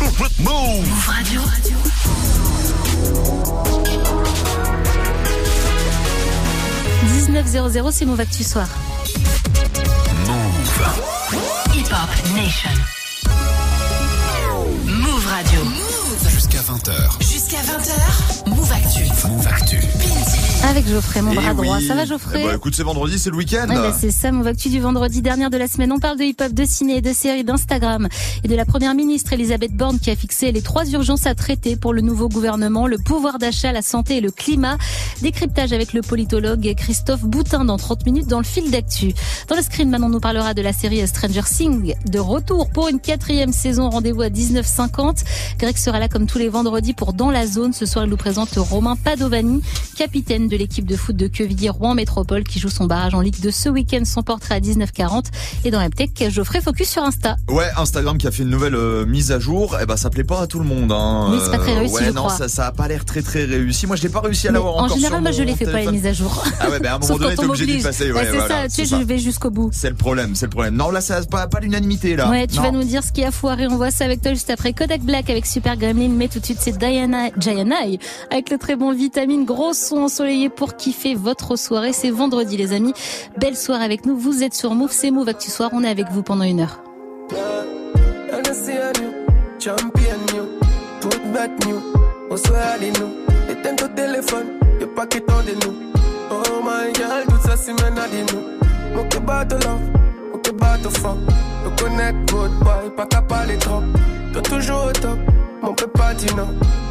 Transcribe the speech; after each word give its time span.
Move 0.00 0.92
Radio. 1.06 1.40
«19.00, 7.06 7.92
c'est 7.92 8.04
Move 8.04 8.20
Actu 8.20 8.44
Soir. 8.44 8.66
Move. 10.26 10.82
Hip 11.74 11.86
Hop 11.90 12.10
Nation. 12.34 12.70
Move 14.84 15.26
Radio. 15.26 15.60
Jusqu'à 16.30 16.60
20h. 16.60 16.92
Jusqu'à 17.20 17.62
20h. 17.62 18.48
Move 18.48 18.72
Actu. 18.72 19.04
Move 19.28 19.46
Actu. 19.46 19.80
Avec 20.68 20.88
Geoffrey, 20.88 21.22
mon 21.22 21.30
Eh 21.32 21.36
bras 21.36 21.54
droit. 21.54 21.76
oui. 21.78 21.86
Ça 21.86 21.94
va, 21.94 22.04
Geoffrey 22.04 22.40
Eh 22.42 22.46
ben, 22.48 22.56
écoute, 22.56 22.74
c'est 22.74 22.82
vendredi, 22.82 23.18
c'est 23.20 23.30
le 23.30 23.36
week-end. 23.36 23.68
Ouais, 23.68 23.76
bah, 23.76 23.96
c'est 23.98 24.10
ça, 24.10 24.32
mon 24.32 24.44
actu 24.46 24.68
du 24.68 24.80
vendredi 24.80 25.22
dernier 25.22 25.48
de 25.48 25.56
la 25.56 25.68
semaine. 25.68 25.92
On 25.92 26.00
parle 26.00 26.18
de 26.18 26.24
hip-hop, 26.24 26.52
de 26.52 26.64
ciné, 26.64 27.00
de 27.00 27.12
séries, 27.12 27.44
d'Instagram 27.44 28.08
et 28.42 28.48
de 28.48 28.54
la 28.56 28.64
première 28.64 28.94
ministre 28.94 29.32
Elisabeth 29.32 29.72
Borne 29.72 30.00
qui 30.00 30.10
a 30.10 30.16
fixé 30.16 30.50
les 30.50 30.62
trois 30.62 30.84
urgences 30.90 31.24
à 31.26 31.34
traiter 31.36 31.76
pour 31.76 31.92
le 31.92 32.00
nouveau 32.02 32.28
gouvernement, 32.28 32.88
le 32.88 32.98
pouvoir 32.98 33.38
d'achat, 33.38 33.70
la 33.70 33.80
santé 33.80 34.16
et 34.16 34.20
le 34.20 34.32
climat. 34.32 34.76
Décryptage 35.22 35.72
avec 35.72 35.92
le 35.92 36.02
politologue 36.02 36.74
Christophe 36.76 37.22
Boutin 37.22 37.64
dans 37.64 37.76
30 37.78 38.04
minutes 38.04 38.26
dans 38.26 38.38
le 38.38 38.44
fil 38.44 38.70
d'actu. 38.70 39.12
Dans 39.48 39.54
le 39.56 39.62
screen, 39.62 39.88
Manon 39.88 40.08
nous 40.08 40.20
parlera 40.20 40.52
de 40.52 40.62
la 40.62 40.72
série 40.72 41.06
Stranger 41.06 41.42
Things 41.44 41.94
de 42.10 42.18
retour 42.18 42.68
pour 42.70 42.88
une 42.88 42.98
quatrième 42.98 43.52
saison. 43.52 43.88
Rendez-vous 43.88 44.22
à 44.22 44.28
19h50. 44.30 45.22
Greg 45.60 45.76
sera 45.76 46.00
là 46.00 46.08
comme 46.08 46.26
tous 46.26 46.38
les 46.38 46.48
vendredis 46.48 46.92
pour 46.92 47.12
Dans 47.12 47.30
la 47.30 47.46
zone. 47.46 47.72
Ce 47.72 47.86
soir, 47.86 48.04
il 48.04 48.10
nous 48.10 48.16
présente 48.16 48.50
Romain 48.56 48.96
Padovani, 48.96 49.62
capitaine 49.96 50.48
de 50.48 50.55
l'équipe 50.58 50.86
de 50.86 50.96
foot 50.96 51.16
de 51.16 51.26
Quevilly 51.26 51.68
Rouen 51.68 51.94
Métropole 51.94 52.44
qui 52.44 52.58
joue 52.58 52.68
son 52.68 52.84
barrage 52.86 53.14
en 53.14 53.20
Ligue 53.20 53.40
de 53.40 53.50
ce 53.50 53.68
week-end. 53.68 54.02
Son 54.04 54.22
portrait 54.22 54.54
à 54.56 54.60
19h40. 54.60 55.24
Et 55.64 55.70
dans 55.70 55.80
la 55.80 55.88
tech, 55.90 56.10
Geoffrey 56.30 56.60
Focus 56.60 56.88
sur 56.90 57.02
Insta. 57.02 57.36
Ouais, 57.48 57.66
Instagram 57.76 58.18
qui 58.18 58.26
a 58.26 58.30
fait 58.30 58.42
une 58.42 58.50
nouvelle 58.50 58.74
euh, 58.74 59.06
mise 59.06 59.32
à 59.32 59.38
jour. 59.38 59.76
Eh 59.80 59.86
ben, 59.86 59.96
ça 59.96 60.10
plaît 60.10 60.24
pas 60.24 60.40
à 60.42 60.46
tout 60.46 60.58
le 60.58 60.64
monde. 60.64 60.92
Hein. 60.92 61.28
Oui, 61.32 61.38
c'est 61.44 61.50
pas 61.50 61.58
très 61.58 61.74
réussi, 61.74 61.94
Ouais, 61.94 62.04
je 62.06 62.10
non, 62.10 62.22
crois. 62.24 62.36
ça, 62.36 62.48
ça 62.48 62.66
a 62.66 62.72
pas 62.72 62.88
l'air 62.88 63.04
très 63.04 63.22
très 63.22 63.44
réussi. 63.44 63.86
Moi, 63.86 63.96
je 63.96 64.02
l'ai 64.02 64.08
pas 64.08 64.20
réussi 64.20 64.48
à 64.48 64.50
Mais 64.50 64.58
l'avoir 64.58 64.76
en 64.76 64.84
encore 64.84 64.96
général, 64.96 65.16
sur 65.18 65.22
moi, 65.22 65.30
je 65.32 65.42
les 65.42 65.54
fais 65.56 65.64
pas 65.64 65.80
les 65.80 65.90
mises 65.92 66.06
à 66.06 66.12
jour. 66.12 66.44
Ah 66.60 66.70
ouais, 66.70 66.80
ben 66.80 66.92
à 66.92 66.96
un 66.96 66.98
moment 66.98 67.16
donné, 67.18 67.36
t'es 67.36 67.44
obligé 67.44 67.66
d'y 67.66 67.82
passer. 67.82 68.10
Ouais, 68.12 68.24
c'est 68.24 68.30
voilà, 68.30 68.62
ça, 68.62 68.68
tu 68.68 68.86
sais, 68.86 68.96
je 68.98 69.02
vais 69.02 69.18
jusqu'au 69.18 69.50
bout. 69.50 69.70
C'est 69.72 69.90
le 69.90 69.94
problème, 69.94 70.34
c'est 70.34 70.46
le 70.46 70.50
problème. 70.50 70.74
Non, 70.74 70.90
là, 70.90 71.00
ça 71.00 71.20
pas, 71.30 71.46
pas 71.48 71.60
l'unanimité 71.60 72.16
là. 72.16 72.30
Ouais, 72.30 72.46
tu 72.46 72.56
Non. 72.56 72.62
vas 72.62 72.70
nous 72.70 72.84
dire 72.84 73.02
ce 73.04 73.12
qui 73.12 73.24
a 73.24 73.30
foiré. 73.30 73.66
On 73.68 73.76
voit 73.76 73.90
ça 73.90 74.04
avec 74.04 74.22
toi 74.22 74.32
juste 74.32 74.50
après 74.50 74.72
Kodak 74.72 75.02
Black 75.02 75.28
avec 75.30 75.46
Super 75.46 75.76
Gremlin. 75.76 76.08
Mais 76.08 76.28
tout 76.28 76.40
de 76.40 76.44
suite, 76.44 76.58
c'est 76.60 76.76
Diana, 76.76 77.30
Diana 77.36 77.76
avec 78.30 78.50
le 78.50 78.58
très 78.58 78.76
bon 78.76 78.92
vitamine. 78.94 79.44
Gros 79.44 79.72
son 79.74 79.96
ensoleillé 79.96 80.35
pour 80.54 80.76
kiffer 80.76 81.14
votre 81.14 81.56
soirée. 81.56 81.92
C'est 81.92 82.10
vendredi, 82.10 82.56
les 82.56 82.72
amis. 82.72 82.92
Belle 83.38 83.56
soirée 83.56 83.84
avec 83.84 84.06
nous. 84.06 84.16
Vous 84.16 84.42
êtes 84.42 84.54
sur 84.54 84.74
Move. 84.74 84.92
C'est 84.92 85.10
Move 85.10 85.28
Actu 85.28 85.50
Soir. 85.50 85.70
On 85.72 85.82
est 85.82 85.88
avec 85.88 86.06
vous 86.10 86.22
pendant 86.22 86.44
une 86.44 86.60
heure. 86.60 86.82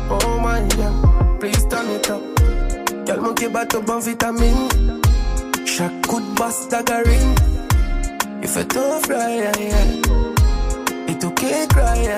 Oh 0.07 0.39
my 0.39 0.67
please. 1.39 1.65
Girl, 3.05 3.21
mon 3.21 3.33
que 3.35 3.47
bat 3.47 3.65
vitamine, 3.99 4.67
chaque 5.63 6.07
coup 6.07 6.19
de 6.19 6.39
basse. 6.39 6.67
Il 8.41 8.47
fait 8.47 8.65
tout 8.65 8.79
fly, 9.05 9.37
yeah. 9.37 9.51
Et 11.07 11.15
tout 11.19 11.29
qui 11.31 11.45
cry, 11.69 12.01
yeah, 12.01 12.17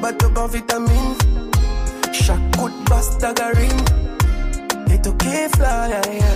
bat 0.00 0.12
bon 0.34 0.46
vitamine. 0.46 1.14
Chaque 2.12 2.56
coup 2.56 2.70
de 2.70 2.88
basse. 2.88 3.18
Et 4.90 4.98
tout 5.02 5.12
qui 5.14 5.26
fly, 5.26 5.88
yeah, 5.88 6.00
yeah. 6.10 6.34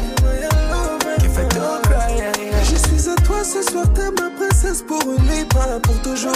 Qui 1.20 1.28
yeah. 2.16 2.32
Je 2.64 2.76
suis 2.76 3.08
à 3.08 3.14
toi 3.22 3.42
ce 3.42 3.62
soir, 3.62 3.86
t'es 3.94 4.10
ma 4.20 4.28
princesse 4.30 4.82
pour 4.82 5.00
une 5.02 5.22
nuit, 5.24 5.44
pas 5.54 5.80
pour 5.82 5.98
toujours. 6.02 6.32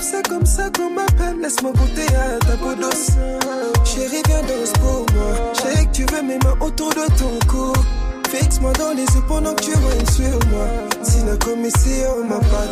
C'est 0.00 0.28
comme 0.28 0.44
ça 0.44 0.70
qu'on 0.70 0.90
m'appelle. 0.90 1.40
Laisse-moi 1.40 1.72
goûter 1.72 2.06
à 2.14 2.38
ta 2.44 2.56
peau 2.56 2.74
douce. 2.74 3.10
Chérie, 3.84 4.22
viens 4.26 4.42
danse 4.42 4.72
pour 4.74 5.06
moi. 5.14 5.52
Je 5.54 5.84
que 5.84 5.92
tu 5.92 6.02
veux 6.04 6.22
mes 6.22 6.38
mains 6.38 6.56
autour 6.60 6.90
de 6.90 7.06
ton 7.18 7.38
cou. 7.48 7.72
Fixe-moi 8.30 8.72
dans 8.74 8.92
les 8.92 9.04
yeux 9.04 9.24
pendant 9.26 9.54
que 9.54 9.62
tu 9.62 9.70
whines 9.70 10.06
sur 10.06 10.48
moi. 10.50 10.66
Si 11.02 11.24
la 11.24 11.36
commission 11.36 12.24
m'a 12.28 12.38
pas 12.38 12.66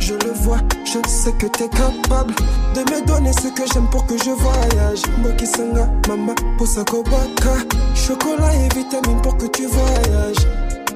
Je 0.00 0.14
le 0.14 0.32
vois, 0.32 0.58
je 0.84 0.98
sais 1.08 1.32
que 1.32 1.46
t'es 1.46 1.68
capable 1.68 2.34
de 2.74 2.80
me 2.80 3.06
donner 3.06 3.32
ce 3.32 3.48
que 3.48 3.62
j'aime 3.72 3.88
pour 3.90 4.06
que 4.06 4.16
je 4.16 4.30
voyage. 4.30 5.02
Moi 5.18 5.32
qui 5.32 5.46
sanga, 5.46 5.88
mama, 6.08 6.34
posa 6.58 6.82
kobaka. 6.84 7.54
Chocolat 7.94 8.54
et 8.54 8.74
vitamine 8.74 9.20
pour 9.22 9.36
que 9.36 9.46
tu 9.46 9.66
voyages. 9.66 10.46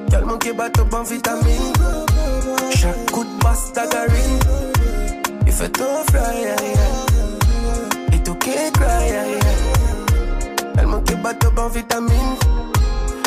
Girl, 0.08 0.24
manque 0.24 0.54
bat 0.56 0.68
de 0.70 0.82
bon 0.82 1.02
vitamine. 1.02 1.72
Chaque 2.70 3.10
coup 3.10 3.24
de 3.24 3.42
basse 3.42 3.72
d'agarine. 3.72 4.38
Il 5.46 5.52
fait 5.52 5.68
tout 5.70 5.84
fly, 6.10 6.40
yeah, 6.40 6.56
yeah. 6.62 8.16
Et 8.16 8.22
tout 8.22 8.34
qui 8.36 8.50
cry, 8.72 9.08
yeah, 9.08 9.26
yeah. 9.26 10.78
Elle 10.78 10.86
manque 10.86 11.14
bat 11.22 11.32
de 11.34 11.48
bon 11.48 11.68
vitamine. 11.68 12.36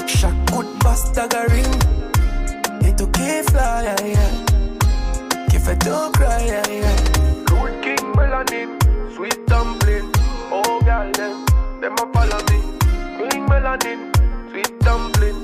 Chaque 0.08 0.52
coup 0.52 0.64
de 0.64 0.84
basse 0.84 1.12
d'agarine. 1.14 1.66
Et 2.86 2.96
tout 2.96 3.08
qui 3.08 3.22
fly, 3.50 3.84
yeah, 3.84 3.96
yeah. 4.06 5.46
Qui 5.50 5.60
fait 5.60 5.78
tout 5.78 6.12
cry, 6.14 6.46
yeah, 6.46 6.62
yeah. 6.70 6.96
Good 7.46 7.82
king 7.82 8.06
melanin, 8.16 8.78
sweet 9.16 9.40
dumpling. 9.48 10.10
Oh, 10.52 10.80
girl, 10.84 11.12
them, 11.14 11.46
them 11.82 11.94
a 11.94 12.06
follow 12.14 12.42
me. 12.50 13.30
King 13.30 13.46
melanin, 13.50 14.00
sweet 14.52 14.80
dumpling. 14.82 15.36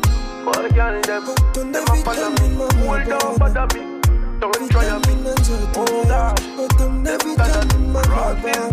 Oh, 0.48 0.70
girl, 0.70 1.02
them, 1.02 1.26
them 1.72 1.84
a 1.90 1.96
follow 2.04 2.30
me. 2.30 2.46
Hold 2.86 3.40
bother 3.40 3.66
me. 3.74 3.82
Don't 4.40 4.70
try 4.70 4.86
me. 5.00 5.14
Oh, 5.76 6.06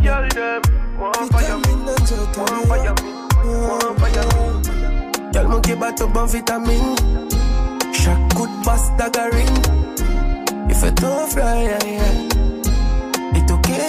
girl, 0.03 0.61
fire 1.31 1.57
me. 1.59 1.73
Fire 2.69 2.95
me. 2.95 3.13
Fire 3.99 4.27
me. 4.29 4.43
Girl, 5.33 5.49
monkey 5.49 5.75
bat 5.75 6.01
yeah, 11.63 11.85
yeah. 11.87 12.13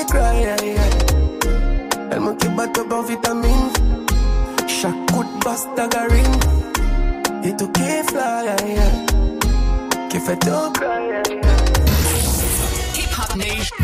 Cry, 0.10 0.34
yeah, 0.42 0.62
yeah. 0.62 0.90
Bat 2.56 2.70
basse 5.44 5.68
d'agarine. 5.76 6.53
Et 7.46 7.56
tout 7.58 7.68
qui 7.74 7.82
fly, 8.08 8.46
yeah, 8.46 8.56
yeah. 8.66 8.92
Qui 10.10 10.20
fait 10.20 10.38
tout 10.38 10.72
cry, 10.74 11.08
yeah, 11.10 11.22
yeah. 11.30 11.42
Hip 12.96 13.12
Hop 13.18 13.36
Nation. 13.36 13.76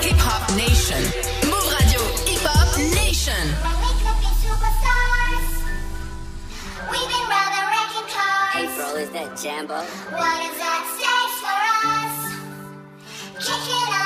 Hip 0.00 0.18
Hop 0.18 0.44
Nation. 0.56 1.02
Move 1.44 1.68
Radio. 1.78 2.00
Hip 2.26 2.44
Hop 2.46 2.78
Nation. 2.78 3.44
Hey, 8.54 8.66
bro, 8.76 8.96
is 8.96 9.10
that 9.10 9.30
Jambo? 9.42 9.74
What 9.74 10.38
is 10.46 10.56
that 10.62 10.82
stage 10.94 11.34
for 11.42 11.58
us? 11.88 12.16
Kicking 13.44 13.88
up 13.92 14.01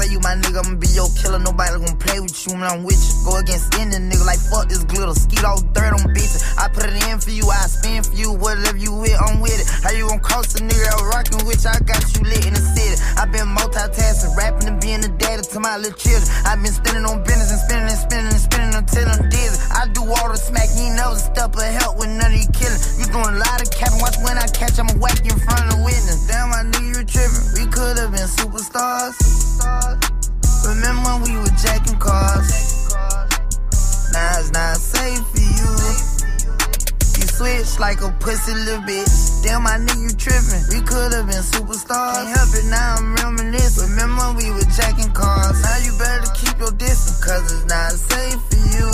Say 0.00 0.12
you 0.12 0.20
my 0.20 0.32
nigga, 0.32 0.64
I'ma 0.64 0.80
be 0.80 0.88
your 0.96 1.12
killer. 1.12 1.38
Nobody 1.38 1.76
gonna 1.76 1.94
play 2.00 2.20
with 2.20 2.32
you 2.46 2.54
when 2.54 2.64
I'm 2.64 2.84
with 2.84 2.96
you. 2.96 3.12
Go 3.20 3.36
against 3.36 3.74
any 3.76 4.00
nigga 4.00 4.24
like 4.24 4.40
fuck 4.48 4.66
this 4.66 4.82
glitter. 4.84 5.12
Skeet 5.12 5.44
all 5.44 5.60
dirt 5.76 5.92
on 5.92 6.08
bitches. 6.16 6.40
I 6.60 6.68
put 6.68 6.84
it 6.84 6.92
in 7.08 7.16
for 7.16 7.32
you, 7.32 7.48
I 7.48 7.64
spin 7.72 8.04
for 8.04 8.12
you. 8.12 8.36
Whatever 8.36 8.76
you 8.76 8.92
with, 8.92 9.16
I'm 9.16 9.40
with 9.40 9.56
it. 9.56 9.64
How 9.80 9.96
you 9.96 10.04
gon' 10.12 10.20
cost 10.20 10.60
a 10.60 10.62
nigga 10.62 10.92
rockin' 11.08 11.40
you? 11.40 11.56
I 11.64 11.80
got 11.88 12.04
you 12.12 12.20
lit 12.20 12.44
in 12.44 12.52
the 12.52 12.60
city. 12.60 13.00
i 13.16 13.24
been 13.24 13.48
multitasking, 13.48 14.36
rapping 14.36 14.68
and 14.68 14.76
being 14.76 15.00
the 15.00 15.08
daddy 15.16 15.40
to 15.40 15.58
my 15.60 15.80
little 15.80 15.96
children. 15.96 16.28
i 16.44 16.52
been 16.60 16.68
spinning 16.68 17.08
on 17.08 17.24
business 17.24 17.48
and 17.48 17.64
spinning 17.64 17.88
and 17.88 17.96
spinning 17.96 18.28
and 18.28 18.44
spinning 18.44 18.74
until 18.76 19.08
I'm 19.08 19.24
dizzy. 19.32 19.56
I 19.72 19.88
do 19.88 20.04
all 20.04 20.28
the 20.28 20.36
smack, 20.36 20.68
you 20.76 20.92
never 20.92 21.16
step 21.16 21.56
of 21.56 21.64
help 21.64 21.96
with 21.96 22.12
none 22.12 22.28
of 22.28 22.36
you 22.36 22.44
killing. 22.52 22.80
You 23.00 23.08
doing 23.08 23.32
a 23.36 23.40
lot 23.40 23.64
of 23.64 23.72
capping, 23.72 23.96
watch 24.04 24.20
when 24.20 24.36
I 24.36 24.44
catch, 24.52 24.76
I'ma 24.76 24.92
whack 25.00 25.24
you 25.24 25.32
in 25.32 25.40
front 25.40 25.64
of 25.64 25.80
the 25.80 25.80
witness. 25.80 26.28
Damn, 26.28 26.52
I 26.52 26.68
knew 26.68 26.92
you 26.92 27.00
were 27.00 27.08
tripping. 27.08 27.56
We 27.56 27.72
could've 27.72 28.12
been 28.12 28.28
superstars. 28.28 29.16
Remember 30.68 31.08
when 31.08 31.24
we 31.24 31.32
were 31.40 31.56
jacking 31.56 31.96
cars? 31.96 32.52
Now 34.12 34.44
it's 34.44 34.52
not 34.52 34.76
safe 34.76 35.24
for 35.32 35.40
you. 35.40 36.09
You 37.20 37.26
switch 37.28 37.78
like 37.78 38.00
a 38.00 38.08
pussy 38.18 38.54
little 38.54 38.80
bitch. 38.80 39.44
Damn, 39.44 39.66
I 39.66 39.76
knew 39.76 40.08
you 40.08 40.08
trippin'. 40.16 40.64
We 40.72 40.80
could 40.80 41.12
have 41.12 41.28
been 41.28 41.44
superstars. 41.44 42.16
Can't 42.16 42.32
help 42.32 42.48
it, 42.56 42.64
now 42.72 42.96
I'm 42.96 43.14
reminiscing. 43.16 43.90
Remember 43.90 44.32
we 44.40 44.48
were 44.50 44.64
jacking 44.72 45.12
cars. 45.12 45.60
Now 45.60 45.76
you 45.84 45.92
better 45.98 46.32
keep 46.32 46.56
your 46.58 46.72
distance, 46.72 47.20
cause 47.22 47.44
it's 47.52 47.68
not 47.68 47.92
safe 47.92 48.40
for 48.48 48.60
you. 48.72 48.88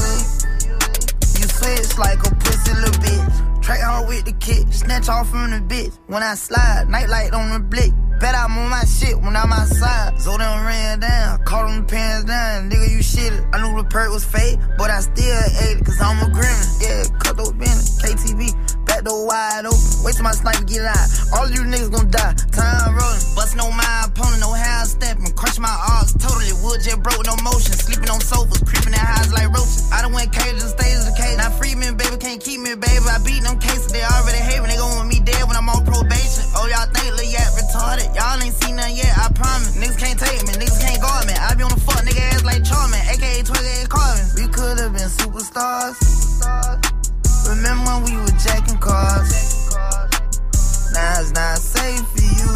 You 1.38 1.46
switch 1.46 1.98
like 1.98 2.18
a 2.26 2.34
pussy 2.34 2.74
little 2.74 2.98
bitch. 2.98 3.55
Track 3.66 3.80
hard 3.80 4.06
with 4.06 4.24
the 4.24 4.32
kick, 4.34 4.64
snatch 4.70 5.08
off 5.08 5.28
from 5.28 5.50
the 5.50 5.58
bitch. 5.58 5.98
When 6.06 6.22
I 6.22 6.36
slide, 6.36 6.86
nightlight 6.88 7.32
on 7.32 7.50
the 7.50 7.58
blick. 7.58 7.92
Bet 8.20 8.32
I'm 8.32 8.56
on 8.56 8.70
my 8.70 8.84
shit 8.84 9.20
when 9.20 9.34
I'm 9.34 9.52
outside. 9.52 10.20
So 10.20 10.38
them 10.38 10.64
ran 10.64 11.00
down, 11.00 11.42
caught 11.42 11.66
them 11.66 11.84
pants 11.84 12.26
down. 12.26 12.70
Nigga, 12.70 12.88
you 12.88 12.98
shitted. 12.98 13.42
I 13.52 13.60
knew 13.60 13.76
the 13.76 13.88
perk 13.88 14.12
was 14.12 14.24
fake, 14.24 14.60
but 14.78 14.88
I 14.90 15.00
still 15.00 15.42
ate 15.66 15.78
it, 15.78 15.84
cause 15.84 16.00
I'm 16.00 16.22
a 16.22 16.32
grin. 16.32 16.62
Yeah, 16.80 17.10
cut 17.18 17.38
those 17.38 17.54
bins, 17.54 18.00
KTV. 18.00 18.86
Back 18.86 19.02
door 19.02 19.26
wide 19.26 19.66
open. 19.66 19.95
Till 20.14 20.22
my 20.22 20.30
sniper 20.30 20.62
get 20.64 20.86
out. 20.86 21.08
All 21.34 21.50
you 21.50 21.66
niggas 21.66 21.90
gon' 21.90 22.08
die. 22.08 22.32
Time 22.54 22.94
rolling. 22.94 23.26
Bustin' 23.34 23.58
on 23.58 23.74
my 23.74 24.06
opponent, 24.06 24.38
no 24.38 24.54
how 24.54 24.86
stepping. 24.86 25.28
Crush 25.34 25.58
my 25.58 25.68
arms 25.68 26.14
totally. 26.14 26.54
Wood 26.62 26.80
jet 26.80 27.02
broke, 27.02 27.26
no 27.26 27.34
motion. 27.42 27.74
Sleeping 27.74 28.08
on 28.08 28.22
sofas, 28.22 28.62
creeping 28.62 28.94
in 28.94 29.02
highs 29.02 29.34
like 29.34 29.50
roaches. 29.50 29.90
I 29.90 30.00
done 30.06 30.14
went 30.14 30.32
cages 30.32 30.62
and 30.62 30.72
stages 30.72 31.10
of 31.10 31.18
cage. 31.18 31.36
Now 31.36 31.50
free 31.50 31.74
me, 31.74 31.90
baby, 31.90 32.16
can't 32.16 32.40
keep 32.40 32.62
me, 32.62 32.78
baby. 32.78 33.02
I 33.02 33.18
beat 33.26 33.42
them 33.42 33.58
cases, 33.58 33.90
they 33.90 34.00
already 34.06 34.38
hate 34.40 34.62
me. 34.62 34.70
They 34.72 34.78
gon' 34.78 34.94
want 34.94 35.10
me 35.10 35.20
dead 35.20 35.42
when 35.44 35.58
I'm 35.58 35.68
on 35.68 35.84
probation. 35.84 36.48
Oh, 36.54 36.64
y'all 36.70 36.86
think 36.94 37.12
Lil 37.12 37.26
Yak 37.26 37.50
retarded? 37.58 38.08
Y'all 38.14 38.38
ain't 38.40 38.54
seen 38.56 38.78
nothing 38.78 38.96
yet, 38.96 39.10
I 39.18 39.28
promise. 39.34 39.74
Niggas 39.74 39.98
can't 39.98 40.16
take 40.16 40.38
me, 40.46 40.54
niggas 40.54 40.80
can't 40.80 41.02
guard 41.02 41.26
me. 41.26 41.34
I 41.34 41.52
be 41.58 41.66
on 41.66 41.74
the 41.74 41.82
fuck 41.82 42.06
nigga 42.06 42.22
ass 42.30 42.46
like 42.46 42.62
Charmin, 42.62 43.02
aka 43.10 43.42
28 43.42 43.90
Carvin. 43.90 44.24
We 44.38 44.46
could 44.54 44.78
have 44.80 44.94
been 44.94 45.10
superstars. 45.10 45.98
Remember 47.50 48.00
when 48.00 48.00
we 48.06 48.14
were 48.22 48.38
jacking 48.38 48.78
cars? 48.78 49.65
Now 50.96 51.20
it's 51.20 51.32
not 51.32 51.58
safe 51.58 52.08
for 52.08 52.24
you. 52.24 52.48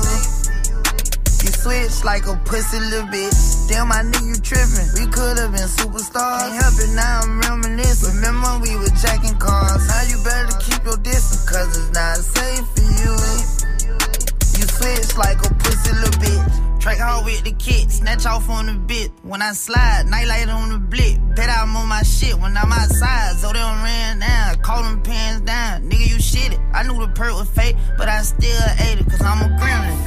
You 1.45 1.53
switch 1.53 2.05
like 2.05 2.25
a 2.27 2.41
pussy 2.49 2.81
little 2.81 3.07
bitch. 3.13 3.69
Damn, 3.69 3.93
I 3.93 4.01
knew 4.01 4.33
you 4.33 4.37
tripping. 4.41 4.89
We 4.97 5.05
could 5.13 5.37
have 5.37 5.53
been 5.53 5.69
superstars. 5.69 6.49
Can't 6.49 6.57
help 6.57 6.73
it, 6.81 6.89
now 6.97 7.21
I'm 7.21 7.39
reminiscing. 7.41 8.17
Remember 8.17 8.65
we 8.65 8.77
were 8.77 8.89
jacking 8.97 9.37
cars? 9.37 9.87
Now 9.89 10.03
you 10.09 10.17
better 10.25 10.57
keep 10.57 10.83
your 10.89 10.97
distance, 11.05 11.45
cause 11.45 11.69
it's 11.77 11.93
not 11.93 12.17
safe 12.17 12.65
for 12.73 12.89
you. 13.05 13.13
You 14.57 14.65
switch 14.73 15.19
like 15.19 15.37
a 15.45 15.53
pussy 15.61 15.93
little 15.93 16.17
bitch. 16.25 16.70
Track 16.81 16.97
hard 16.97 17.27
with 17.27 17.45
the 17.45 17.53
kick, 17.53 17.91
snatch 17.91 18.25
off 18.25 18.49
on 18.49 18.65
the 18.65 18.73
bit. 18.73 19.11
When 19.23 19.43
I 19.43 19.53
slide, 19.53 20.07
nightlight 20.07 20.49
on 20.49 20.71
the 20.71 20.79
blick. 20.79 21.19
Bet 21.37 21.51
I'm 21.51 21.77
on 21.77 21.87
my 21.89 22.03
shit 22.03 22.35
when 22.39 22.57
I'm 22.57 22.73
outside. 22.73 23.37
So 23.37 23.49
they 23.49 23.59
don't 23.59 23.83
ran 23.83 24.21
down, 24.21 24.57
call 24.61 24.83
them 24.83 25.03
pants 25.03 25.43
down. 25.43 25.91
Nigga, 25.91 26.09
you 26.09 26.19
shit 26.19 26.55
it. 26.55 26.61
I 26.73 26.83
knew 26.85 26.99
the 26.99 27.13
perk 27.13 27.35
was 27.35 27.51
fake, 27.51 27.77
but 27.99 28.09
I 28.09 28.23
still 28.23 28.63
ate 28.81 28.99
it, 28.99 29.11
cause 29.11 29.21
I'm 29.21 29.43
a 29.43 29.55
gremlin. 29.61 30.01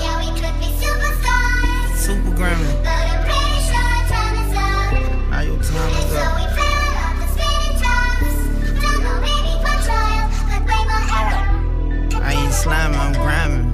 Yeah, 0.00 0.18
we 0.20 0.26
could 0.38 0.54
be 0.62 0.70
superstars. 0.78 1.96
Super 1.96 2.30
gremlin. 2.38 2.84
But 2.84 3.10
I'm 3.10 3.24
pretty 3.26 3.58
sure 3.66 4.06
time 4.06 4.36
is 4.46 4.54
up. 4.56 5.30
Now 5.30 5.40
your 5.40 5.56
time 5.56 5.90
is 5.98 6.14
up. 6.14 6.39
Sliming, 12.62 13.00
I'm 13.00 13.12
grinding. 13.12 13.64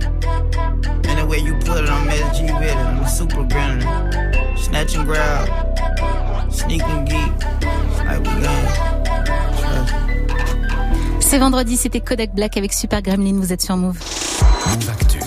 Anyway 1.11 1.41
you 1.41 1.55
put 1.67 1.83
it, 1.83 1.91
I'm 1.91 2.09
SG 2.09 2.39
with 2.59 2.71
it. 2.71 2.77
I'm 2.77 3.07
super 3.07 3.45
gremlin. 3.45 4.59
Snatch 4.59 4.95
and 4.97 5.07
grab. 5.07 5.49
Sneak 6.53 6.83
and 6.83 7.09
geek. 7.09 7.33
Like 8.07 8.21
we 8.27 8.35
gang. 8.43 8.67
C'est 11.21 11.39
vendredi, 11.39 11.77
c'était 11.77 12.01
Kodak 12.01 12.35
Black 12.35 12.57
avec 12.57 12.73
Super 12.73 13.03
Gremlin, 13.03 13.35
vous 13.41 13.53
êtes 13.53 13.63
sur 13.63 13.77
Move. 13.77 13.99
Move 13.99 14.91
Actu. 14.91 15.19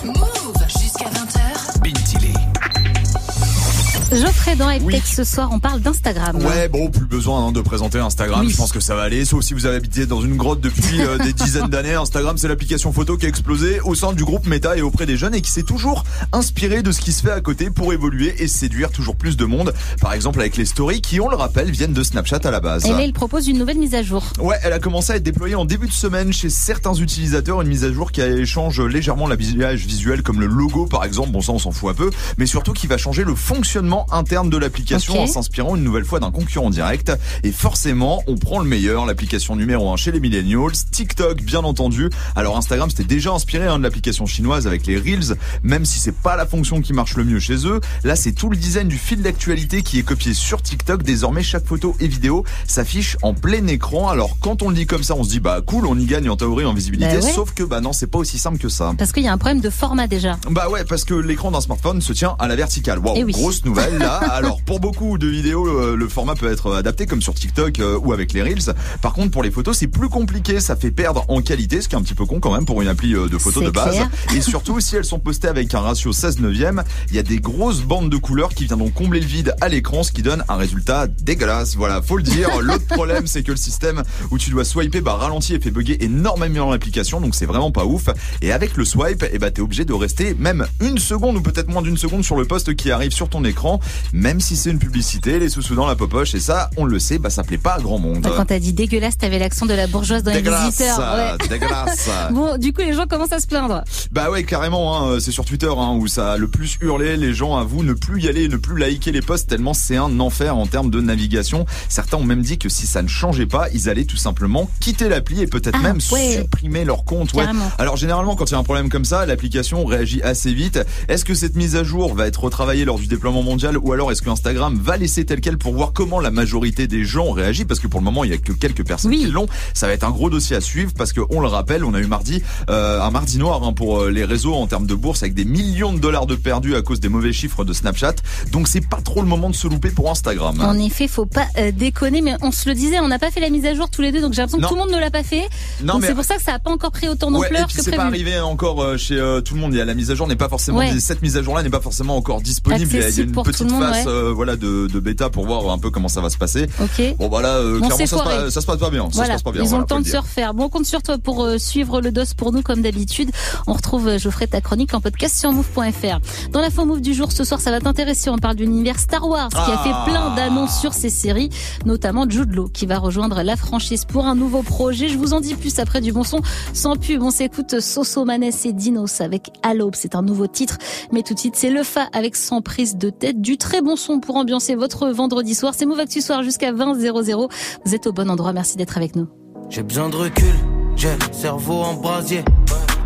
Geoffrey 4.12 4.56
dans 4.56 4.68
Oui. 4.68 4.94
Heptech 4.94 5.06
ce 5.06 5.24
soir, 5.24 5.50
on 5.52 5.60
parle 5.60 5.80
d'Instagram. 5.80 6.36
Ouais, 6.36 6.68
bon, 6.68 6.90
plus 6.90 7.06
besoin 7.06 7.46
hein, 7.46 7.52
de 7.52 7.60
présenter 7.60 7.98
Instagram. 7.98 8.40
Oui. 8.44 8.50
Je 8.50 8.56
pense 8.56 8.72
que 8.72 8.80
ça 8.80 8.94
va 8.96 9.02
aller. 9.02 9.24
Sauf 9.24 9.44
si 9.44 9.54
vous 9.54 9.66
avez 9.66 9.76
habité 9.76 10.06
dans 10.06 10.20
une 10.20 10.36
grotte 10.36 10.60
depuis 10.60 11.00
euh, 11.00 11.18
des 11.18 11.32
dizaines 11.32 11.68
d'années. 11.68 11.94
Instagram, 11.94 12.36
c'est 12.36 12.48
l'application 12.48 12.92
photo 12.92 13.16
qui 13.16 13.26
a 13.26 13.28
explosé 13.28 13.80
au 13.80 13.94
sein 13.94 14.12
du 14.12 14.24
groupe 14.24 14.46
Meta 14.46 14.76
et 14.76 14.82
auprès 14.82 15.06
des 15.06 15.16
jeunes 15.16 15.34
et 15.34 15.40
qui 15.40 15.50
s'est 15.50 15.62
toujours 15.62 16.04
inspiré 16.32 16.82
de 16.82 16.90
ce 16.90 17.00
qui 17.00 17.12
se 17.12 17.22
fait 17.22 17.30
à 17.30 17.40
côté 17.40 17.70
pour 17.70 17.92
évoluer 17.92 18.34
et 18.38 18.48
séduire 18.48 18.90
toujours 18.90 19.16
plus 19.16 19.36
de 19.36 19.44
monde. 19.44 19.72
Par 20.00 20.12
exemple, 20.12 20.40
avec 20.40 20.56
les 20.56 20.64
stories 20.64 21.00
qui, 21.00 21.20
on 21.20 21.28
le 21.28 21.36
rappelle, 21.36 21.70
viennent 21.70 21.92
de 21.92 22.02
Snapchat 22.02 22.40
à 22.44 22.50
la 22.50 22.60
base. 22.60 22.86
Et 22.86 22.90
là, 22.90 23.02
il 23.02 23.12
propose 23.12 23.46
une 23.48 23.58
nouvelle 23.58 23.78
mise 23.78 23.94
à 23.94 24.02
jour. 24.02 24.24
Ouais, 24.40 24.56
elle 24.64 24.72
a 24.72 24.80
commencé 24.80 25.12
à 25.12 25.16
être 25.16 25.22
déployée 25.22 25.54
en 25.54 25.64
début 25.64 25.86
de 25.86 25.92
semaine 25.92 26.32
chez 26.32 26.50
certains 26.50 26.94
utilisateurs, 26.94 27.62
une 27.62 27.68
mise 27.68 27.84
à 27.84 27.92
jour 27.92 28.10
qui 28.10 28.20
change 28.44 28.80
légèrement 28.80 29.28
l'habillage 29.28 29.86
visuel 29.86 30.22
comme 30.22 30.40
le 30.40 30.46
logo 30.46 30.86
par 30.86 31.04
exemple, 31.04 31.30
bon 31.30 31.40
ça 31.40 31.52
on 31.52 31.58
s'en 31.58 31.70
fout 31.70 31.90
un 31.90 31.94
peu, 31.94 32.10
mais 32.38 32.46
surtout 32.46 32.72
qui 32.72 32.86
va 32.86 32.96
changer 32.96 33.24
le 33.24 33.34
fonctionnement 33.34 33.99
interne 34.10 34.50
de 34.50 34.56
l'application 34.56 35.20
en 35.20 35.26
s'inspirant 35.26 35.76
une 35.76 35.82
nouvelle 35.84 36.04
fois 36.04 36.20
d'un 36.20 36.30
concurrent 36.30 36.70
direct 36.70 37.12
et 37.42 37.52
forcément 37.52 38.22
on 38.26 38.36
prend 38.36 38.58
le 38.58 38.64
meilleur, 38.64 39.06
l'application 39.06 39.56
numéro 39.56 39.90
1 39.92 39.96
chez 39.96 40.12
les 40.12 40.20
millennials, 40.20 40.72
TikTok 40.90 41.42
bien 41.42 41.60
entendu. 41.64 42.10
Alors 42.36 42.56
Instagram 42.56 42.90
c'était 42.90 43.04
déjà 43.04 43.32
inspiré 43.32 43.66
hein, 43.66 43.78
de 43.78 43.82
l'application 43.84 44.26
chinoise 44.26 44.66
avec 44.66 44.86
les 44.86 44.96
Reels, 44.98 45.36
même 45.62 45.84
si 45.84 45.98
c'est 45.98 46.14
pas 46.16 46.36
la 46.36 46.46
fonction 46.46 46.80
qui 46.80 46.92
marche 46.92 47.16
le 47.16 47.24
mieux 47.24 47.40
chez 47.40 47.66
eux. 47.66 47.80
Là 48.04 48.16
c'est 48.16 48.32
tout 48.32 48.50
le 48.50 48.56
design 48.56 48.88
du 48.88 48.98
fil 48.98 49.22
d'actualité 49.22 49.82
qui 49.82 49.98
est 49.98 50.02
copié 50.02 50.34
sur 50.34 50.62
TikTok. 50.62 51.02
Désormais 51.02 51.42
chaque 51.42 51.66
photo 51.66 51.96
et 52.00 52.08
vidéo 52.08 52.44
s'affiche 52.66 53.16
en 53.22 53.34
plein 53.34 53.66
écran. 53.66 54.08
Alors 54.08 54.36
quand 54.40 54.62
on 54.62 54.68
le 54.68 54.74
dit 54.74 54.86
comme 54.86 55.02
ça, 55.02 55.14
on 55.14 55.24
se 55.24 55.30
dit 55.30 55.40
bah 55.40 55.60
cool, 55.64 55.86
on 55.86 55.98
y 55.98 56.04
gagne 56.06 56.28
en 56.28 56.36
théorie 56.36 56.64
en 56.64 56.74
visibilité. 56.74 57.18
Bah 57.18 57.24
ouais. 57.24 57.32
Sauf 57.32 57.52
que 57.52 57.62
bah 57.62 57.80
non, 57.80 57.92
c'est 57.92 58.06
pas 58.06 58.18
aussi 58.18 58.38
simple 58.38 58.58
que 58.58 58.68
ça. 58.68 58.92
Parce 58.98 59.12
qu'il 59.12 59.22
y 59.22 59.28
a 59.28 59.32
un 59.32 59.38
problème 59.38 59.60
de 59.60 59.70
format 59.70 60.06
déjà. 60.06 60.38
Bah 60.50 60.68
ouais, 60.68 60.84
parce 60.84 61.04
que 61.04 61.14
l'écran 61.14 61.50
d'un 61.50 61.60
smartphone 61.60 62.00
se 62.00 62.12
tient 62.12 62.36
à 62.38 62.48
la 62.48 62.56
verticale. 62.56 62.98
Waouh, 62.98 63.14
Eh 63.16 63.24
oui. 63.24 63.32
grosse 63.32 63.64
nouvelle 63.64 63.89
là. 63.98 64.16
Alors 64.16 64.62
pour 64.62 64.80
beaucoup 64.80 65.18
de 65.18 65.26
vidéos, 65.26 65.66
euh, 65.66 65.96
le 65.96 66.08
format 66.08 66.34
peut 66.34 66.50
être 66.50 66.74
adapté 66.74 67.06
comme 67.06 67.22
sur 67.22 67.34
TikTok 67.34 67.78
euh, 67.80 67.98
ou 67.98 68.12
avec 68.12 68.32
les 68.32 68.42
Reels. 68.42 68.74
Par 69.02 69.12
contre, 69.12 69.30
pour 69.30 69.42
les 69.42 69.50
photos, 69.50 69.76
c'est 69.78 69.86
plus 69.86 70.08
compliqué. 70.08 70.60
Ça 70.60 70.76
fait 70.76 70.90
perdre 70.90 71.24
en 71.28 71.40
qualité, 71.40 71.80
ce 71.80 71.88
qui 71.88 71.94
est 71.94 71.98
un 71.98 72.02
petit 72.02 72.14
peu 72.14 72.26
con 72.26 72.40
quand 72.40 72.52
même 72.52 72.66
pour 72.66 72.82
une 72.82 72.88
appli 72.88 73.14
euh, 73.14 73.28
de 73.28 73.38
photos 73.38 73.64
de 73.64 73.70
base. 73.70 73.94
clair. 73.94 74.10
Et 74.34 74.40
surtout, 74.40 74.80
si 74.80 74.96
elles 74.96 75.04
sont 75.04 75.18
postées 75.18 75.48
avec 75.48 75.74
un 75.74 75.80
ratio 75.80 76.12
16 76.12 76.40
neuvième, 76.40 76.84
il 77.08 77.16
y 77.16 77.18
a 77.18 77.22
des 77.22 77.38
grosses 77.38 77.82
bandes 77.82 78.10
de 78.10 78.16
couleurs 78.16 78.50
qui 78.50 78.66
viendront 78.66 78.90
combler 78.90 79.20
le 79.20 79.26
vide 79.26 79.54
à 79.60 79.68
l'écran, 79.68 80.02
ce 80.02 80.12
qui 80.12 80.22
donne 80.22 80.44
un 80.48 80.56
résultat 80.56 81.06
dégueulasse. 81.06 81.76
Voilà, 81.76 82.02
faut 82.02 82.16
le 82.16 82.22
dire. 82.22 82.48
L'autre 82.60 82.86
problème, 82.86 83.26
c'est 83.26 83.42
que 83.42 83.52
le 83.52 83.56
système 83.56 84.02
où 84.30 84.38
tu 84.38 84.50
dois 84.50 84.64
swiper 84.64 85.00
bah, 85.00 85.14
ralentit 85.14 85.54
et 85.54 85.60
fait 85.60 85.70
bugger 85.70 86.04
énormément 86.04 86.70
l'application, 86.70 87.20
donc 87.20 87.34
c'est 87.34 87.46
vraiment 87.46 87.70
pas 87.70 87.84
ouf. 87.84 88.08
Et 88.42 88.52
avec 88.52 88.76
le 88.76 88.84
swipe, 88.84 89.24
eh 89.32 89.38
bah, 89.38 89.50
t'es 89.50 89.62
obligé 89.62 89.84
de 89.84 89.92
rester 89.92 90.34
même 90.34 90.66
une 90.80 90.98
seconde 90.98 91.36
ou 91.36 91.40
peut-être 91.40 91.68
moins 91.68 91.82
d'une 91.82 91.96
seconde 91.96 92.24
sur 92.24 92.36
le 92.36 92.44
poste 92.44 92.74
qui 92.74 92.90
arrive 92.90 93.12
sur 93.12 93.28
ton 93.28 93.44
écran, 93.44 93.79
même 94.12 94.40
si 94.40 94.56
c'est 94.56 94.70
une 94.70 94.78
publicité, 94.78 95.38
les 95.38 95.48
sous-sous 95.48 95.74
dans 95.74 95.86
la 95.86 95.96
popoche. 95.96 96.34
Et 96.34 96.40
ça, 96.40 96.70
on 96.76 96.84
le 96.84 96.98
sait, 96.98 97.18
bah, 97.18 97.30
ça 97.30 97.42
plaît 97.42 97.58
pas 97.58 97.74
à 97.74 97.80
grand 97.80 97.98
monde. 97.98 98.26
Quand 98.36 98.44
t'as 98.44 98.58
dit 98.58 98.72
dégueulasse, 98.72 99.18
t'avais 99.18 99.38
l'accent 99.38 99.66
de 99.66 99.74
la 99.74 99.86
bourgeoise 99.86 100.22
dans 100.22 100.32
les 100.32 100.42
visiteurs. 100.42 100.98
Ouais. 100.98 101.48
dégueulasse. 101.48 102.08
Bon, 102.30 102.56
du 102.58 102.72
coup, 102.72 102.82
les 102.82 102.92
gens 102.92 103.06
commencent 103.06 103.32
à 103.32 103.40
se 103.40 103.46
plaindre. 103.46 103.82
Bah 104.12 104.30
ouais, 104.30 104.44
carrément, 104.44 105.10
hein, 105.10 105.18
c'est 105.20 105.32
sur 105.32 105.44
Twitter 105.44 105.70
hein, 105.74 105.96
où 105.98 106.06
ça 106.06 106.32
a 106.32 106.36
le 106.36 106.48
plus 106.48 106.76
hurlé. 106.80 107.16
Les 107.16 107.34
gens 107.34 107.56
avouent 107.56 107.82
ne 107.82 107.92
plus 107.92 108.22
y 108.22 108.28
aller, 108.28 108.48
ne 108.48 108.56
plus 108.56 108.78
liker 108.78 109.12
les 109.12 109.22
posts 109.22 109.48
tellement 109.48 109.74
c'est 109.74 109.96
un 109.96 110.20
enfer 110.20 110.56
en 110.56 110.66
termes 110.66 110.90
de 110.90 111.00
navigation. 111.00 111.66
Certains 111.88 112.18
ont 112.18 112.24
même 112.24 112.42
dit 112.42 112.58
que 112.58 112.68
si 112.68 112.86
ça 112.86 113.02
ne 113.02 113.08
changeait 113.08 113.46
pas, 113.46 113.68
ils 113.72 113.88
allaient 113.88 114.04
tout 114.04 114.16
simplement 114.16 114.70
quitter 114.80 115.08
l'appli 115.08 115.40
et 115.42 115.46
peut-être 115.46 115.78
Ah, 115.80 115.82
même 115.82 115.98
ouais. 116.12 116.36
supprimer 116.38 116.84
leur 116.84 117.04
compte. 117.04 117.32
Ouais. 117.34 117.44
Alors 117.78 117.96
généralement, 117.96 118.36
quand 118.36 118.46
il 118.50 118.52
y 118.52 118.56
a 118.56 118.58
un 118.58 118.64
problème 118.64 118.88
comme 118.88 119.04
ça, 119.04 119.26
l'application 119.26 119.84
réagit 119.84 120.22
assez 120.22 120.52
vite. 120.52 120.78
Est-ce 121.08 121.24
que 121.24 121.34
cette 121.34 121.56
mise 121.56 121.76
à 121.76 121.84
jour 121.84 122.14
va 122.14 122.26
être 122.26 122.42
retravaillée 122.44 122.84
lors 122.84 122.98
du 122.98 123.06
déploiement 123.06 123.42
mondial? 123.42 123.69
Ou 123.78 123.92
alors 123.92 124.10
est-ce 124.12 124.22
que 124.22 124.30
Instagram 124.30 124.78
va 124.80 124.96
laisser 124.96 125.24
tel 125.24 125.40
quel 125.40 125.58
pour 125.58 125.74
voir 125.74 125.92
comment 125.92 126.20
la 126.20 126.30
majorité 126.30 126.86
des 126.86 127.04
gens 127.04 127.30
réagit 127.32 127.64
Parce 127.64 127.80
que 127.80 127.86
pour 127.86 128.00
le 128.00 128.04
moment, 128.04 128.24
il 128.24 128.30
y 128.30 128.34
a 128.34 128.38
que 128.38 128.52
quelques 128.52 128.86
personnes 128.86 129.10
Oui. 129.10 129.20
qui 129.20 129.26
l'ont. 129.26 129.46
Ça 129.74 129.86
va 129.86 129.92
être 129.92 130.04
un 130.04 130.10
gros 130.10 130.30
dossier 130.30 130.56
à 130.56 130.60
suivre 130.60 130.92
parce 130.96 131.12
que 131.12 131.20
on 131.30 131.40
le 131.40 131.48
rappelle, 131.48 131.84
on 131.84 131.94
a 131.94 132.00
eu 132.00 132.06
mardi 132.06 132.42
euh, 132.68 133.00
un 133.00 133.10
mardi 133.10 133.38
noir 133.38 133.62
hein, 133.64 133.72
pour 133.72 134.00
euh, 134.02 134.10
les 134.10 134.24
réseaux 134.24 134.54
en 134.54 134.66
termes 134.66 134.86
de 134.86 134.94
bourse 134.94 135.22
avec 135.22 135.34
des 135.34 135.44
millions 135.44 135.92
de 135.92 135.98
dollars 135.98 136.26
de 136.26 136.34
perdus 136.34 136.74
à 136.76 136.82
cause 136.82 137.00
des 137.00 137.08
mauvais 137.08 137.32
chiffres 137.32 137.64
de 137.64 137.72
Snapchat. 137.72 138.14
Donc 138.52 138.68
c'est 138.68 138.86
pas 138.86 139.00
trop 139.00 139.20
le 139.22 139.28
moment 139.28 139.50
de 139.50 139.54
se 139.56 139.68
louper 139.68 139.90
pour 139.90 140.10
Instagram. 140.10 140.60
En 140.60 140.78
effet, 140.78 141.08
faut 141.08 141.26
pas 141.26 141.46
euh, 141.58 141.72
déconner, 141.72 142.20
mais 142.22 142.34
on 142.42 142.52
se 142.52 142.68
le 142.68 142.74
disait, 142.74 143.00
on 143.00 143.08
n'a 143.08 143.18
pas 143.18 143.30
fait 143.30 143.40
la 143.40 143.50
mise 143.50 143.64
à 143.66 143.74
jour 143.74 143.88
tous 143.90 144.02
les 144.02 144.12
deux, 144.12 144.20
donc 144.20 144.32
j'ai 144.32 144.42
l'impression 144.42 144.58
que 144.60 144.66
tout 144.68 144.74
le 144.74 144.80
monde 144.80 144.90
ne 144.92 144.98
l'a 145.00 145.10
pas 145.10 145.22
fait. 145.22 145.48
Non, 145.82 145.94
donc 145.94 146.02
mais- 146.02 146.08
c'est 146.08 146.14
pour 146.14 146.24
ça 146.24 146.36
que 146.36 146.42
ça 146.42 146.54
a 146.54 146.58
pas 146.58 146.70
encore 146.70 146.90
pris 146.92 147.08
autant 147.08 147.28
Ouais, 147.32 147.48
d'ampleur 147.48 147.66
puis 147.66 147.76
que 147.76 147.82
c'est 147.82 147.90
pas 147.90 148.08
prévu. 148.08 148.08
arrivé 148.26 148.40
encore 148.40 148.82
euh, 148.82 148.96
chez 148.96 149.16
euh, 149.16 149.40
tout 149.40 149.54
le 149.54 149.60
monde. 149.60 149.72
Il 149.74 149.78
y 149.78 149.80
a 149.80 149.84
la 149.84 149.94
mise 149.94 150.10
à 150.10 150.14
jour 150.14 150.26
n'est 150.28 150.36
pas 150.36 150.48
forcément 150.48 150.78
Ouais. 150.78 150.98
cette 151.00 151.22
mise 151.22 151.36
à 151.36 151.42
jour 151.42 151.54
là 151.56 151.62
n'est 151.62 151.70
pas 151.70 151.80
forcément 151.80 152.16
encore 152.16 152.40
disponible. 152.40 152.88
Il 152.90 152.96
y 152.96 152.96
a- 152.96 152.98
il 152.98 153.00
y 153.00 153.04
a 153.04 153.06
Accessible 153.06 153.28
une 153.28 153.42
petite 153.42 153.59
tout 153.64 153.74
le 153.74 153.80
monde, 153.80 153.82
phase 153.92 154.06
ouais. 154.06 154.12
euh, 154.12 154.32
voilà 154.34 154.56
de, 154.56 154.86
de 154.86 155.00
bêta 155.00 155.30
pour 155.30 155.46
voir 155.46 155.70
un 155.70 155.78
peu 155.78 155.90
comment 155.90 156.08
ça 156.08 156.20
va 156.20 156.30
se 156.30 156.38
passer. 156.38 156.66
Ok. 156.80 157.16
Bon 157.18 157.28
bah 157.28 157.42
là, 157.42 157.56
euh, 157.56 157.78
Bon, 157.80 157.86
clairement 157.86 158.06
ça 158.06 158.18
se, 158.18 158.22
passe, 158.22 158.48
ça 158.54 158.60
se 158.60 158.66
passe 158.66 158.78
pas 158.78 158.90
bien. 158.90 159.04
Ça 159.04 159.08
Voilà, 159.14 159.26
se 159.28 159.32
passe 159.34 159.42
pas 159.42 159.52
bien. 159.52 159.62
ils 159.62 159.66
ont 159.66 159.68
voilà, 159.70 159.82
le 159.82 159.86
temps 159.86 160.00
de 160.00 160.06
se 160.06 160.16
refaire. 160.16 160.54
Bon, 160.54 160.64
on 160.64 160.68
compte 160.68 160.86
sur 160.86 161.02
toi 161.02 161.18
pour 161.18 161.44
euh, 161.44 161.58
suivre 161.58 162.00
le 162.00 162.10
dos 162.12 162.22
pour 162.36 162.52
nous 162.52 162.62
comme 162.62 162.82
d'habitude. 162.82 163.30
On 163.66 163.72
retrouve 163.72 164.08
euh, 164.08 164.18
Geoffrey 164.18 164.46
ta 164.46 164.60
chronique 164.60 164.94
en 164.94 165.00
podcast 165.00 165.38
sur 165.38 165.52
move.fr. 165.52 166.18
Dans 166.52 166.60
l'info 166.60 166.84
move 166.84 167.00
du 167.00 167.14
jour, 167.14 167.32
ce 167.32 167.44
soir, 167.44 167.60
ça 167.60 167.70
va 167.70 167.80
t'intéresser. 167.80 168.30
On 168.30 168.38
parle 168.38 168.56
de 168.56 168.64
l'univers 168.64 168.98
Star 168.98 169.26
Wars 169.28 169.48
qui 169.50 169.56
a 169.56 169.80
Ah. 169.80 169.84
fait 170.04 170.10
plein 170.10 170.34
d'annonces 170.34 170.78
sur 170.80 170.92
ses 170.92 171.10
séries, 171.10 171.50
notamment 171.84 172.28
Jude 172.28 172.52
Law 172.54 172.68
qui 172.68 172.86
va 172.86 172.98
rejoindre 172.98 173.42
la 173.42 173.56
franchise 173.56 174.04
pour 174.04 174.26
un 174.26 174.34
nouveau 174.34 174.62
projet. 174.62 175.08
Je 175.08 175.18
vous 175.18 175.32
en 175.32 175.40
dis 175.40 175.54
plus 175.54 175.78
après 175.78 176.00
du 176.00 176.12
bon 176.12 176.24
son. 176.24 176.40
Sans 176.72 176.96
pub, 176.96 177.22
on 177.22 177.30
s'écoute 177.30 177.80
Soso 177.80 178.24
Manes 178.24 178.44
et 178.64 178.72
Dinos 178.72 179.20
avec 179.20 179.50
l'aube. 179.74 179.94
C'est 179.96 180.14
un 180.14 180.22
nouveau 180.22 180.46
titre, 180.46 180.78
mais 181.12 181.22
tout 181.22 181.34
de 181.34 181.38
suite, 181.38 181.54
c'est 181.56 181.70
le 181.70 181.82
Fa 181.82 182.08
avec 182.12 182.36
sans 182.36 182.60
prise 182.62 182.96
de 182.96 183.10
tête. 183.10 183.40
Du 183.40 183.49
très 183.58 183.82
bon 183.82 183.96
son 183.96 184.20
pour 184.20 184.36
ambiancer 184.36 184.74
votre 184.74 185.08
vendredi 185.08 185.54
soir. 185.54 185.74
C'est 185.76 185.86
Move 185.86 186.00
Actu 186.00 186.20
Soir 186.20 186.42
jusqu'à 186.42 186.72
20 186.72 186.94
00. 186.94 187.48
Vous 187.84 187.94
êtes 187.94 188.06
au 188.06 188.12
bon 188.12 188.30
endroit. 188.30 188.52
Merci 188.52 188.76
d'être 188.76 188.96
avec 188.96 189.16
nous. 189.16 189.28
J'ai 189.68 189.82
besoin 189.82 190.08
de 190.08 190.16
recul, 190.16 190.54
j'ai 190.96 191.12
le 191.12 191.32
cerveau 191.32 191.82
en 191.82 191.94
brasier. 191.94 192.44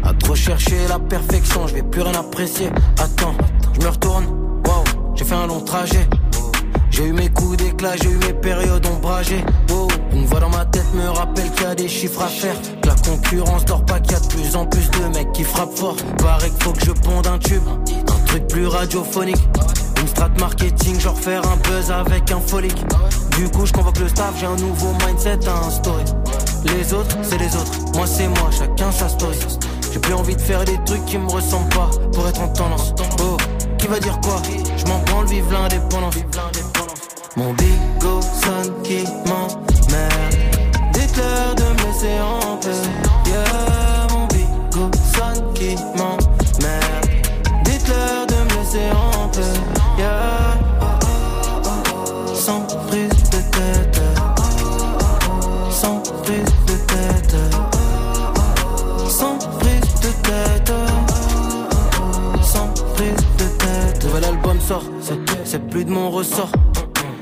À 0.03 0.15
trop 0.15 0.35
chercher 0.35 0.77
la 0.89 0.99
perfection, 0.99 1.67
je 1.67 1.75
vais 1.75 1.83
plus 1.83 2.03
rien 2.03 2.15
apprécier. 2.15 2.69
Attends, 2.99 3.35
je 3.75 3.81
me 3.85 3.91
retourne, 3.91 4.27
waouh, 4.67 4.85
j'ai 5.15 5.25
fait 5.25 5.35
un 5.35 5.47
long 5.47 5.61
trajet. 5.61 6.07
J'ai 6.91 7.07
eu 7.07 7.13
mes 7.13 7.29
coups 7.29 7.57
d'éclat, 7.57 7.97
j'ai 7.97 8.09
eu 8.09 8.17
mes 8.19 8.33
périodes 8.33 8.87
ombragées. 8.87 9.45
Wow. 9.69 9.89
Une 10.13 10.27
voix 10.27 10.39
dans 10.39 10.49
ma 10.49 10.65
tête 10.65 10.87
me 10.95 11.09
rappelle 11.09 11.51
qu'il 11.51 11.65
y 11.65 11.67
a 11.67 11.75
des 11.75 11.89
chiffres 11.89 12.23
à 12.23 12.29
faire. 12.29 12.55
Que 12.83 12.87
la 12.87 12.95
concurrence 12.95 13.65
dort 13.65 13.85
pas, 13.85 13.99
qu'il 13.99 14.13
y 14.13 14.15
a 14.15 14.21
de 14.21 14.27
plus 14.29 14.55
en 14.55 14.65
plus 14.65 14.89
de 14.91 15.05
mecs 15.13 15.33
qui 15.33 15.43
frappent 15.43 15.77
fort. 15.77 15.97
Paraît 16.19 16.51
qu'il 16.51 16.63
faut 16.63 16.73
que 16.73 16.85
je 16.85 16.93
ponde 16.93 17.27
un 17.27 17.39
tube, 17.39 17.65
un 17.67 18.27
truc 18.27 18.47
plus 18.47 18.67
radiophonique. 18.69 19.43
Une 20.01 20.09
strat 20.09 20.31
marketing, 20.39 21.01
genre 21.01 21.19
faire 21.19 21.43
un 21.47 21.57
buzz 21.57 21.91
avec 21.91 22.31
un 22.31 22.41
folique. 22.41 22.85
Du 23.37 23.49
coup, 23.51 23.67
je 23.67 23.73
convoque 23.73 23.99
le 23.99 24.09
staff, 24.09 24.35
j'ai 24.39 24.47
un 24.47 24.57
nouveau 24.57 24.93
mindset 25.07 25.47
à 25.49 25.67
instaurer. 25.67 26.05
Les 26.65 26.93
autres, 26.95 27.17
c'est 27.23 27.39
les 27.39 27.55
autres, 27.57 27.73
moi 27.95 28.07
c'est 28.07 28.29
moi, 28.29 28.51
chacun 28.51 28.91
sa 28.91 29.09
story. 29.09 29.39
J'ai 29.93 29.99
plus 29.99 30.15
envie 30.15 30.35
de 30.35 30.41
faire 30.41 30.65
des 30.65 30.79
trucs 30.85 31.05
qui 31.05 31.19
me 31.19 31.29
ressemblent 31.29 31.69
pas 31.69 31.91
pour 32.13 32.27
être 32.27 32.41
en 32.41 32.49
tendance. 32.49 32.95
Oh, 33.23 33.37
qui 33.79 33.87
va 33.87 34.01
dire 34.01 34.19
quoi? 34.21 34.41
Je 34.77 34.85
m'en 34.87 34.99
branle, 35.01 35.27
vive 35.27 35.53
l'indépendance. 35.53 36.15
Mon 37.37 37.53
bigot 37.53 38.21
sonne 38.23 38.73
qui 38.83 39.05
m'emmerde. 39.27 40.34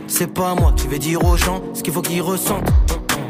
C'est 0.06 0.32
pas 0.32 0.54
moi 0.54 0.72
qui 0.76 0.86
vais 0.86 0.98
dire 0.98 1.24
aux 1.24 1.36
gens 1.36 1.60
ce 1.74 1.82
qu'il 1.82 1.92
faut 1.92 2.02
qu'ils 2.02 2.22
ressentent. 2.22 2.70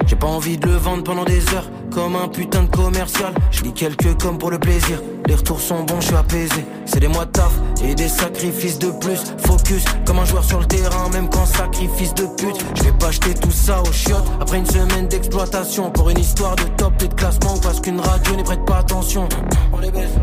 J'ai 0.07 0.17
pas 0.17 0.27
envie 0.27 0.59
de 0.59 0.67
le 0.67 0.77
vendre 0.77 1.05
pendant 1.05 1.25
des 1.25 1.43
heures 1.55 1.71
comme 1.91 2.17
un 2.17 2.29
putain 2.29 2.65
de 2.65 2.69
commercial. 2.69 3.33
Je 3.51 3.63
lis 3.63 3.73
quelques 3.73 4.21
comme 4.21 4.37
pour 4.37 4.51
le 4.51 4.59
plaisir. 4.59 5.01
Les 5.27 5.35
retours 5.35 5.61
sont 5.61 5.85
bons, 5.85 6.01
je 6.01 6.09
suis 6.09 6.17
apaisé. 6.17 6.67
C'est 6.85 7.01
des 7.01 7.09
mois 7.09 7.25
de 7.25 7.31
taf 7.31 7.53
et 7.83 7.95
des 7.95 8.09
sacrifices 8.09 8.79
de 8.79 8.91
plus. 8.91 9.21
Focus 9.39 9.85
comme 10.05 10.19
un 10.19 10.25
joueur 10.25 10.45
sur 10.45 10.61
le 10.61 10.67
terrain, 10.67 11.09
même 11.11 11.31
quand 11.31 11.47
sacrifice 11.47 12.13
de 12.15 12.27
pute. 12.27 12.59
Je 12.75 12.83
vais 12.83 12.93
pas 12.93 13.07
acheter 13.07 13.33
tout 13.35 13.51
ça 13.51 13.81
aux 13.81 13.93
chiottes 13.93 14.31
après 14.41 14.59
une 14.59 14.67
semaine 14.67 15.09
d'exploitation 15.09 15.91
pour 15.91 16.11
une 16.11 16.19
histoire 16.19 16.57
de 16.57 16.65
top 16.77 16.93
et 17.03 17.09
de 17.09 17.15
classement 17.15 17.57
parce 17.63 17.81
qu'une 17.81 18.01
radio 18.01 18.37
n'y 18.37 18.43
prête 18.43 18.65
pas 18.67 18.79
attention. 18.79 19.29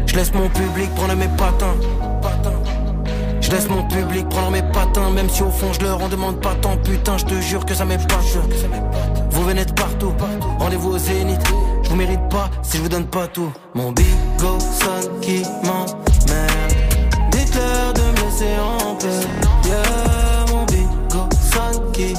Je 0.06 0.16
laisse 0.16 0.34
mon 0.34 0.50
public 0.50 0.94
prendre 0.96 1.16
mes 1.16 1.30
patins. 1.30 1.75
Je 3.50 3.56
laisse 3.56 3.68
mon 3.68 3.82
public 3.88 4.29
prendre 4.29 4.51
mes 4.51 4.62
patins, 4.62 5.10
même 5.10 5.27
si 5.27 5.41
au 5.41 5.50
fond 5.50 5.74
je 5.74 5.82
leur 5.82 6.03
en 6.03 6.08
demande 6.08 6.39
pas 6.39 6.53
tant. 6.62 6.77
Putain, 6.77 7.18
je 7.18 7.25
te 7.25 7.34
jure 7.41 7.65
que 7.65 7.74
ça 7.74 7.84
m'épate. 7.84 8.22
Vous 9.32 9.44
venez 9.44 9.65
de 9.65 9.72
partout, 9.72 10.13
rendez-vous 10.60 10.91
au 10.91 10.98
zénith. 11.00 11.41
Je 11.82 11.89
vous 11.89 11.96
mérite 11.96 12.29
pas 12.29 12.51
si 12.62 12.77
je 12.77 12.84
vous 12.84 12.89
donne 12.89 13.08
pas 13.08 13.25
tout. 13.25 13.51
Mon 13.74 13.91
bigot 13.91 14.60
sonne 14.60 15.20
qui 15.20 15.41
m'emmerde. 15.63 16.75
Dites-leur 17.32 17.94
de 17.94 18.01
me 18.01 18.25
laisser 18.25 18.56
en 18.62 18.96
paix. 18.96 19.68
Yeah, 19.68 20.46
mon 20.51 20.65
qui 21.91 22.13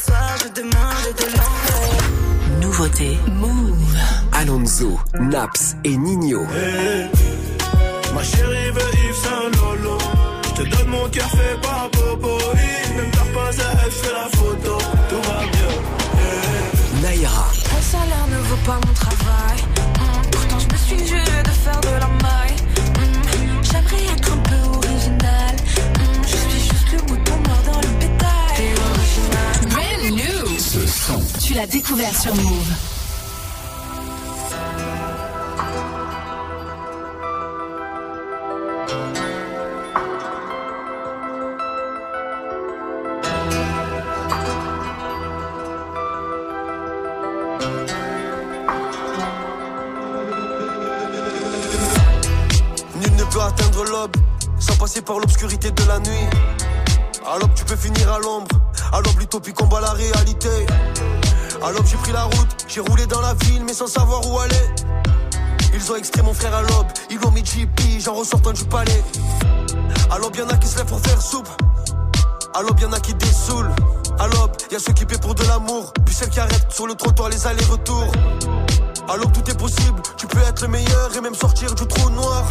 soirs, 0.00 0.36
je 0.42 0.48
demande 0.60 1.06
de 1.18 1.24
l'envers. 1.36 2.60
Nouveauté. 2.60 3.18
Move. 3.32 3.96
Alonso, 4.32 4.98
Naps 5.20 5.76
et 5.84 5.96
Nino. 5.96 6.46
Ma 8.16 8.22
chérie 8.24 8.70
veut 8.70 8.94
Yves 9.04 9.14
Saint 9.22 9.50
Lolo. 9.60 9.98
Je 10.44 10.62
te 10.62 10.68
donne 10.70 10.88
mon 10.88 11.06
cœur 11.10 11.28
fait 11.28 11.60
par 11.60 11.90
Bobo. 11.92 12.38
Ne 12.96 13.02
me 13.02 13.10
perds 13.10 13.32
pas 13.34 13.50
à 13.62 13.84
elle, 13.84 13.90
je 13.90 13.96
fais 13.96 14.12
la 14.14 14.28
photo. 14.38 14.78
Tout 15.10 15.22
va 15.28 15.40
bien. 15.52 15.72
Naira. 17.02 17.46
Mon 17.74 17.82
salaire 17.82 18.26
ne 18.30 18.38
vaut 18.48 18.62
pas 18.64 18.80
mon 18.86 18.92
travail. 18.94 19.58
Hmm, 19.98 20.30
Pourtant, 20.32 20.58
je 20.58 20.68
me 20.72 20.78
suis 20.78 21.06
juré 21.06 21.42
de 21.44 21.50
faire 21.50 21.80
de 21.82 21.88
la 21.88 22.08
maille. 22.24 22.56
Hmm, 22.96 23.62
J'aimerais 23.62 24.04
être 24.14 24.32
un 24.32 24.38
peu 24.48 24.78
original. 24.78 25.56
Hmm, 25.98 26.22
Je 26.22 26.36
suis 26.36 26.60
juste 26.70 26.92
le 26.92 26.98
mouton 27.12 27.36
noir 27.44 27.62
dans 27.66 27.80
le 27.82 27.88
bétail. 28.00 28.56
T'es 28.56 28.72
original. 28.80 29.68
Brand 29.68 30.16
new. 30.16 30.58
Ce 30.58 30.86
son. 30.86 31.20
Tu 31.46 31.52
l'as 31.52 31.66
découvert 31.66 32.18
sur 32.18 32.34
Move. 32.34 32.72
Par 55.06 55.20
l'obscurité 55.20 55.70
de 55.70 55.84
la 55.84 55.98
nuit. 56.00 56.28
L'aube, 57.40 57.54
tu 57.54 57.64
peux 57.64 57.76
finir 57.76 58.12
à 58.12 58.18
l'ombre. 58.18 58.48
L'aube, 58.92 59.18
l'utopie 59.20 59.52
combat 59.52 59.80
la 59.80 59.92
réalité. 59.92 60.66
L'aube, 61.60 61.86
j'ai 61.86 61.96
pris 61.96 62.12
la 62.12 62.24
route, 62.24 62.64
j'ai 62.66 62.80
roulé 62.80 63.06
dans 63.06 63.20
la 63.20 63.34
ville, 63.34 63.62
mais 63.64 63.72
sans 63.72 63.86
savoir 63.86 64.28
où 64.28 64.38
aller. 64.40 64.66
Ils 65.72 65.92
ont 65.92 65.96
extrait 65.96 66.22
mon 66.22 66.34
frère 66.34 66.54
à 66.54 66.62
l'aube, 66.62 66.86
ils 67.10 67.18
l'ont 67.18 67.30
mis 67.30 67.42
GP, 67.42 68.00
j'en 68.00 68.14
ressortant 68.14 68.52
du 68.52 68.64
palais. 68.64 69.02
L'aube, 70.20 70.36
y'en 70.36 70.48
a 70.48 70.56
qui 70.56 70.66
se 70.66 70.76
lèvent 70.76 70.86
pour 70.86 71.00
faire 71.00 71.22
soupe. 71.22 71.48
L'aube, 72.60 72.80
y'en 72.80 72.92
a 72.92 73.00
qui 73.00 73.14
dessoulent. 73.14 73.70
À 74.18 74.26
l'aube, 74.26 74.52
y'a 74.72 74.78
ceux 74.78 74.92
qui 74.92 75.06
paient 75.06 75.18
pour 75.18 75.34
de 75.34 75.44
l'amour, 75.44 75.92
puis 76.04 76.14
celles 76.14 76.30
qui 76.30 76.40
arrêtent 76.40 76.70
sur 76.70 76.86
le 76.86 76.94
trottoir 76.94 77.28
les 77.28 77.46
allers-retours. 77.46 78.10
L'aube 79.16 79.32
tout 79.32 79.50
est 79.50 79.58
possible, 79.58 80.02
tu 80.16 80.26
peux 80.26 80.40
être 80.40 80.62
le 80.62 80.68
meilleur 80.68 81.16
et 81.16 81.20
même 81.20 81.34
sortir 81.34 81.74
du 81.74 81.86
trou 81.86 82.10
noir. 82.10 82.44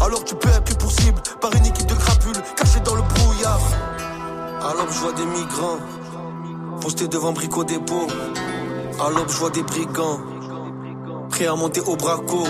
Alors 0.00 0.24
tu 0.24 0.34
peux 0.34 0.48
être 0.48 0.64
pris 0.64 0.74
pour 0.74 0.90
cible 0.90 1.20
par 1.40 1.54
une 1.54 1.66
équipe 1.66 1.86
de 1.86 1.94
crapules 1.94 2.42
cachée 2.56 2.80
dans 2.80 2.94
le 2.94 3.02
brouillard. 3.02 3.60
L'aube 4.76 4.90
je 4.92 4.98
vois 4.98 5.12
des 5.12 5.26
migrants 5.26 5.78
postés 6.80 7.08
devant 7.08 7.32
Brico 7.32 7.64
Dépôt. 7.64 8.06
L'aube 9.14 9.28
je 9.28 9.36
vois 9.36 9.50
des 9.50 9.62
brigands 9.62 10.20
prêts 11.28 11.46
à 11.46 11.54
monter 11.54 11.80
au 11.80 11.96
braco. 11.96 12.44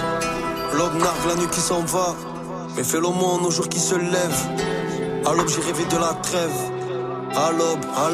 L'aube 0.74 0.94
nargue 0.94 1.26
la 1.28 1.34
nuit 1.36 1.48
qui 1.50 1.60
s'en 1.60 1.80
va, 1.80 2.14
mais 2.76 2.84
fais 2.84 3.00
l'aumône 3.00 3.44
au 3.44 3.50
jour 3.50 3.68
qui 3.68 3.80
se 3.80 3.94
lève. 3.94 5.26
À 5.26 5.34
l'aube 5.34 5.48
j'ai 5.48 5.60
rêvé 5.60 5.84
de 5.84 5.96
la 5.96 6.14
trêve. 6.22 6.70
À 7.34 7.50
l'aube, 7.52 7.84
à. 7.96 8.10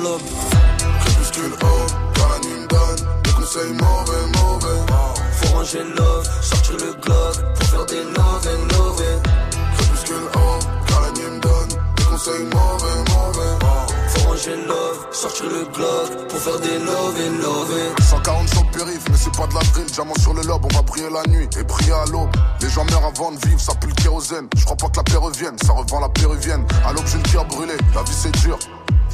Faut 5.37 5.57
ranger 5.57 5.85
love, 5.97 6.29
sortir 6.43 6.77
le 6.77 6.93
Glock 7.01 7.55
pour 7.55 7.69
faire 7.69 7.87
des 7.87 8.05
love 8.05 8.47
and 8.47 8.75
love. 8.75 9.03
Crépuscule 9.77 10.17
haut, 10.35 10.59
quand 10.89 11.01
la 11.01 11.11
nuit 11.13 11.31
me 11.31 11.41
donne 11.41 11.69
des 11.97 12.05
conseils 12.05 12.45
mauvais, 12.45 12.99
mauvais. 13.11 13.67
Faut 14.09 14.29
ranger 14.29 14.57
love, 14.67 15.07
sortir 15.13 15.47
le 15.47 15.65
Glock 15.75 16.29
pour 16.29 16.39
faire 16.39 16.61
des 16.61 16.79
love 16.79 17.17
and 17.21 17.43
love. 17.43 18.03
140 18.03 18.49
sur 18.49 18.63
le 18.65 18.79
périph, 18.79 19.05
mais 19.11 19.17
c'est 19.17 19.37
pas 19.37 19.47
de 19.47 19.55
la 19.55 19.61
drill. 19.73 19.87
Diamant 19.87 20.15
sur 20.21 20.35
le 20.35 20.43
lobe, 20.43 20.65
on 20.65 20.75
va 20.75 20.83
briller 20.83 21.11
la 21.11 21.23
nuit 21.31 21.49
et 21.59 21.63
briller 21.65 21.93
à 21.93 22.07
l'aube. 22.07 22.31
Les 22.61 22.71
gens 22.71 22.85
meurent 22.85 23.07
avant 23.07 23.33
de 23.33 23.47
vivre, 23.47 23.61
ça 23.61 23.75
pue 23.75 23.89
le 23.89 23.95
kérosène. 23.95 24.49
Je 24.57 24.65
pas 24.65 24.75
que 24.75 24.97
la 24.97 25.03
paix 25.03 25.17
revienne, 25.17 25.57
ça 25.65 25.73
revend 25.73 26.01
la 26.01 26.09
péruvienne. 26.09 26.65
À 26.85 26.93
l'aube, 26.93 27.07
j'ai 27.07 27.19
le 27.19 27.29
cœur 27.31 27.45
brûlé, 27.45 27.75
la 27.95 28.03
vie 28.03 28.13
c'est 28.13 28.33
dur. 28.41 28.59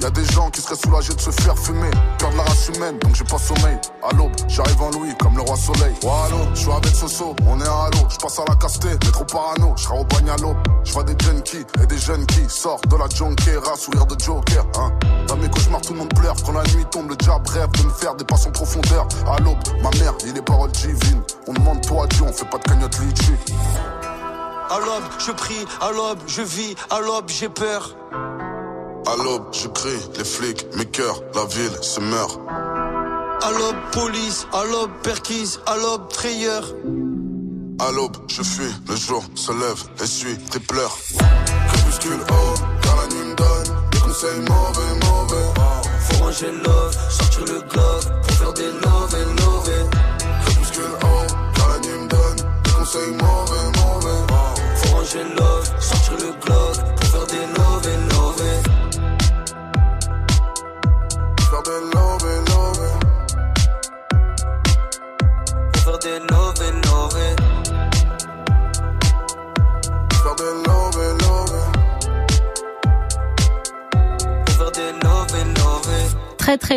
Y 0.03 0.05
a 0.05 0.11
des 0.11 0.25
gens 0.33 0.51
qui 0.51 0.61
seraient 0.61 0.75
soulagés 0.75 1.15
de 1.15 1.21
se 1.21 1.31
faire 1.31 1.57
fumer. 1.57 1.89
Peur 2.19 2.31
de 2.33 2.37
la 2.37 2.43
race 2.43 2.69
humaine, 2.75 2.99
donc 2.99 3.15
j'ai 3.15 3.23
pas 3.23 3.39
sommeil. 3.39 3.79
À 4.03 4.13
l'aube, 4.17 4.33
j'arrive 4.49 4.83
en 4.83 4.91
Louis 4.91 5.15
comme 5.21 5.37
le 5.37 5.43
roi 5.43 5.57
soleil. 5.57 5.95
Allô, 6.03 6.39
je 6.55 6.59
suis 6.59 6.73
avec 6.73 6.93
Soso, 6.93 7.37
on 7.47 7.61
est 7.61 7.69
à 7.69 7.89
l'eau. 7.93 8.09
Je 8.11 8.17
passe 8.17 8.41
à 8.41 8.45
la 8.49 8.57
casté, 8.57 8.89
mais 8.89 9.13
trop 9.13 9.25
parano. 9.25 9.75
Je 9.77 9.85
serai 9.85 10.01
au 10.01 10.05
bagne 10.05 10.29
à 10.29 10.37
l'aube. 10.39 10.57
Je 10.83 10.93
vois 10.93 11.05
des 11.05 11.15
junkies 11.25 11.65
et 11.81 11.87
des 11.87 11.99
jeunes 11.99 12.27
qui 12.27 12.41
sortent 12.49 12.89
de 12.89 12.97
la 12.97 13.07
junkiera, 13.15 13.77
sourire 13.77 14.07
de 14.07 14.19
Joker. 14.19 14.67
Hein. 14.77 14.91
Dans 15.29 15.37
mes 15.37 15.49
cauchemars, 15.49 15.83
tout 15.83 15.93
le 15.93 16.01
monde 16.01 16.15
pleure. 16.15 16.35
Quand 16.45 16.53
la 16.53 16.65
nuit 16.75 16.85
tombe, 16.91 17.09
le 17.09 17.15
diable 17.15 17.49
rêve 17.51 17.71
de 17.71 17.83
me 17.85 17.91
faire 17.91 18.17
des 18.17 18.25
passes 18.25 18.47
en 18.47 18.51
profondeur. 18.51 19.07
À 19.29 19.39
l'aube, 19.41 19.59
ma 19.85 19.91
mère, 20.01 20.15
il 20.27 20.37
est 20.37 20.43
paroles 20.43 20.73
divines. 20.73 21.23
On 21.47 21.53
demande 21.53 21.81
toi 21.87 22.09
Dieu, 22.09 22.25
on 22.29 22.33
fait 22.33 22.51
pas 22.51 22.59
de 22.59 22.65
cagnotte 22.65 22.99
litchi. 22.99 23.35
À 24.69 24.81
l'aube, 24.81 25.05
je 25.25 25.31
prie, 25.31 25.65
à 25.81 25.93
l'aube, 25.93 26.19
je 26.27 26.43
vis, 26.43 26.75
à 26.91 26.99
l'aube, 26.99 27.29
j'ai 27.29 27.49
peur. 27.49 27.95
À 29.05 29.17
l'aube, 29.17 29.47
je 29.53 29.67
crie, 29.69 29.99
les 30.17 30.25
flics, 30.25 30.65
mes 30.77 30.85
cœurs, 30.85 31.21
la 31.35 31.45
ville 31.47 31.77
se 31.83 31.99
meurt. 32.01 32.39
À 32.49 33.51
l'aube, 33.51 33.77
police, 33.91 34.47
à 34.53 34.65
l'aube, 34.65 34.93
perquise, 35.03 35.61
à 35.67 35.77
l'aube, 35.77 36.13
frayeur. 36.13 36.63
À 37.81 37.91
l'aube, 37.91 38.17
je 38.29 38.43
fuis, 38.43 38.73
le 38.89 38.95
jour 38.95 39.25
se 39.35 39.51
lève, 39.51 39.83
essuie 40.01 40.39
tes 40.51 40.61
pleurs. 40.61 40.97
Crépuscule 41.73 42.21
haut, 42.31 42.55
car 42.83 42.97
la 42.97 43.07
nuit 43.09 43.25
me 43.31 43.35
donne 43.35 43.77
des 43.91 43.99
conseils 43.99 44.41
mauvais, 44.41 44.95
mauvais. 45.07 45.49
Faut 46.01 46.25
ranger 46.25 46.53
love, 46.65 46.97
sortir 47.11 47.45
le 47.47 47.61
Glock 47.61 48.03
pour 48.23 48.37
faire 48.37 48.53
des 48.53 48.71
love 48.71 49.15
and 49.15 49.35
love. 49.41 49.71
Crépuscule 50.45 50.85
haut, 51.03 51.27
car 51.57 51.69
la 51.71 51.79
nuit 51.81 51.99
me 52.05 52.09
donne 52.09 52.37
des 52.65 52.71
conseils 52.71 53.11
mauvais, 53.11 53.67
mauvais. 53.79 54.32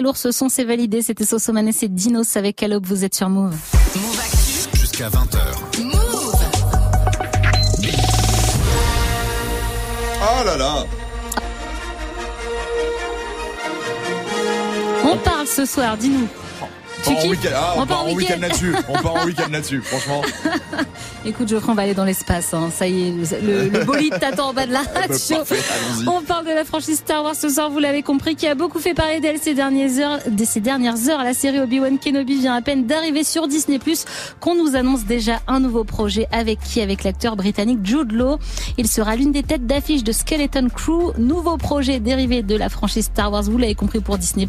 Lourd 0.06 0.18
ce 0.18 0.32
son, 0.32 0.50
c'est 0.50 0.66
validé. 0.66 1.02
C'était 1.02 1.26
Sosoman 1.26 1.68
et 1.68 1.72
c'est 1.72 1.88
Dinos 1.88 2.38
avec 2.38 2.62
Alop, 2.62 2.86
vous 2.86 3.04
êtes 3.04 3.16
sur 3.16 3.28
Move. 3.28 3.56
Move 3.96 4.20
Actu. 4.20 4.78
Jusqu'à 4.80 5.10
20h. 5.10 5.82
Move. 5.82 6.36
Ah 10.22 10.44
là 10.44 10.58
là 10.58 10.86
On 15.06 15.18
parle 15.18 15.48
ce 15.48 15.66
soir, 15.66 15.98
dis-nous. 15.98 16.28
On 17.08 17.16
part 17.16 17.18
en 17.18 17.22
kiffes 17.22 17.30
week-end. 17.30 17.50
Ah, 17.56 17.74
on, 17.78 17.82
On 17.82 17.86
part 17.86 18.04
en 18.06 18.10
en 18.10 18.14
week-end 18.14 18.38
là-dessus. 18.42 18.76
On 18.90 18.94
part 19.02 19.16
en 19.16 19.26
week-end 19.26 19.48
là-dessus, 19.52 19.82
franchement. 19.82 20.22
Écoute, 21.26 21.48
Geoffrey, 21.48 21.72
on 21.72 21.76
va 21.76 21.84
aller 21.84 21.94
dans 21.94 22.06
l'espace. 22.06 22.54
hein. 22.54 22.70
Ça 22.74 22.88
y 22.88 23.08
est, 23.10 23.12
le, 23.42 23.70
le 23.70 23.84
bolide 23.84 24.18
t'attend 24.20 24.50
en 24.50 24.54
bas 24.54 24.66
de 24.66 24.72
la 24.74 24.84
bah, 24.94 25.02
radio. 25.02 25.38
On 26.08 26.22
parle 26.22 26.46
de 26.46 26.52
la 26.52 26.64
franchise 26.66 26.98
Star 27.00 27.24
Wars 27.24 27.36
ce 27.36 27.50
soir, 27.50 27.70
vous 27.70 27.80
l'avez 27.80 28.04
compris, 28.04 28.36
qui 28.36 28.48
a 28.48 28.56
beaucoup 28.56 28.80
fait 28.80 28.94
parler 28.94 29.20
d'elle 29.20 29.40
ces 29.40 29.54
dernières 29.54 29.98
heures. 30.00 30.20
Ces 30.46 30.60
dernières 30.60 31.10
heures, 31.10 31.24
la 31.24 31.34
série 31.34 31.60
Obi-Wan 31.60 31.98
Kenobi 31.98 32.40
vient 32.40 32.56
à 32.56 32.62
peine 32.62 32.86
d'arriver 32.86 33.24
sur 33.24 33.48
Disney+, 33.48 33.80
qu'on 34.40 34.56
nous 34.56 34.76
annonce 34.76 35.06
déjà 35.06 35.40
un 35.48 35.60
nouveau 35.60 35.84
projet 35.84 36.28
avec 36.32 36.60
qui? 36.60 36.82
Avec 36.82 37.04
l'acteur 37.04 37.36
britannique 37.36 37.80
Jude 37.84 38.12
Law. 38.12 38.38
Il 38.78 38.88
sera 38.88 39.16
l'une 39.16 39.32
des 39.32 39.44
têtes 39.44 39.66
d'affiche 39.66 40.04
de 40.04 40.12
Skeleton 40.12 40.68
Crew, 40.74 41.14
nouveau 41.18 41.58
projet 41.58 42.00
dérivé 42.00 42.44
de 42.44 42.56
la 42.56 42.70
franchise 42.70 43.06
Star 43.06 43.32
Wars, 43.32 43.44
vous 43.44 43.58
l'avez 43.58 43.76
compris 43.76 44.00
pour 44.00 44.18
Disney+. 44.18 44.48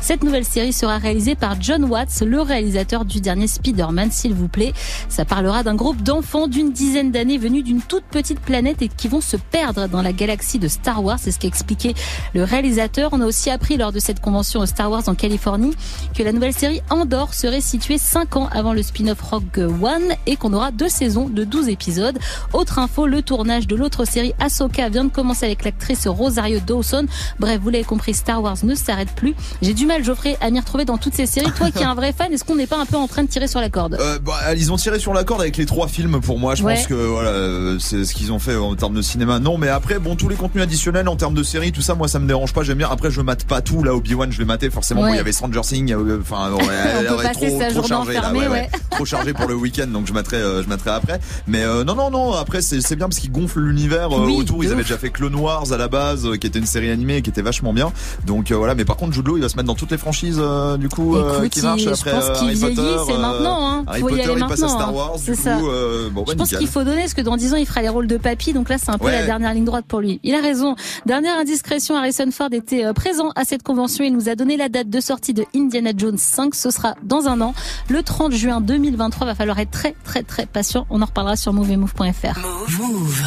Cette 0.00 0.22
nouvelle 0.24 0.44
série 0.44 0.72
sera 0.72 0.98
réalisée 0.98 1.34
par 1.34 1.60
John 1.60 1.84
Watts, 1.86 2.22
le 2.24 2.40
réalisateur 2.40 3.04
du 3.04 3.20
dernier 3.20 3.46
Spider-Man, 3.46 4.10
s'il 4.10 4.34
vous 4.34 4.48
plaît. 4.48 4.72
Ça 5.08 5.24
parlera 5.24 5.62
d'un 5.62 5.74
groupe 5.74 6.02
d'enfants 6.02 6.48
d'une 6.48 6.72
dizaine 6.72 7.10
d'années 7.10 7.38
venus 7.38 7.64
d'une 7.64 7.82
toute 7.82 8.04
petite 8.04 8.40
planète 8.40 8.82
et 8.82 8.88
qui 8.88 9.08
vont 9.08 9.20
se 9.20 9.36
perdre 9.36 9.88
dans 9.88 10.02
la 10.02 10.12
galaxie 10.12 10.58
de 10.58 10.68
Star 10.68 11.02
Wars. 11.02 11.18
C'est 11.20 11.30
ce 11.30 11.38
qu'a 11.38 11.48
expliqué 11.48 11.94
le 12.34 12.44
réalisateur. 12.44 13.10
On 13.12 13.20
a 13.20 13.26
aussi 13.26 13.50
appris 13.50 13.76
lors 13.76 13.92
de 13.92 13.98
cette 13.98 14.20
convention 14.20 14.64
Star 14.66 14.90
Wars 14.90 15.04
en 15.06 15.14
Californie 15.14 15.74
que 16.14 16.22
la 16.22 16.32
nouvelle 16.32 16.52
série 16.52 16.80
Andorre 16.90 17.34
serait 17.34 17.60
située 17.60 17.98
5 17.98 18.36
ans 18.36 18.48
avant 18.52 18.72
le 18.72 18.82
spin-off 18.82 19.20
Rogue 19.20 19.68
One 19.82 20.14
et 20.26 20.36
qu'on 20.36 20.52
aura 20.52 20.70
deux 20.70 20.88
saisons 20.88 21.28
de 21.28 21.44
12 21.44 21.68
épisodes. 21.68 22.18
Autre 22.52 22.78
info, 22.78 23.06
le 23.06 23.22
tournage 23.22 23.66
de 23.66 23.76
l'autre 23.76 24.04
série 24.04 24.32
Ahsoka 24.38 24.88
vient 24.88 25.04
de 25.04 25.10
commencer 25.10 25.46
avec 25.46 25.64
l'actrice 25.64 26.06
Rosario 26.06 26.60
Dawson. 26.60 27.06
Bref, 27.38 27.60
vous 27.62 27.70
l'avez 27.70 27.84
compris, 27.84 28.14
Star 28.14 28.42
Wars 28.42 28.56
ne 28.62 28.74
s'arrête 28.74 29.10
plus. 29.12 29.34
J'ai 29.62 29.74
du 29.74 29.86
mal, 29.86 30.04
Geoffrey, 30.04 30.36
à 30.40 30.50
m'y 30.50 30.60
retrouver 30.60 30.84
dans 30.84 30.98
toutes 30.98 31.14
ces 31.14 31.26
séries. 31.26 31.50
Qui 31.76 31.82
es 31.82 31.86
un 31.86 31.94
vrai 31.94 32.12
fan, 32.16 32.32
est-ce 32.32 32.44
qu'on 32.44 32.56
n'est 32.56 32.66
pas 32.66 32.78
un 32.80 32.86
peu 32.86 32.96
en 32.96 33.06
train 33.08 33.22
de 33.22 33.28
tirer 33.28 33.46
sur 33.48 33.60
la 33.60 33.68
corde 33.70 33.96
Euh, 34.00 34.18
bah, 34.24 34.54
ils 34.56 34.72
ont 34.72 34.76
tiré 34.76 34.98
sur 34.98 35.12
la 35.14 35.24
corde 35.24 35.40
avec 35.40 35.56
les 35.56 35.66
trois 35.66 35.88
films 35.88 36.20
pour 36.20 36.38
moi. 36.38 36.54
Je 36.54 36.62
Ouais. 36.62 36.74
pense 36.74 36.86
que 36.86 36.94
voilà, 36.94 37.30
euh, 37.30 37.78
c'est 37.78 38.04
ce 38.04 38.14
qu'ils 38.14 38.32
ont 38.32 38.38
fait 38.38 38.56
en 38.56 38.74
termes 38.74 38.94
de 38.94 39.02
cinéma. 39.02 39.38
Non, 39.38 39.58
mais 39.58 39.68
après, 39.68 39.98
bon, 39.98 40.16
tous 40.16 40.28
les 40.28 40.36
contenus 40.36 40.62
additionnels 40.62 41.08
en 41.08 41.16
termes 41.16 41.34
de 41.34 41.42
séries, 41.42 41.72
tout 41.72 41.82
ça, 41.82 41.94
moi, 41.94 42.08
ça 42.08 42.18
me 42.18 42.26
dérange 42.26 42.52
pas. 42.52 42.62
J'aime 42.62 42.78
bien. 42.78 42.88
Après, 42.90 43.10
je 43.10 43.20
mate 43.20 43.44
pas 43.44 43.60
tout. 43.60 43.82
Là, 43.82 43.94
Obi 43.94 44.14
Wan, 44.14 44.30
je 44.32 44.38
l'ai 44.38 44.44
maté 44.44 44.70
forcément. 44.70 45.02
Ouais. 45.02 45.12
Il 45.12 45.16
y 45.16 45.20
avait 45.20 45.32
Stranger 45.32 45.60
Things. 45.62 45.92
euh, 45.92 46.18
Enfin, 46.20 46.52
ouais, 46.52 46.64
elle 47.00 47.06
passer 47.06 47.48
trop, 47.48 47.58
trop 47.58 47.88
journée 47.88 47.88
chargé 47.88 48.12
là, 48.14 48.32
ouais, 48.50 48.70
trop 48.90 49.04
chargé 49.04 49.32
pour 49.32 49.48
le 49.48 49.54
week-end. 49.54 49.86
Donc, 49.88 50.06
je 50.06 50.12
materai, 50.12 50.36
euh, 50.38 50.62
je 50.62 50.68
materai 50.68 50.90
après. 50.90 51.20
Mais 51.46 51.62
euh, 51.62 51.84
non, 51.84 51.94
non, 51.94 52.10
non. 52.10 52.32
Après, 52.32 52.62
c'est 52.62 52.80
c'est 52.80 52.96
bien 52.96 53.08
parce 53.08 53.18
qu'ils 53.20 53.32
gonflent 53.32 53.60
l'univers 53.60 54.12
euh, 54.16 54.24
Oui, 54.26 54.36
autour. 54.38 54.64
Ils 54.64 54.72
avaient 54.72 54.82
déjà 54.82 54.98
fait 54.98 55.10
Clone 55.10 55.34
Wars 55.34 55.72
à 55.72 55.76
la 55.76 55.88
base, 55.88 56.26
euh, 56.26 56.36
qui 56.36 56.46
était 56.46 56.58
une 56.58 56.66
série 56.66 56.90
animée, 56.90 57.22
qui 57.22 57.30
était 57.30 57.42
vachement 57.42 57.72
bien. 57.72 57.92
Donc 58.26 58.50
euh, 58.50 58.56
voilà. 58.56 58.74
Mais 58.74 58.84
par 58.84 58.96
contre, 58.96 59.12
Jude 59.12 59.26
Law, 59.26 59.36
il 59.36 59.42
va 59.42 59.48
se 59.48 59.56
mettre 59.56 59.66
dans 59.66 59.74
toutes 59.74 59.90
les 59.90 59.98
franchises 59.98 60.38
euh, 60.40 60.76
du 60.76 60.88
coup 60.88 61.16
euh, 61.16 61.42
Écoute, 61.42 61.62
il- 61.74 61.82
je 61.84 61.88
après 61.90 62.10
pense 62.12 62.24
euh, 62.24 62.34
qu'il 62.34 62.48
vieillit, 62.50 62.76
c'est 63.06 63.12
euh, 63.12 63.18
maintenant, 63.18 63.68
hein. 63.68 63.84
Harry 63.86 64.00
Faut 64.00 64.08
y 64.10 64.20
aller 64.20 64.22
il 64.22 64.40
passe 64.46 64.62
à 64.62 64.66
maintenant, 64.66 64.68
Star. 64.68 64.94
Wars. 64.94 65.12
C'est 65.18 65.32
Du 65.34 65.40
ça. 65.42 65.56
coup, 65.56 65.68
euh, 65.68 66.08
bon, 66.10 66.22
bah, 66.22 66.32
Je 66.32 66.36
pense 66.36 66.46
nickel. 66.48 66.58
qu'il 66.60 66.68
faut 66.68 66.84
donner, 66.84 67.00
parce 67.00 67.14
que 67.14 67.20
dans 67.22 67.36
10 67.36 67.54
ans, 67.54 67.56
il 67.56 67.66
fera 67.66 67.82
les 67.82 67.88
rôles 67.88 68.06
de 68.06 68.16
papy, 68.16 68.52
donc 68.52 68.68
là, 68.68 68.76
c'est 68.78 68.90
un 68.90 68.98
peu 68.98 69.06
Ouais. 69.06 69.12
la 69.12 69.26
dernière 69.26 69.52
ligne 69.54 69.64
droite 69.64 69.84
pour 69.88 70.00
lui. 70.00 70.20
Il 70.22 70.34
a 70.34 70.40
raison. 70.40 70.74
Dernière 71.06 71.38
indiscrétion, 71.38 71.96
Harrison 71.96 72.30
Ford 72.30 72.48
était 72.52 72.84
euh, 72.84 72.92
présent 72.92 73.30
à 73.36 73.44
cette 73.44 73.62
convention. 73.62 74.04
Il 74.04 74.12
nous 74.12 74.28
a 74.28 74.34
donné 74.34 74.56
la 74.56 74.68
date 74.68 74.88
de 74.90 75.00
sortie 75.00 75.34
de 75.34 75.44
Indiana 75.54 75.90
Jones 75.96 76.18
5. 76.18 76.54
Ce 76.54 76.70
sera 76.70 76.94
dans 77.02 77.26
un 77.26 77.40
an, 77.40 77.54
le 77.88 78.02
30 78.02 78.32
juin 78.32 78.60
2023. 78.60 79.26
Va 79.26 79.34
falloir 79.34 79.58
être 79.58 79.70
très, 79.70 79.94
très, 80.04 80.22
très 80.22 80.46
patient. 80.46 80.86
On 80.90 81.02
en 81.02 81.06
reparlera 81.06 81.36
sur 81.36 81.52
moveemove.fr. 81.52 82.38
Move. 82.78 83.22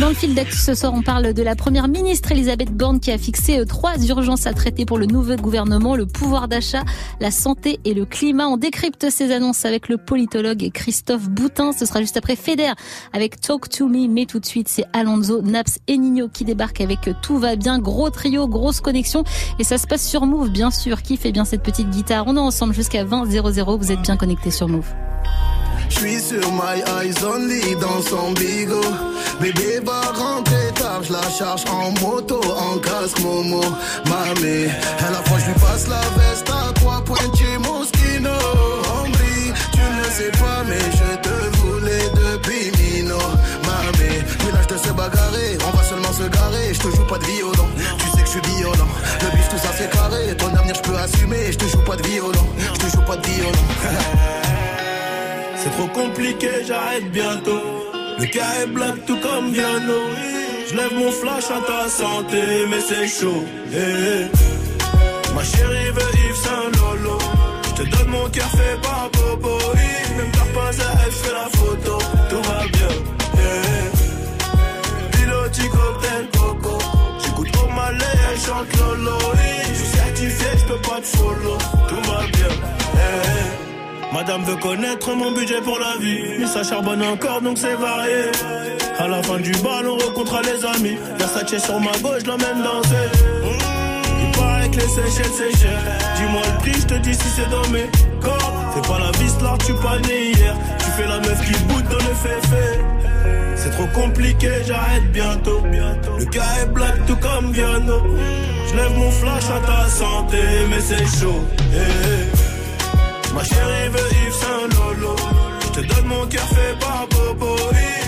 Dans 0.00 0.08
le 0.08 0.14
fil 0.14 0.34
d'actu 0.34 0.56
ce 0.56 0.74
soir, 0.74 0.92
on 0.94 1.02
parle 1.02 1.32
de 1.32 1.42
la 1.42 1.54
première 1.56 1.88
ministre 1.88 2.32
Elisabeth 2.32 2.70
Borne 2.72 3.00
qui 3.00 3.10
a 3.10 3.18
fixé 3.18 3.64
trois 3.66 3.96
urgences 4.06 4.46
à 4.46 4.52
traiter 4.54 4.84
pour 4.84 4.98
le 4.98 5.06
nouveau 5.06 5.36
gouvernement, 5.36 5.96
le 5.96 6.06
pouvoir 6.06 6.48
d'achat, 6.48 6.82
la 7.20 7.30
santé 7.30 7.67
et 7.84 7.94
le 7.94 8.04
climat. 8.04 8.48
On 8.48 8.56
décrypte 8.56 9.10
ces 9.10 9.32
annonces 9.32 9.64
avec 9.64 9.88
le 9.88 9.96
politologue 9.96 10.70
Christophe 10.72 11.28
Boutin. 11.28 11.72
Ce 11.72 11.86
sera 11.86 12.00
juste 12.00 12.16
après 12.16 12.36
Feder 12.36 12.72
avec 13.12 13.40
Talk 13.40 13.68
to 13.68 13.88
Me. 13.88 14.08
Mais 14.08 14.26
tout 14.26 14.40
de 14.40 14.46
suite, 14.46 14.68
c'est 14.68 14.84
Alonso, 14.92 15.42
Naps 15.42 15.78
et 15.86 15.98
Nino 15.98 16.28
qui 16.28 16.44
débarquent 16.44 16.80
avec 16.80 17.10
Tout 17.22 17.38
va 17.38 17.56
bien. 17.56 17.78
Gros 17.78 18.10
trio, 18.10 18.48
grosse 18.48 18.80
connexion. 18.80 19.24
Et 19.58 19.64
ça 19.64 19.78
se 19.78 19.86
passe 19.86 20.06
sur 20.06 20.26
Move, 20.26 20.50
bien 20.50 20.70
sûr. 20.70 21.02
Qui 21.02 21.16
fait 21.16 21.32
bien 21.32 21.44
cette 21.44 21.62
petite 21.62 21.90
guitare? 21.90 22.24
On 22.26 22.36
est 22.36 22.40
ensemble 22.40 22.74
jusqu'à 22.74 23.04
20 23.04 23.26
00. 23.26 23.76
Vous 23.78 23.92
êtes 23.92 24.02
bien 24.02 24.16
connectés 24.16 24.50
sur 24.50 24.68
Move. 24.68 24.86
Je 25.88 25.98
suis 25.98 26.20
sur 26.20 26.52
my 26.52 26.82
eyes 27.00 27.24
only 27.24 27.74
dans 27.80 28.02
son. 28.02 28.32
Bébé 29.40 29.80
va 29.84 30.00
rentrer 30.12 30.72
tard, 30.98 31.04
je 31.04 31.12
la 31.12 31.30
charge 31.30 31.64
en 31.70 31.90
moto, 32.00 32.40
en 32.56 32.78
casque 32.78 33.20
Momo. 33.20 33.60
Mamé, 34.06 34.68
à 35.06 35.10
la 35.10 35.22
fois 35.24 35.38
je 35.38 35.46
lui 35.46 35.54
passe 35.54 35.86
la 35.88 36.00
veste 36.18 36.48
à 36.50 36.72
trois 36.74 37.02
chez 37.36 37.58
Moschino. 37.58 38.30
Brille, 39.12 39.52
tu 39.72 39.80
ne 39.80 40.04
sais 40.04 40.30
pas, 40.38 40.64
mais 40.66 40.78
je 40.78 41.16
te 41.16 41.56
voulais 41.58 42.08
depuis 42.14 42.70
Mino. 42.78 43.18
Mamé, 43.66 44.24
village 44.40 44.66
de 44.66 44.76
se 44.76 44.92
bagarrer, 44.92 45.58
on 45.66 45.76
va 45.76 45.82
seulement 45.82 46.12
se 46.12 46.24
garer. 46.24 46.74
Je 46.74 46.80
te 46.80 46.96
joue 46.96 47.06
pas 47.06 47.18
de 47.18 47.24
violon, 47.24 47.68
tu 47.98 48.06
sais 48.10 48.22
que 48.22 48.26
je 48.26 48.30
suis 48.30 48.56
violent. 48.56 48.92
Le 49.22 49.36
bif, 49.36 49.48
tout 49.48 49.58
ça 49.58 49.70
c'est 49.76 49.90
carré, 49.90 50.36
ton 50.36 50.54
avenir 50.54 50.74
je 50.74 50.82
peux 50.82 50.96
assumer. 50.96 51.52
Je 51.52 51.58
te 51.58 51.66
joue 51.66 51.84
pas 51.84 51.96
de 51.96 52.06
violon, 52.06 52.48
je 52.74 52.78
te 52.78 52.96
joue 52.96 53.02
pas 53.02 53.16
de 53.16 53.26
violon. 53.26 53.52
C'est 55.60 55.70
trop 55.70 55.88
compliqué, 55.88 56.48
j'arrête 56.68 57.10
bientôt. 57.10 57.60
Le 58.20 58.26
cas 58.26 58.62
est 58.62 58.68
black 58.68 59.04
tout 59.06 59.18
comme 59.20 59.50
Viano. 59.50 60.47
Je 60.70 60.74
lève 60.76 60.92
mon 60.94 61.10
flash 61.10 61.44
à 61.50 61.60
ta 61.66 61.88
santé, 61.88 62.42
mais 62.68 62.80
c'est 62.80 63.08
chaud. 63.08 63.42
Eh, 63.72 63.76
eh. 63.76 65.34
Ma 65.34 65.42
chérie 65.42 65.90
veut 65.96 66.12
Yves 66.26 66.36
Saint 66.44 66.70
Lolo. 66.78 67.18
Je 67.64 67.82
te 67.82 67.88
donne 67.88 68.08
mon 68.08 68.28
cœur 68.28 68.50
fait 68.50 68.78
par 68.82 69.08
Bobo. 69.12 69.56
Yves, 69.74 70.16
Même 70.18 70.30
t'as 70.32 70.60
pas 70.60 70.68
à 70.68 71.06
elle 71.06 71.12
fait 71.12 71.32
la 71.32 71.48
photo. 71.58 71.98
Tout 72.28 72.42
va 72.48 72.58
bien. 72.76 72.88
Eh, 73.34 73.48
eh. 75.12 75.16
Piloti 75.16 75.68
cocktail 75.70 76.28
coco. 76.36 76.78
J'écoute 77.24 77.48
au 77.64 77.72
malais, 77.72 78.18
elle 78.30 78.38
chante 78.38 78.76
Lolo. 78.76 79.18
Je 79.70 79.74
suis 79.74 79.96
certifié, 79.96 80.48
je 80.58 80.64
peux 80.66 80.80
pas 80.80 81.00
te 81.00 81.16
follow. 81.16 81.87
Madame 84.18 84.42
veut 84.42 84.56
connaître 84.56 85.14
mon 85.14 85.30
budget 85.30 85.60
pour 85.60 85.78
la 85.78 85.96
vie. 86.00 86.40
Mais 86.40 86.46
ça 86.48 86.64
charbonne 86.64 87.04
encore 87.04 87.40
donc 87.40 87.56
c'est 87.56 87.76
varié. 87.76 88.32
À 88.98 89.06
la 89.06 89.22
fin 89.22 89.38
du 89.38 89.52
bal, 89.62 89.86
on 89.86 89.96
rencontre 89.96 90.42
les 90.42 90.64
amis. 90.66 90.98
Versace 91.20 91.64
sur 91.64 91.78
ma 91.78 91.92
gauche, 92.02 92.26
l'emmène 92.26 92.64
danser. 92.64 92.96
Il 94.20 94.36
paraît 94.36 94.68
que 94.70 94.74
les 94.74 94.88
Seychelles 94.88 95.30
c'est 95.32 95.56
cher. 95.56 95.78
Dis-moi 96.16 96.42
le 96.52 96.58
prix, 96.58 96.80
je 96.80 96.86
te 96.86 96.94
dis 96.94 97.14
si 97.14 97.28
c'est 97.28 97.48
dans 97.48 97.68
mes 97.68 97.86
corps. 98.20 98.52
Fais 98.74 98.88
pas 98.88 98.98
la 98.98 99.12
vis 99.20 99.40
là, 99.40 99.56
tu 99.64 99.72
pas 99.74 100.00
né 100.08 100.32
hier. 100.32 100.56
Tu 100.80 100.86
fais 100.96 101.06
la 101.06 101.20
meuf 101.20 101.40
qui 101.46 101.56
boude 101.66 101.84
dans 101.84 101.96
le 101.98 102.14
fait 102.16 102.40
C'est 103.54 103.70
trop 103.70 103.86
compliqué, 103.94 104.50
j'arrête 104.66 105.12
bientôt. 105.12 105.62
Le 106.18 106.24
cas 106.24 106.42
est 106.60 106.66
black 106.72 107.06
tout 107.06 107.16
comme 107.18 107.52
Viano. 107.52 108.02
Je 108.68 108.76
lève 108.76 108.98
mon 108.98 109.12
flash 109.12 109.44
à 109.44 109.64
ta 109.64 109.88
santé, 109.88 110.38
mais 110.68 110.80
c'est 110.80 111.06
chaud. 111.20 111.44
Eh, 111.72 111.76
eh. 111.76 112.47
Ma 113.38 113.44
chérie 113.44 113.88
veut 113.90 114.10
Yves 114.26 114.32
Saint 114.32 114.68
Lolo. 114.74 115.14
Je 115.60 115.68
te 115.68 115.80
donne 115.86 116.06
mon 116.06 116.26
cœur 116.26 116.48
fait 116.56 116.76
par 116.80 117.06
Bobo. 117.06 117.56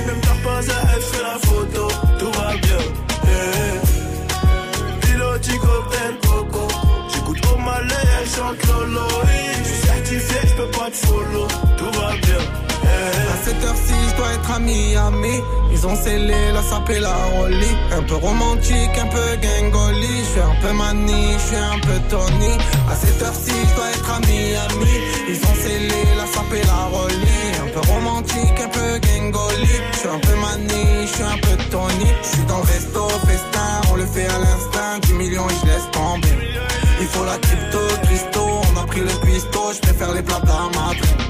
Même 0.06 0.20
t'as 0.22 0.38
pas 0.44 0.58
à 0.58 0.78
elle 0.92 1.02
fait 1.02 1.22
la 1.22 1.38
photo. 1.48 1.88
Tout 2.18 2.32
va 2.38 2.56
bien. 2.56 2.82
Eh. 3.36 5.06
Piloti 5.06 5.52
cocktail 5.58 6.14
coco. 6.26 6.66
J'écoute 7.14 7.42
au 7.54 7.58
malais, 7.58 8.06
elle 8.20 8.28
chante 8.28 8.66
Lolo. 8.66 9.06
Yves, 9.22 9.58
Je 9.58 9.68
suis 9.68 9.82
certifié, 9.86 10.40
je 10.48 10.54
peux 10.56 10.70
pas 10.78 10.90
te 10.90 10.96
follow. 11.06 11.46
Tout 11.78 12.00
va 12.00 12.10
bien. 12.26 12.69
À 13.00 13.36
cette 13.44 13.64
heure-ci, 13.64 13.94
je 14.10 14.16
dois 14.16 14.32
être 14.32 14.50
à 14.50 14.58
Miami. 14.58 15.40
Ils 15.72 15.86
ont 15.86 15.96
scellé 15.96 16.52
la 16.52 16.62
sape 16.62 16.92
la 17.00 17.14
rollie. 17.36 17.76
Un 17.96 18.02
peu 18.02 18.16
romantique, 18.16 18.96
un 19.00 19.06
peu 19.06 19.28
gangoli. 19.40 20.18
Je 20.24 20.30
suis 20.30 20.40
un 20.40 20.56
peu 20.60 20.72
mani, 20.72 21.32
je 21.34 21.46
suis 21.46 21.56
un 21.56 21.78
peu 21.80 21.98
Tony. 22.08 22.52
À 22.90 22.94
cette 22.94 23.22
heure-ci, 23.22 23.52
je 23.68 23.74
dois 23.74 23.90
être 23.90 24.10
à 24.10 24.20
Miami. 24.20 24.94
Ils 25.28 25.40
ont 25.48 25.54
scellé 25.54 26.02
la 26.16 26.26
sape 26.26 26.66
la 26.66 26.96
rollie. 26.96 27.50
Un 27.64 27.68
peu 27.72 27.80
romantique, 27.90 28.60
un 28.62 28.68
peu 28.68 28.98
gangoli. 29.06 29.74
Je 29.92 29.98
suis 29.98 30.08
un 30.08 30.18
peu 30.18 30.34
mani, 30.36 30.84
je 31.02 31.12
suis 31.14 31.22
un 31.22 31.38
peu 31.38 31.56
Tony. 31.70 32.10
Je 32.22 32.28
suis 32.28 32.44
dans 32.44 32.58
le 32.58 32.64
resto, 32.64 33.08
festin, 33.26 33.80
on 33.92 33.96
le 33.96 34.06
fait 34.06 34.26
à 34.26 34.38
l'instinct. 34.38 34.98
10 35.02 35.12
millions 35.14 35.48
et 35.48 35.54
je 35.54 35.90
tomber. 35.90 36.28
Il 37.00 37.06
faut 37.06 37.24
la 37.24 37.38
crypto, 37.38 37.78
Christo. 38.02 38.40
On 38.74 38.80
a 38.80 38.86
pris 38.86 39.00
le 39.00 39.14
cuistot, 39.24 39.72
je 39.72 40.14
les 40.14 40.22
plats 40.22 40.42
à 40.44 41.29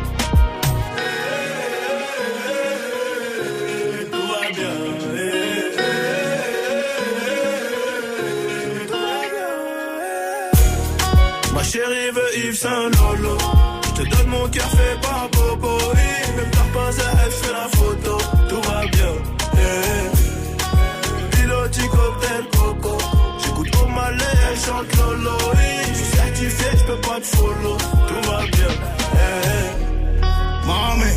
Lolo. 12.51 13.39
Je 13.85 13.91
te 14.03 14.09
donne 14.09 14.27
mon 14.29 14.49
cœur 14.49 14.69
fait 14.71 15.01
par 15.01 15.29
Bobo. 15.31 15.79
Yves, 15.79 16.37
Même 16.37 16.51
t'as 16.51 16.69
pas 16.75 16.91
elle 16.91 17.31
fait 17.31 17.53
la 17.53 17.69
photo. 17.79 18.19
Tout 18.49 18.61
va 18.69 18.81
bien. 18.87 19.15
Eh. 19.55 20.11
Piloti 21.31 21.83
cocktail 21.89 22.45
coco. 22.51 22.99
J'écoute 23.41 23.77
au 23.83 23.87
malais, 23.87 24.37
elle 24.51 24.59
chante 24.59 24.97
Lolo. 24.97 25.37
Je 25.55 25.95
suis 25.95 26.11
certifié, 26.17 26.67
je 26.77 26.85
peux 26.87 27.01
pas 27.01 27.21
te 27.21 27.27
follow. 27.27 27.77
Tout 28.09 28.23
va 28.29 28.39
bien. 28.47 28.73
Eh. 29.15 29.71
Mami, 30.67 31.13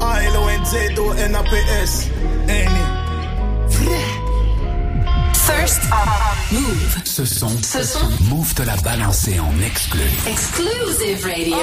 A-L-O-N-Z-O-N-A-P-S. 0.00 1.92
First 5.46 5.82
Move. 6.52 7.03
Ce 7.14 7.24
son, 7.24 7.48
Ce 7.62 7.80
son. 7.84 8.10
Move 8.22 8.54
te 8.54 8.62
l'a 8.62 8.74
balancé 8.78 9.38
en 9.38 9.60
exclu. 9.60 10.00
Exclusive 10.26 11.24
Radio. 11.24 11.56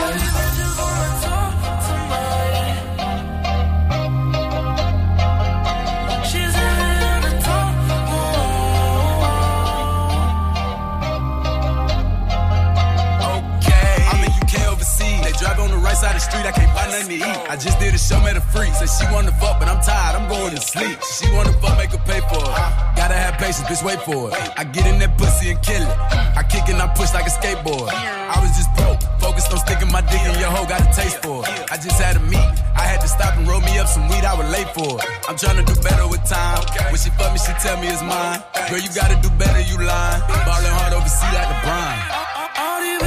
Okay. 13.51 14.05
I'm 14.07 14.23
in 14.23 14.31
UK 14.31 14.71
overseas. 14.71 15.19
They 15.21 15.33
drive 15.33 15.59
on 15.59 15.71
the 15.71 15.75
right 15.75 15.97
side 15.97 16.15
of 16.15 16.21
the 16.21 16.31
street. 16.31 16.45
I 16.45 16.51
can't 16.53 16.73
buy 16.73 16.85
nothing 16.85 17.09
to 17.09 17.15
eat. 17.15 17.49
I 17.49 17.57
just 17.57 17.77
did 17.77 17.93
a 17.93 17.97
show, 17.97 18.21
met 18.21 18.37
a 18.37 18.41
freak. 18.41 18.73
Said 18.75 18.87
she 18.87 19.13
wanna 19.13 19.33
fuck, 19.33 19.59
but 19.59 19.67
I'm 19.67 19.81
tired. 19.83 20.15
I'm 20.15 20.29
going 20.29 20.55
to 20.55 20.61
sleep. 20.61 20.97
She 21.03 21.29
wanna 21.35 21.51
fuck, 21.59 21.77
make 21.77 21.91
her 21.91 22.01
pay 22.07 22.21
for 22.31 22.39
it. 22.39 22.90
Gotta 23.01 23.17
have 23.17 23.41
patience, 23.41 23.65
bitch. 23.65 23.81
Wait 23.81 23.97
for 24.05 24.29
it. 24.29 24.37
I 24.61 24.61
get 24.61 24.85
in 24.85 25.01
that 25.01 25.17
pussy 25.17 25.49
and 25.49 25.57
kill 25.65 25.81
it. 25.81 25.97
I 26.37 26.45
kick 26.45 26.69
and 26.69 26.77
I 26.77 26.85
push 26.93 27.09
like 27.17 27.25
a 27.25 27.33
skateboard. 27.33 27.89
I 27.89 28.37
was 28.37 28.53
just 28.53 28.69
broke, 28.77 29.01
focused 29.17 29.49
on 29.49 29.57
sticking 29.57 29.89
my 29.89 30.05
dick 30.05 30.21
in 30.21 30.37
your 30.37 30.53
hoe. 30.53 30.69
Got 30.69 30.85
a 30.85 30.89
taste 30.93 31.17
for 31.25 31.41
it. 31.41 31.49
I 31.73 31.81
just 31.81 31.97
had 31.97 32.21
a 32.21 32.23
meet. 32.29 32.45
I 32.77 32.85
had 32.85 33.01
to 33.01 33.09
stop 33.09 33.33
and 33.41 33.49
roll 33.49 33.57
me 33.65 33.73
up 33.81 33.89
some 33.89 34.05
weed. 34.05 34.21
I 34.21 34.37
was 34.37 34.45
late 34.53 34.69
for 34.77 35.01
it. 35.01 35.05
I'm 35.25 35.33
trying 35.33 35.57
to 35.57 35.65
do 35.65 35.73
better 35.81 36.05
with 36.13 36.21
time. 36.29 36.61
When 36.93 37.01
she 37.01 37.09
fuck 37.17 37.33
me, 37.33 37.41
she 37.41 37.49
tell 37.57 37.81
me 37.81 37.89
it's 37.89 38.05
mine. 38.05 38.37
Girl, 38.69 38.77
you 38.77 38.93
gotta 38.93 39.17
do 39.17 39.33
better. 39.33 39.65
You 39.65 39.81
lying. 39.81 40.21
Ballin' 40.45 40.69
hard 40.69 40.93
overseas 40.93 41.33
like 41.33 41.49
LeBron. 41.57 41.97
All 42.53 42.77
these 42.85 43.01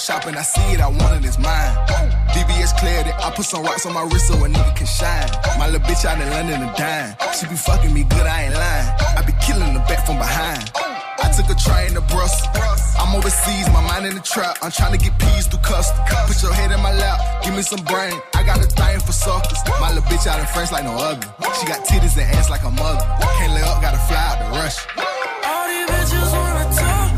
shopping. 0.00 0.34
I 0.34 0.42
see 0.42 0.64
it, 0.72 0.80
I 0.80 0.88
want 0.88 1.20
it, 1.20 1.28
it's 1.28 1.38
mine. 1.38 1.76
VVS 2.32 2.72
cleared 2.80 3.06
it. 3.06 3.14
I 3.20 3.30
put 3.30 3.44
some 3.44 3.62
rocks 3.62 3.84
on 3.84 3.92
my 3.92 4.02
wrist 4.08 4.28
so 4.28 4.34
a 4.34 4.48
nigga 4.48 4.74
can 4.74 4.86
shine. 4.86 5.28
My 5.58 5.68
little 5.68 5.84
bitch 5.86 6.04
out 6.08 6.16
in 6.16 6.28
London 6.30 6.64
a 6.64 6.72
dime. 6.74 7.14
She 7.36 7.46
be 7.46 7.54
fucking 7.54 7.92
me 7.92 8.04
good, 8.04 8.26
I 8.26 8.48
ain't 8.48 8.54
lying. 8.54 8.88
I 9.18 9.20
be 9.22 9.34
killing 9.44 9.74
the 9.74 9.80
back 9.84 10.06
from 10.06 10.16
behind. 10.16 10.72
I 11.20 11.28
took 11.36 11.52
a 11.52 11.56
train 11.60 11.92
to 11.94 12.00
Brussels. 12.08 12.48
I'm 12.96 13.14
overseas, 13.14 13.68
my 13.76 13.84
mind 13.84 14.06
in 14.06 14.14
the 14.14 14.24
trap. 14.24 14.56
I'm 14.62 14.72
trying 14.72 14.96
to 14.96 15.00
get 15.00 15.12
peas 15.20 15.46
through 15.46 15.60
custom. 15.60 16.00
Put 16.26 16.40
your 16.42 16.54
head 16.54 16.72
in 16.72 16.80
my 16.80 16.92
lap, 16.96 17.20
give 17.44 17.54
me 17.54 17.62
some 17.62 17.84
brain. 17.84 18.16
I 18.34 18.42
got 18.42 18.58
a 18.58 18.66
thing 18.66 19.00
for 19.00 19.12
suckers. 19.12 19.60
My 19.80 19.92
little 19.92 20.08
bitch 20.08 20.26
out 20.26 20.40
in 20.40 20.46
French 20.46 20.72
like 20.72 20.84
no 20.84 20.96
other. 20.96 21.28
She 21.60 21.66
got 21.68 21.84
titties 21.84 22.16
and 22.16 22.24
ass 22.40 22.48
like 22.48 22.64
a 22.64 22.70
mother. 22.72 23.04
Can't 23.36 23.52
lay 23.52 23.62
up, 23.68 23.82
gotta 23.84 24.00
fly 24.08 24.16
out 24.16 24.38
to 24.40 24.48
Russia. 24.56 24.80
All 25.44 25.68
these 25.68 25.86
bitches 25.92 26.32
wanna 26.32 26.64
talk 26.72 27.09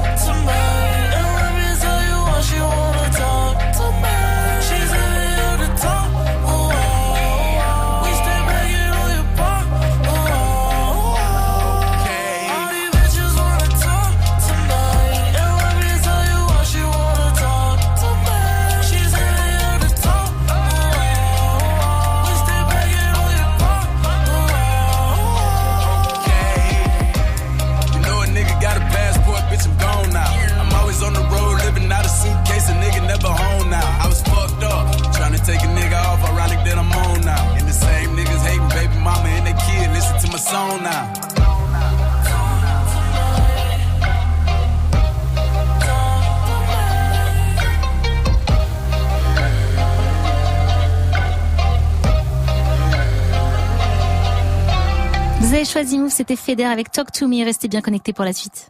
avez 55.63 55.71
choisi 55.71 55.97
Move, 55.97 56.11
c'était 56.11 56.35
Feder 56.35 56.65
avec 56.65 56.91
Talk 56.91 57.13
to 57.13 57.29
Me. 57.29 57.45
Restez 57.45 57.69
bien 57.69 57.81
connectés 57.81 58.13
pour 58.13 58.25
la 58.25 58.33
suite. 58.33 58.69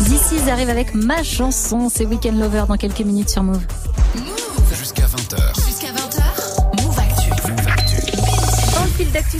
D'ici, 0.00 0.50
arrive 0.50 0.70
avec 0.70 0.94
ma 0.94 1.22
chanson. 1.22 1.90
C'est 1.90 2.06
Weekend 2.06 2.38
Lover 2.38 2.64
dans 2.68 2.76
quelques 2.78 3.00
minutes 3.00 3.28
sur 3.28 3.42
Move. 3.42 3.66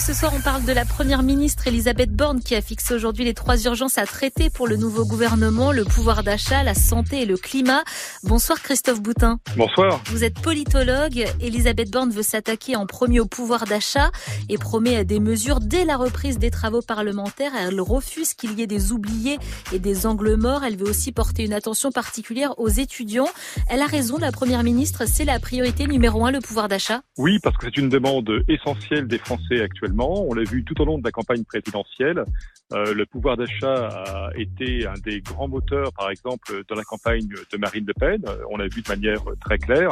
Ce 0.01 0.13
soir, 0.13 0.33
on 0.35 0.41
parle 0.41 0.65
de 0.65 0.73
la 0.73 0.85
première 0.85 1.23
ministre 1.23 1.69
Elisabeth 1.69 2.11
Borne 2.11 2.41
qui 2.41 2.55
a 2.55 2.61
fixé 2.61 2.95
aujourd'hui 2.95 3.25
les 3.25 3.35
trois 3.35 3.63
urgences 3.65 3.97
à 3.97 4.07
traiter 4.07 4.51
pour 4.51 4.67
le 4.67 4.77
nouveau 4.77 5.05
gouvernement, 5.05 5.73
le 5.73 5.85
pouvoir 5.85 6.25
d'achat, 6.25 6.65
la 6.65 6.75
santé 6.75 7.23
et 7.23 7.27
le 7.27 7.37
climat. 7.37 7.85
Bonsoir 8.25 8.61
Christophe 8.61 9.01
Boutin. 9.01 9.39
Bonsoir. 9.57 10.03
Vous 10.07 10.25
êtes 10.25 10.41
politologue. 10.41 11.25
Elisabeth 11.41 11.91
Borne 11.91 12.11
veut 12.11 12.23
s'attaquer 12.23 12.77
en 12.77 12.87
premier 12.87 13.21
au 13.21 13.27
pouvoir 13.27 13.67
d'achat 13.67 14.11
et 14.49 14.59
promet 14.59 15.05
des 15.05 15.21
mesures 15.21 15.61
dès 15.61 15.85
la 15.85 15.97
reprise 15.97 16.39
des 16.39 16.51
travaux 16.51 16.83
parlementaires. 16.83 17.53
Elle 17.57 17.81
refuse 17.81 18.35
qu'il 18.35 18.59
y 18.59 18.63
ait 18.63 18.67
des 18.67 18.91
oubliés 18.91 19.39
et 19.73 19.79
des 19.79 20.07
angles 20.07 20.35
morts. 20.35 20.65
Elle 20.65 20.77
veut 20.77 20.89
aussi 20.89 21.13
porter 21.13 21.45
une 21.45 21.53
attention 21.53 21.93
particulière 21.93 22.59
aux 22.59 22.69
étudiants. 22.69 23.29
Elle 23.69 23.81
a 23.81 23.87
raison, 23.87 24.19
la 24.19 24.33
première 24.33 24.65
ministre, 24.65 25.05
c'est 25.07 25.25
la 25.25 25.39
priorité 25.39 25.87
numéro 25.87 26.27
un, 26.27 26.33
le 26.33 26.41
pouvoir 26.41 26.69
d'achat. 26.69 27.03
Oui, 27.17 27.39
parce 27.43 27.57
que 27.57 27.67
c'est 27.67 27.77
une 27.77 27.89
demande 27.89 28.29
essentielle 28.49 29.07
des 29.07 29.19
Français 29.19 29.61
actuellement. 29.63 29.84
On 29.99 30.35
l'a 30.35 30.45
vu 30.45 30.65
tout 30.65 30.81
au 30.81 30.85
long 30.85 30.99
de 30.99 31.05
la 31.05 31.11
campagne 31.11 31.45
présidentielle. 31.45 32.25
Euh, 32.73 32.95
le 32.95 33.05
pouvoir 33.05 33.37
d'achat 33.37 33.89
a 33.89 34.31
été 34.37 34.87
un 34.87 34.95
des 35.05 35.21
grands 35.21 35.49
moteurs, 35.49 35.93
par 35.93 36.11
exemple, 36.11 36.63
dans 36.69 36.75
la 36.75 36.83
campagne 36.83 37.29
de 37.29 37.57
Marine 37.59 37.85
Le 37.87 37.93
Pen. 37.95 38.23
Euh, 38.27 38.37
On 38.51 38.57
l'a 38.57 38.69
vu 38.69 38.81
de 38.81 38.89
manière 38.89 39.23
très 39.41 39.59
claire. 39.59 39.91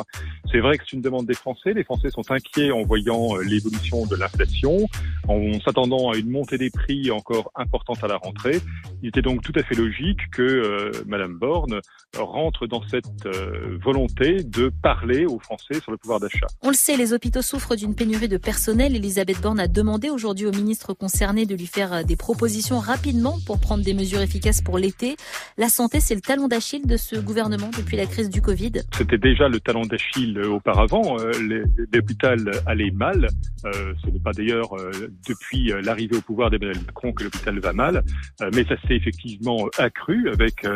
C'est 0.51 0.61
vrai 0.61 0.79
que 0.79 0.85
c'est 0.85 0.97
une 0.97 1.03
demande 1.03 1.27
des 1.27 1.35
Français. 1.35 1.75
Les 1.75 1.85
Français 1.85 2.11
sont 2.11 2.31
inquiets 2.31 2.71
en 2.71 2.83
voyant 2.83 3.37
euh, 3.37 3.43
l'évolution 3.43 4.07
de 4.07 4.17
l'inflation, 4.17 4.89
en 5.29 5.61
s'attendant 5.61 6.11
à 6.11 6.17
une 6.17 6.31
montée 6.31 6.59
des 6.59 6.71
prix 6.71 7.11
encore 7.11 7.53
importante 7.55 8.03
à 8.03 8.09
la 8.09 8.17
rentrée. 8.17 8.61
Il 9.03 9.09
était 9.09 9.23
donc 9.23 9.43
tout 9.43 9.53
à 9.57 9.63
fait 9.63 9.75
logique 9.75 10.31
que 10.31 10.43
euh, 10.43 10.91
Madame 11.07 11.39
Borne 11.39 11.81
rentre 12.17 12.67
dans 12.67 12.83
cette 12.89 13.27
volonté 13.83 14.43
de 14.43 14.71
parler 14.83 15.25
aux 15.27 15.39
Français 15.39 15.81
sur 15.81 15.91
le 15.91 15.97
pouvoir 15.97 16.21
d'achat. 16.21 16.47
On 16.63 16.69
le 16.69 16.75
sait, 16.75 16.97
les 16.97 17.13
hôpitaux 17.13 17.43
souffrent 17.43 17.75
d'une 17.75 17.95
pénurie 17.95 18.29
de 18.29 18.37
personnel. 18.37 18.95
Elisabeth 18.95 19.41
Borne 19.41 19.61
a 19.61 19.69
demandé 19.69 20.11
aujourd'hui 20.11 20.47
au 20.47 20.53
ministre 20.53 20.93
concerné 20.95 21.47
de 21.47 21.55
lui 21.55 21.67
faire 21.67 22.05
des 22.05 22.17
propositions 22.17 22.62
rapidement 22.71 23.39
pour 23.47 23.59
prendre 23.59 23.85
des 23.85 23.95
mesures 23.95 24.21
efficaces 24.21 24.61
pour 24.61 24.79
l'été. 24.79 25.17
La 25.59 25.69
santé, 25.69 26.01
c'est 26.01 26.15
le 26.15 26.21
talon 26.21 26.49
d'Achille 26.49 26.87
de 26.87 26.97
ce 26.97 27.17
gouvernement 27.17 27.71
depuis 27.77 27.97
la 27.97 28.07
crise 28.07 28.31
du 28.31 28.41
Covid. 28.41 28.73
C'était 28.97 29.19
déjà 29.19 29.49
le 29.49 29.61
talent 29.61 29.83
d'Achille 29.83 30.39
euh, 30.39 30.49
auparavant. 30.49 31.17
Euh, 31.21 31.33
L'hôpital 31.93 32.39
allait 32.67 32.91
mal. 32.91 33.29
Euh, 33.65 33.93
ce 34.05 34.11
n'est 34.11 34.21
pas 34.21 34.33
d'ailleurs 34.33 34.71
depuis 35.27 35.73
l'arrivée 35.83 36.17
au 36.17 36.21
pouvoir 36.21 36.51
d'Emmanuel 36.51 36.79
Macron 36.87 37.13
que 37.13 37.25
l'hôpital 37.25 37.59
va 37.61 37.73
mal, 37.73 38.03
mais 38.55 38.65
ça 38.65 38.75
s'est 38.83 38.95
effectivement 38.95 39.69
accru 39.79 40.29
avec 40.29 40.67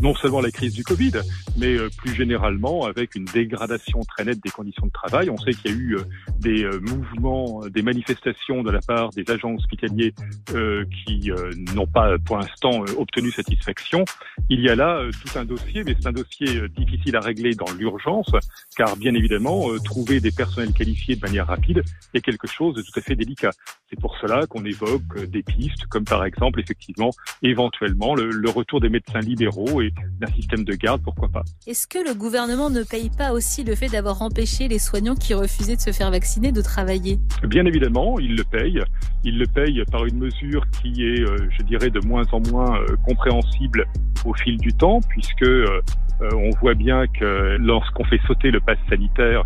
non 0.00 0.14
seulement 0.14 0.40
la 0.40 0.50
crise 0.50 0.74
du 0.74 0.84
Covid, 0.84 1.12
mais 1.56 1.76
plus 1.98 2.14
généralement 2.14 2.84
avec 2.84 3.14
une 3.14 3.24
dégradation 3.24 4.00
très 4.00 4.24
nette 4.24 4.42
des 4.42 4.50
conditions 4.50 4.86
de 4.86 4.92
travail. 4.92 5.30
On 5.30 5.36
sait 5.38 5.52
qu'il 5.52 5.70
y 5.70 5.74
a 5.74 5.76
eu 5.76 5.96
des 6.38 6.68
mouvements, 6.80 7.62
des 7.68 7.82
manifestations 7.82 8.62
de 8.62 8.70
la 8.70 8.80
part 8.80 9.10
des 9.10 9.24
agents 9.30 9.54
hospitaliers 9.54 10.14
euh, 10.54 10.84
qui 11.26 11.32
euh, 11.32 11.50
n'ont 11.74 11.86
pas 11.86 12.18
pour 12.24 12.38
l'instant 12.38 12.82
euh, 12.82 12.94
obtenu 12.98 13.30
satisfaction. 13.30 14.04
Il 14.48 14.60
y 14.60 14.68
a 14.68 14.76
là 14.76 14.98
euh, 14.98 15.10
tout 15.10 15.38
un 15.38 15.44
dossier, 15.44 15.82
mais 15.84 15.96
c'est 15.98 16.08
un 16.08 16.12
dossier 16.12 16.56
euh, 16.56 16.68
difficile 16.68 17.16
à 17.16 17.20
régler 17.20 17.54
dans 17.54 17.72
l'urgence, 17.78 18.30
car 18.76 18.96
bien 18.96 19.14
évidemment, 19.14 19.70
euh, 19.70 19.78
trouver 19.78 20.20
des 20.20 20.30
personnels 20.30 20.72
qualifiés 20.72 21.16
de 21.16 21.20
manière 21.20 21.46
rapide 21.46 21.82
est 22.14 22.20
quelque 22.20 22.46
chose 22.46 22.74
de 22.74 22.82
tout 22.82 22.98
à 22.98 23.00
fait 23.00 23.16
délicat. 23.16 23.50
C'est 23.90 24.00
pour 24.00 24.16
cela 24.20 24.46
qu'on 24.46 24.64
évoque 24.64 25.02
euh, 25.16 25.26
des 25.26 25.42
pistes, 25.42 25.86
comme 25.88 26.04
par 26.04 26.24
exemple, 26.24 26.60
effectivement, 26.60 27.10
éventuellement, 27.42 28.14
le, 28.14 28.30
le 28.30 28.50
retour 28.50 28.80
des 28.80 28.88
médecins 28.88 29.20
libéraux 29.20 29.80
et 29.82 29.92
d'un 30.20 30.32
système 30.34 30.64
de 30.64 30.74
garde, 30.74 31.02
pourquoi 31.02 31.28
pas. 31.28 31.42
Est-ce 31.66 31.86
que 31.86 31.98
le 31.98 32.14
gouvernement 32.14 32.70
ne 32.70 32.82
paye 32.82 33.10
pas 33.10 33.32
aussi 33.32 33.64
le 33.64 33.74
fait 33.74 33.88
d'avoir 33.88 34.22
empêché 34.22 34.68
les 34.68 34.78
soignants 34.78 35.14
qui 35.16 35.34
refusaient 35.34 35.76
de 35.76 35.80
se 35.80 35.92
faire 35.92 36.10
vacciner 36.10 36.52
de 36.52 36.60
travailler? 36.62 37.18
Bien 37.44 37.64
évidemment, 37.66 38.18
il 38.18 38.36
le 38.36 38.44
paye. 38.44 38.80
Il 39.24 39.38
le 39.38 39.46
paye 39.46 39.82
par 39.90 40.04
une 40.06 40.18
mesure 40.18 40.64
qui 40.70 41.02
est, 41.02 41.15
euh, 41.22 41.48
je 41.50 41.62
dirais, 41.64 41.90
de 41.90 42.00
moins 42.06 42.24
en 42.32 42.40
moins 42.50 42.80
euh, 42.80 42.96
compréhensible 43.04 43.86
au 44.24 44.34
fil 44.34 44.58
du 44.58 44.72
temps, 44.72 45.00
puisque 45.08 45.42
euh, 45.42 45.80
on 46.20 46.50
voit 46.60 46.74
bien 46.74 47.06
que 47.06 47.56
lorsqu'on 47.58 48.04
fait 48.04 48.20
sauter 48.26 48.50
le 48.50 48.60
pass 48.60 48.78
sanitaire 48.88 49.44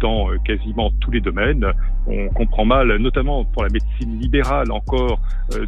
dans 0.00 0.30
quasiment 0.46 0.90
tous 0.98 1.10
les 1.10 1.20
domaines, 1.20 1.66
on 2.06 2.28
comprend 2.28 2.64
mal, 2.64 2.96
notamment 2.96 3.44
pour 3.44 3.64
la 3.64 3.68
médecine 3.68 4.18
libérale, 4.18 4.72
encore 4.72 5.20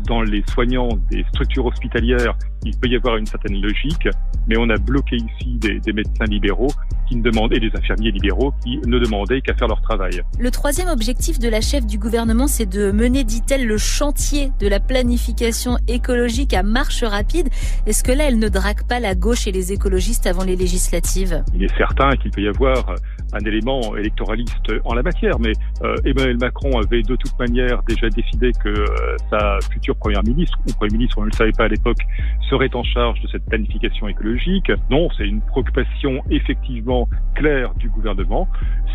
dans 0.06 0.22
les 0.22 0.42
soignants 0.48 0.88
des 1.10 1.22
structures 1.24 1.66
hospitalières, 1.66 2.34
il 2.64 2.76
peut 2.76 2.88
y 2.88 2.96
avoir 2.96 3.16
une 3.16 3.26
certaine 3.26 3.60
logique, 3.60 4.08
mais 4.46 4.56
on 4.58 4.68
a 4.70 4.76
bloqué 4.76 5.16
ici 5.16 5.58
des, 5.58 5.80
des 5.80 5.92
médecins 5.92 6.24
libéraux 6.24 6.72
qui 7.08 7.16
ne 7.16 7.22
demandaient, 7.22 7.56
et 7.56 7.60
des 7.60 7.70
infirmiers 7.76 8.10
libéraux 8.10 8.52
qui 8.62 8.78
ne 8.86 8.98
demandaient 8.98 9.40
qu'à 9.40 9.54
faire 9.54 9.68
leur 9.68 9.80
travail. 9.80 10.20
Le 10.38 10.50
troisième 10.50 10.88
objectif 10.88 11.38
de 11.38 11.48
la 11.48 11.60
chef 11.60 11.86
du 11.86 11.98
gouvernement, 11.98 12.46
c'est 12.46 12.66
de 12.66 12.90
mener, 12.92 13.24
dit-elle, 13.24 13.66
le 13.66 13.78
chantier 13.78 14.52
de 14.60 14.68
la 14.68 14.80
planification 14.80 15.78
écologique 15.88 16.52
à 16.54 16.62
marche 16.62 17.02
rapide. 17.02 17.48
Est-ce 17.86 18.04
que 18.04 18.12
là, 18.12 18.24
elle 18.28 18.38
ne 18.38 18.48
drague 18.48 18.86
pas 18.86 19.00
la 19.00 19.14
gauche 19.14 19.46
et 19.46 19.52
les 19.52 19.72
écologistes 19.72 20.26
avant 20.26 20.44
les 20.44 20.56
législatives? 20.56 21.42
Il 21.54 21.64
est 21.64 21.76
certain 21.76 22.10
qu'il 22.16 22.30
peut 22.30 22.42
y 22.42 22.48
avoir 22.48 22.94
un 23.32 23.40
élément 23.40 23.96
électoraliste 23.96 24.72
en 24.84 24.94
la 24.94 25.02
matière, 25.02 25.38
mais 25.38 25.52
euh, 25.82 25.94
Emmanuel 26.04 26.38
Macron 26.38 26.78
avait 26.78 27.02
de 27.02 27.16
toute 27.16 27.38
manière 27.38 27.82
déjà 27.86 28.08
décidé 28.08 28.52
que 28.52 28.68
euh, 28.68 29.16
sa 29.30 29.58
future 29.70 29.96
première 29.96 30.22
ministre, 30.24 30.58
ou 30.66 30.72
premier 30.72 30.92
ministre, 30.92 31.18
on 31.18 31.22
ne 31.22 31.26
le 31.26 31.32
savait 31.32 31.52
pas 31.52 31.64
à 31.64 31.68
l'époque, 31.68 31.98
serait 32.48 32.74
en 32.74 32.82
charge 32.82 33.20
de 33.20 33.28
cette 33.28 33.44
planification 33.46 34.08
écologique. 34.08 34.70
Non, 34.90 35.08
c'est 35.16 35.26
une 35.26 35.40
préoccupation 35.40 36.22
effectivement 36.30 37.08
claire 37.34 37.74
du 37.74 37.88
gouvernement. 37.88 38.48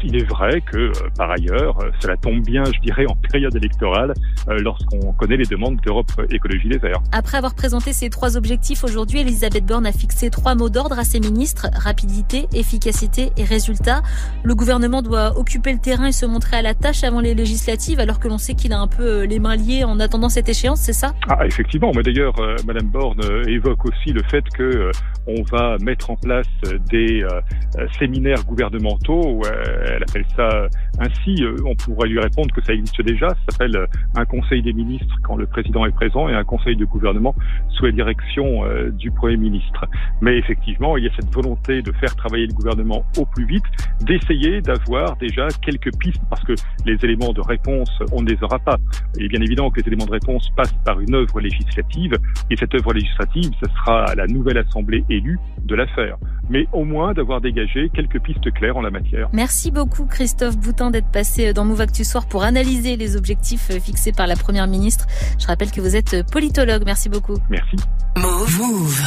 Il 0.04 0.18
est 0.18 0.30
vrai 0.30 0.60
que, 0.62 0.78
euh, 0.78 0.92
par 1.18 1.32
ailleurs, 1.32 1.80
euh, 1.80 1.90
cela 2.02 2.18
tombe 2.18 2.44
bien, 2.44 2.64
je 2.66 2.80
dirais, 2.82 3.06
en 3.08 3.16
période 3.16 3.56
électorale, 3.56 4.14
euh, 4.50 4.58
lorsqu'on 4.60 5.14
connaît 5.14 5.38
les 5.38 5.46
demandes 5.46 5.80
d'Europe 5.86 6.12
Écologie 6.30 6.68
Les 6.68 6.78
Verts. 6.78 7.02
Après 7.14 7.38
avoir 7.38 7.56
présenté 7.56 7.94
ces 7.94 8.10
trois 8.10 8.36
objectifs 8.36 8.84
aujourd'hui, 8.84 9.22
Elisabeth 9.22 9.66
Borne 9.66 9.86
a 9.86 9.94
fixé 9.94 10.30
trois 10.30 10.56
mots 10.56 10.70
d'ordre 10.70 11.00
à 11.00 11.06
ses 11.06 11.22
ministres, 11.22 11.68
rapidité, 11.74 12.48
efficacité 12.54 13.30
et 13.38 13.46
résultat. 13.46 14.02
Le 14.44 14.56
gouvernement 14.56 15.02
doit 15.02 15.38
occuper 15.38 15.72
le 15.72 15.80
terrain 15.80 16.08
et 16.08 16.12
se 16.12 16.26
montrer 16.26 16.58
à 16.58 16.62
la 16.62 16.74
tâche 16.74 17.06
avant 17.06 17.22
les 17.22 17.34
législatives, 17.34 18.02
alors 18.02 18.20
que 18.20 18.28
l'on 18.28 18.38
sait 18.38 18.56
qu'il 18.56 18.74
a 18.74 18.80
un 18.80 18.88
peu 18.88 19.24
les 19.24 19.40
mains 19.40 19.56
liées 19.56 19.86
en 19.86 20.02
attendant 20.02 20.30
cette 20.30 20.50
échéance, 20.50 20.82
c'est 20.82 20.94
ça? 20.94 21.14
Ah, 21.30 21.46
effectivement. 21.46 21.92
Mais 21.96 22.04
d'ailleurs, 22.04 22.36
Madame 22.68 22.88
Borne 22.88 23.22
évoque 23.50 23.86
aussi 23.86 24.12
le 24.14 24.22
fait 24.24 24.44
que 24.56 24.64
euh, 24.64 24.92
on 25.28 25.42
va 25.44 25.78
mettre 25.80 26.10
en 26.10 26.16
place 26.16 26.48
euh, 26.68 26.78
des 26.90 27.24
euh, 27.24 27.42
euh, 27.78 27.88
séminaires 27.98 28.44
gouvernementaux. 28.46 29.42
euh, 29.46 29.86
elle 29.96 30.04
appelle 30.04 30.26
ça 30.36 30.68
ainsi. 31.00 31.44
Euh, 31.44 31.56
on 31.66 31.76
pourrait 31.76 32.10
lui 32.10 32.20
répondre 32.20 32.54
que 32.54 32.62
ça 32.64 32.74
existe 32.74 33.02
déjà. 33.02 33.30
Ça 33.30 33.36
s'appelle 33.52 33.76
euh, 33.78 33.86
un 34.16 34.26
conseil 34.26 34.62
des 34.62 34.74
ministres 34.74 35.16
quand 35.24 35.36
le 35.38 35.46
président 35.48 35.86
est 35.86 35.92
présent 35.92 36.28
et 36.30 36.34
un 36.34 36.44
conseil 36.44 36.76
de 36.76 36.86
gouvernement 36.86 37.34
sous 37.70 37.86
la 37.86 37.92
direction 37.92 38.66
euh, 38.66 38.90
du 38.92 39.12
premier 39.12 39.38
ministre. 39.38 39.86
Mais 40.22 40.38
effectivement, 40.38 40.98
il 40.98 41.06
y 41.06 41.08
a 41.08 41.12
cette 41.16 41.34
volonté 41.34 41.82
de 41.82 41.92
faire 41.94 42.16
travailler 42.16 42.48
le 42.48 42.54
gouvernement 42.54 43.04
au 43.18 43.26
plus 43.26 43.46
vite, 43.46 43.64
d'essayer 44.02 44.62
d'avoir 44.62 45.16
déjà 45.18 45.48
quelques 45.62 45.96
pistes 45.98 46.22
parce 46.30 46.44
que 46.44 46.54
les 46.86 46.98
éléments 47.04 47.34
de 47.34 47.42
réponse, 47.42 47.90
on 48.12 48.22
ne 48.22 48.30
les 48.30 48.44
aura 48.44 48.60
pas. 48.60 48.78
Et 49.18 49.28
bien 49.28 49.42
évidemment 49.42 49.72
que 49.72 49.80
les 49.80 49.88
éléments 49.88 50.06
de 50.06 50.12
réponse 50.12 50.50
passent 50.56 50.76
par 50.86 51.00
une 51.00 51.16
œuvre 51.16 51.40
législative 51.40 52.14
et 52.50 52.58
cette 52.58 52.74
œuvre 52.76 52.94
législative, 52.94 53.14
ce 53.42 53.70
sera 53.78 54.06
à 54.06 54.16
la 54.16 54.28
nouvelle 54.28 54.58
assemblée 54.58 55.04
élue 55.10 55.40
de 55.64 55.76
la 55.76 55.88
faire. 55.88 56.18
Mais 56.50 56.68
au 56.74 56.84
moins 56.84 57.14
d'avoir 57.14 57.42
dégagé 57.42 57.90
quelques 57.94 58.20
pistes 58.22 58.52
claires 58.54 58.78
en 58.78 58.82
la 58.82 58.92
matière. 58.92 59.30
Merci 59.34 59.72
beaucoup 59.72 60.06
Christophe 60.06 60.58
Boutin 60.58 60.92
d'être 60.92 61.12
passé 61.12 61.54
dans 61.54 61.66
Move 61.66 61.82
Actu 61.82 62.04
Soir 62.04 62.28
pour 62.28 62.44
analyser 62.44 62.98
les 62.98 63.16
objectifs 63.16 63.72
fixés 63.80 64.12
par 64.12 64.28
la 64.28 64.36
Première 64.36 64.68
ministre. 64.68 65.08
Je 65.40 65.48
rappelle 65.48 65.72
que 65.72 65.82
vous 65.82 65.96
êtes 65.96 66.30
politologue. 66.32 66.84
Merci 66.86 67.10
beaucoup. 67.10 67.38
Merci. 67.50 67.78
Move. 68.18 68.60
Move. 68.60 69.02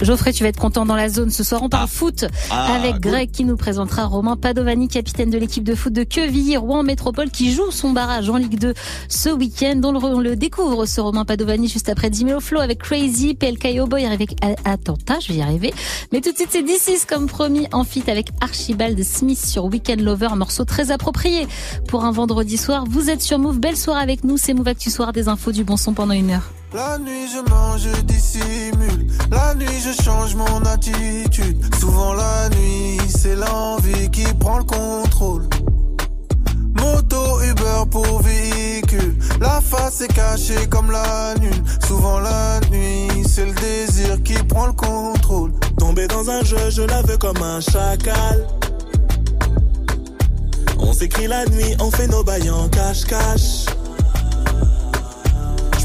Geoffrey, 0.00 0.32
tu 0.32 0.42
vas 0.42 0.48
être 0.48 0.58
content 0.60 0.84
dans 0.86 0.96
la 0.96 1.08
zone. 1.08 1.30
Ce 1.30 1.44
soir, 1.44 1.62
on 1.62 1.68
parle 1.68 1.88
foot 1.88 2.24
Ah, 2.50 2.74
avec 2.74 2.92
cool. 2.94 3.00
Greg 3.12 3.30
qui 3.30 3.44
nous 3.44 3.56
présentera 3.56 4.06
Romain 4.06 4.36
Padovani, 4.36 4.88
capitaine 4.88 5.30
de 5.30 5.38
l'équipe 5.38 5.64
de 5.64 5.74
foot 5.74 5.92
de 5.92 6.02
Quevilly, 6.04 6.56
Rouen 6.56 6.82
Métropole, 6.82 7.30
qui 7.30 7.52
joue 7.52 7.70
son 7.70 7.90
barrage 7.90 8.28
en 8.30 8.36
Ligue 8.36 8.58
2 8.58 8.74
ce 9.08 9.28
week-end. 9.30 9.80
On 9.84 9.92
le, 9.92 9.98
on 9.98 10.20
le 10.20 10.36
découvre, 10.36 10.86
ce 10.86 11.00
Romain 11.00 11.24
Padovani, 11.24 11.68
juste 11.68 11.88
après 11.88 12.10
10 12.10 12.26
000 12.26 12.40
flow 12.40 12.60
avec 12.60 12.78
Crazy, 12.78 13.34
PLK 13.34 13.88
Boy, 13.88 14.04
avec 14.06 14.36
Attenta, 14.64 15.18
je 15.20 15.28
vais 15.32 15.38
y 15.38 15.42
arriver. 15.42 15.72
Mais 16.12 16.20
tout 16.20 16.30
de 16.32 16.36
suite, 16.36 16.48
c'est 16.50 16.62
D6 16.62 17.06
comme 17.06 17.26
promis, 17.26 17.66
en 17.72 17.84
fit 17.84 18.04
avec 18.08 18.28
Archibald 18.40 19.02
Smith 19.02 19.44
sur 19.44 19.64
Weekend 19.66 20.00
Lover, 20.00 20.28
un 20.30 20.36
morceau 20.36 20.64
très 20.64 20.90
approprié 20.90 21.46
pour 21.88 22.04
un 22.04 22.10
vendredi 22.12 22.56
soir. 22.56 22.84
Vous 22.88 23.10
êtes 23.10 23.22
sur 23.22 23.38
Move, 23.38 23.58
belle 23.58 23.76
soirée 23.76 24.02
avec 24.02 24.24
nous, 24.24 24.36
c'est 24.36 24.54
Move 24.54 24.68
Actu 24.68 24.90
Soir, 24.90 25.12
des 25.12 25.28
infos 25.28 25.52
du 25.52 25.64
bon 25.64 25.76
son 25.76 25.92
pendant 25.94 26.14
une 26.14 26.30
heure. 26.30 26.50
La 26.74 26.98
nuit 26.98 27.26
je 27.32 27.50
mange, 27.50 27.80
je 27.80 28.00
dissimule. 28.02 29.06
La 29.30 29.54
nuit 29.54 29.80
je 29.82 30.02
change 30.02 30.34
mon 30.34 30.62
attitude. 30.66 31.74
Souvent 31.80 32.12
la 32.12 32.50
nuit, 32.50 32.98
c'est 33.08 33.36
l'envie 33.36 34.10
qui 34.10 34.24
prend 34.34 34.58
le 34.58 34.64
contrôle. 34.64 35.48
Moto, 36.74 37.40
Uber 37.40 37.84
pour 37.90 38.20
véhicule. 38.20 39.18
La 39.40 39.62
face 39.62 40.02
est 40.02 40.12
cachée 40.12 40.66
comme 40.68 40.90
la 40.90 41.34
lune. 41.40 41.64
Souvent 41.86 42.20
la 42.20 42.60
nuit, 42.70 43.24
c'est 43.26 43.46
le 43.46 43.54
désir 43.54 44.22
qui 44.22 44.34
prend 44.34 44.66
le 44.66 44.74
contrôle. 44.74 45.52
Tombé 45.78 46.06
dans 46.06 46.28
un 46.28 46.44
jeu, 46.44 46.68
je 46.68 46.82
la 46.82 47.00
veux 47.00 47.16
comme 47.16 47.42
un 47.42 47.60
chacal. 47.60 48.46
On 50.78 50.92
s'écrit 50.92 51.28
la 51.28 51.46
nuit, 51.46 51.74
on 51.80 51.90
fait 51.90 52.08
nos 52.08 52.22
bails 52.22 52.50
en 52.50 52.68
cache-cache. 52.68 53.77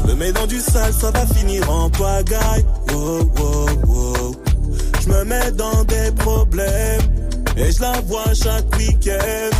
Je 0.04 0.10
me 0.10 0.16
mets 0.16 0.32
dans 0.32 0.46
du 0.46 0.60
sale, 0.60 0.92
ça 0.92 1.10
va 1.10 1.26
finir 1.26 1.68
en 1.70 1.88
pagaille. 1.90 2.64
Wow, 2.92 3.30
wow, 3.36 3.66
wow. 3.86 4.36
Je 5.02 5.08
me 5.08 5.24
mets 5.24 5.50
dans 5.52 5.82
des 5.84 6.12
problèmes 6.18 7.00
et 7.56 7.72
je 7.72 7.80
la 7.80 8.00
vois 8.02 8.34
chaque 8.34 8.76
week-end. 8.76 9.50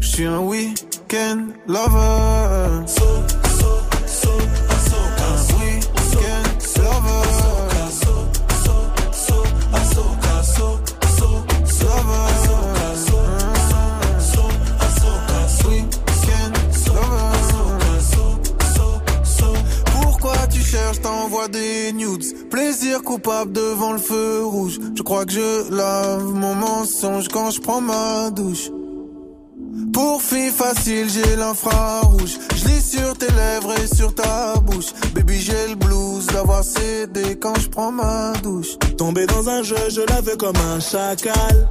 Je 0.00 0.06
suis 0.06 0.26
un 0.26 0.40
week-end 0.40 1.46
lover. 1.66 2.86
So, 2.86 3.04
Cherches, 20.84 21.00
t'envoies 21.00 21.48
des 21.48 21.92
nudes 21.94 22.48
Plaisir 22.50 23.02
coupable 23.02 23.52
devant 23.52 23.92
le 23.92 23.98
feu 23.98 24.44
rouge 24.44 24.78
Je 24.94 25.02
crois 25.02 25.24
que 25.24 25.32
je 25.32 25.70
lave 25.74 26.24
mon 26.24 26.54
mensonge 26.54 27.28
quand 27.28 27.50
je 27.50 27.60
prends 27.60 27.80
ma 27.80 28.30
douche 28.30 28.70
pour 29.92 30.20
fille 30.20 30.50
facile, 30.50 31.08
j'ai 31.08 31.36
l'infrarouge. 31.36 32.36
Je 32.56 32.64
lis 32.66 32.82
sur 32.82 33.16
tes 33.16 33.30
lèvres 33.30 33.74
et 33.78 33.94
sur 33.94 34.12
ta 34.12 34.54
bouche. 34.56 34.92
Baby, 35.14 35.40
j'ai 35.40 35.68
le 35.68 35.76
blues 35.76 36.26
d'avoir 36.26 36.64
cédé 36.64 37.36
quand 37.40 37.54
je 37.60 37.68
prends 37.68 37.92
ma 37.92 38.32
douche. 38.42 38.76
Tombé 38.98 39.26
dans 39.26 39.48
un 39.48 39.62
jeu, 39.62 39.76
je 39.90 40.00
la 40.00 40.20
veux 40.20 40.36
comme 40.36 40.56
un 40.56 40.80
chacal. 40.80 41.68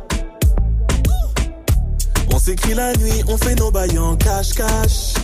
On 2.34 2.40
s'écrit 2.40 2.76
la 2.76 2.94
nuit, 2.94 3.24
on 3.28 3.38
fait 3.38 3.56
nos 3.56 3.72
bails 3.72 4.00
en 4.00 4.16
cache-cache. 4.16 5.23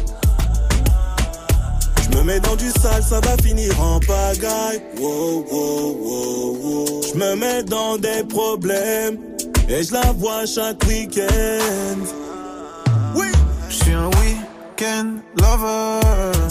Je 2.12 2.18
me 2.18 2.24
mets 2.24 2.40
dans 2.40 2.56
du 2.56 2.70
sale, 2.70 3.04
ça 3.04 3.20
va 3.20 3.38
finir 3.38 3.80
en 3.82 4.00
pagaille. 4.00 4.82
Wow, 5.00 5.46
wow, 5.52 5.98
wow, 6.02 6.58
wow. 6.62 7.02
Je 7.04 7.18
me 7.18 7.36
mets 7.36 7.64
dans 7.64 7.98
des 7.98 8.24
problèmes 8.28 9.18
et 9.68 9.84
je 9.84 9.94
la 9.94 10.12
vois 10.14 10.46
chaque 10.46 10.84
week-end. 10.88 12.00
Oui, 13.16 13.28
je 13.70 13.76
suis 13.76 13.94
un 13.94 14.08
week-end 14.08 15.08
lover. 15.38 16.00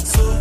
So, 0.04 0.37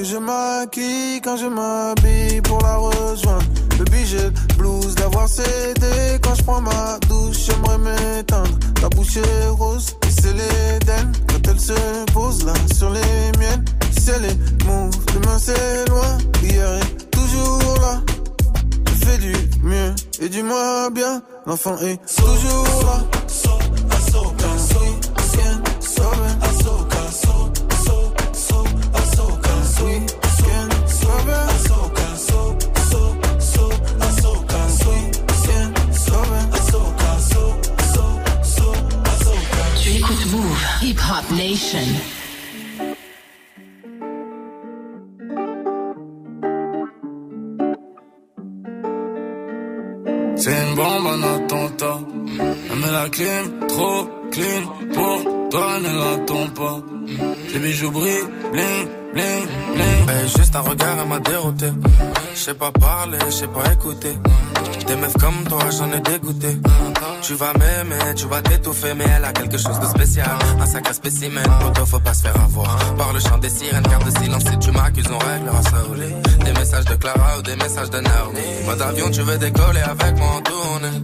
que 0.00 0.06
je 0.06 0.16
maquille 0.16 1.20
quand 1.22 1.36
je 1.36 1.46
m'habille 1.46 2.40
pour 2.42 2.58
la 2.62 2.76
rejoindre. 2.76 3.44
Le 3.78 3.84
le 3.84 4.30
blues 4.56 4.94
d'avoir 4.94 5.28
cédé 5.28 6.18
quand 6.22 6.34
je 6.34 6.42
prends 6.42 6.60
ma 6.62 6.98
douche, 7.08 7.36
j'aimerais 7.46 7.78
m'éteindre. 7.78 8.58
Ta 8.80 8.88
bouche 8.88 9.16
est 9.18 9.48
rose, 9.48 9.94
c'est 10.08 10.32
l'Éden. 10.32 11.12
Quand 11.28 11.50
elle 11.50 11.60
se 11.60 12.12
pose 12.12 12.44
là 12.46 12.54
sur 12.74 12.90
les 12.90 13.38
miennes, 13.38 13.64
si 13.98 14.10
elle 14.10 14.24
est 14.24 14.64
move, 14.64 14.96
demain 15.14 15.38
c'est 15.38 15.88
loin. 15.90 16.18
Hier 16.42 16.74
est 16.76 17.10
toujours 17.10 17.76
là. 17.82 18.00
Je 18.86 19.04
fais 19.04 19.18
du 19.18 19.34
mieux 19.62 19.94
et 20.20 20.28
du 20.28 20.42
moins 20.42 20.90
bien. 20.90 21.22
L'enfant 21.46 21.76
est 21.78 21.98
toujours 22.16 22.84
là. 22.86 23.00
So, 23.28 23.50
C'est 50.36 50.50
une 50.52 50.74
bombe 50.74 51.06
en 51.06 51.22
attentat. 51.34 51.98
Met 52.80 52.92
la 52.92 53.08
clim, 53.10 53.66
trop 53.68 54.08
clean. 54.30 54.62
Pour 54.94 55.48
toi, 55.50 55.78
ne 55.80 55.92
l'attends 56.00 56.48
pas. 56.54 56.78
Les 57.52 57.58
bijoux 57.58 57.90
brillent, 57.90 58.28
bling, 58.52 58.88
bling, 59.14 59.46
bling. 59.74 60.08
Hey, 60.08 60.28
juste 60.28 60.54
un 60.56 60.60
regard, 60.60 60.96
elle 61.00 61.08
m'a 61.08 61.20
dérouté. 61.20 61.66
Je 62.34 62.38
sais 62.38 62.54
pas 62.54 62.72
parler, 62.72 63.18
je 63.26 63.32
sais 63.32 63.48
pas 63.48 63.72
écouter. 63.72 64.16
Des 64.86 64.96
meufs 64.96 65.16
comme 65.18 65.44
toi, 65.48 65.62
j'en 65.70 65.92
ai 65.92 66.00
dégoûté. 66.00 66.56
Tu 67.22 67.34
vas 67.34 67.52
m'aimer, 67.52 68.14
tu 68.16 68.26
vas 68.26 68.42
t'étouffer, 68.42 68.94
mais 68.94 69.04
elle 69.16 69.24
a 69.24 69.32
quelque 69.32 69.58
chose 69.58 69.78
de 69.78 69.86
spécial. 69.86 70.30
Un 70.60 70.66
sacré 70.66 70.92
spécimen, 70.94 71.44
plutôt 71.60 71.86
faut 71.86 72.00
pas 72.00 72.14
se 72.14 72.22
faire 72.22 72.40
avoir. 72.40 72.76
Par 72.96 73.12
le 73.12 73.20
chant 73.20 73.38
des 73.38 73.50
sirènes, 73.50 73.82
garde 73.84 74.04
le 74.04 74.10
silence 74.22 74.42
si 74.44 74.58
tu 74.58 74.70
m'accuses, 74.72 75.10
on 75.12 75.18
réglera 75.18 75.62
ça 75.62 75.76
au. 75.88 76.44
Des 76.44 76.52
messages 76.52 76.86
de 76.86 76.94
Clara 76.94 77.38
ou 77.38 77.42
des 77.42 77.56
messages 77.56 77.90
de 77.90 78.00
Naomi. 78.00 78.40
Mode 78.66 78.82
avion, 78.82 79.10
tu 79.10 79.20
veux 79.22 79.38
décoller 79.38 79.80
avec 79.80 80.18
moi 80.18 80.28
en 80.36 80.40
tournée. 80.40 81.02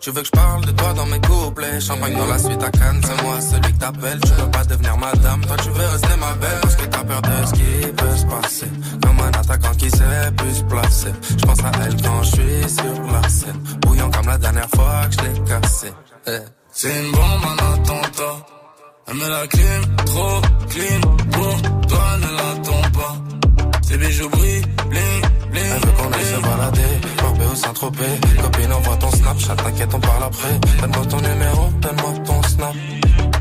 Tu 0.00 0.10
veux 0.10 0.20
que 0.20 0.26
je 0.26 0.30
parle 0.30 0.64
de 0.64 0.70
toi 0.72 0.92
dans 0.94 1.06
mes 1.06 1.20
couplets? 1.20 1.80
Champagne 1.80 2.16
dans 2.16 2.26
la 2.26 2.38
suite 2.38 2.62
à 2.62 2.70
Cannes, 2.70 3.00
c'est 3.02 3.22
moi 3.22 3.40
celui 3.40 3.72
que 3.72 3.78
t'appelles. 3.78 4.20
Tu 4.20 4.32
veux 4.32 4.50
pas 4.50 4.64
devenir 4.64 4.96
madame, 4.96 5.40
toi 5.44 5.56
tu 5.62 5.70
veux 5.70 5.86
rester 5.86 6.16
ma 6.20 6.32
belle. 6.34 6.60
Parce 6.62 6.76
que 6.76 6.84
t'as 6.86 7.04
peur 7.04 7.22
de 7.22 7.46
ce 7.46 7.52
qui 7.52 7.92
peut 7.92 8.16
se 8.16 8.26
passer. 8.26 8.70
Comme 9.02 9.20
un 9.20 9.28
attaquant 9.28 9.74
qui 9.76 9.90
sait 9.90 10.32
plus 10.36 10.54
se 10.54 10.62
placer. 10.64 11.12
Je 11.30 11.44
pense 11.44 11.58
à 11.60 11.72
elle 11.84 12.02
quand 12.02 12.22
je 12.22 12.30
suis 12.30 12.70
sur 12.76 13.12
la 13.12 13.28
scène. 13.28 13.60
Bouillant 13.80 14.10
comme 14.10 14.26
la 14.26 14.38
dernière 14.38 14.68
fois 14.70 15.06
que 15.08 15.14
je 15.14 15.28
l'ai 15.28 15.44
cassé. 15.44 15.92
Eh. 16.26 16.38
C'est 16.72 17.04
une 17.04 17.12
bombe 17.12 17.44
en 17.44 17.74
attentat. 17.74 18.46
Elle 19.08 19.14
met 19.16 19.28
la 19.28 19.46
clim, 19.48 19.96
trop 20.06 20.40
clean. 20.68 21.00
Pour 21.32 21.86
toi, 21.88 22.16
ne 22.18 22.36
l'attends 22.36 22.90
pas. 23.00 23.16
Ses 23.82 23.96
bijoux 23.96 24.28
brillent, 24.28 24.62
bling, 24.90 25.22
bling. 25.50 25.64
Elle 25.64 25.86
veut 25.86 25.92
qu'on 25.96 26.12
aille 26.12 26.24
se 26.24 26.40
balader, 26.40 27.00
Copine, 27.80 28.72
envoie 28.72 28.96
ton 28.96 29.10
Snapchat, 29.10 29.56
t'inquiète, 29.56 29.94
on 29.94 30.00
parle 30.00 30.22
après 30.24 30.60
Donne-moi 30.80 31.06
ton 31.06 31.20
numéro, 31.20 31.68
donne-moi 31.80 32.12
ton 32.24 32.42
Snap 32.42 32.74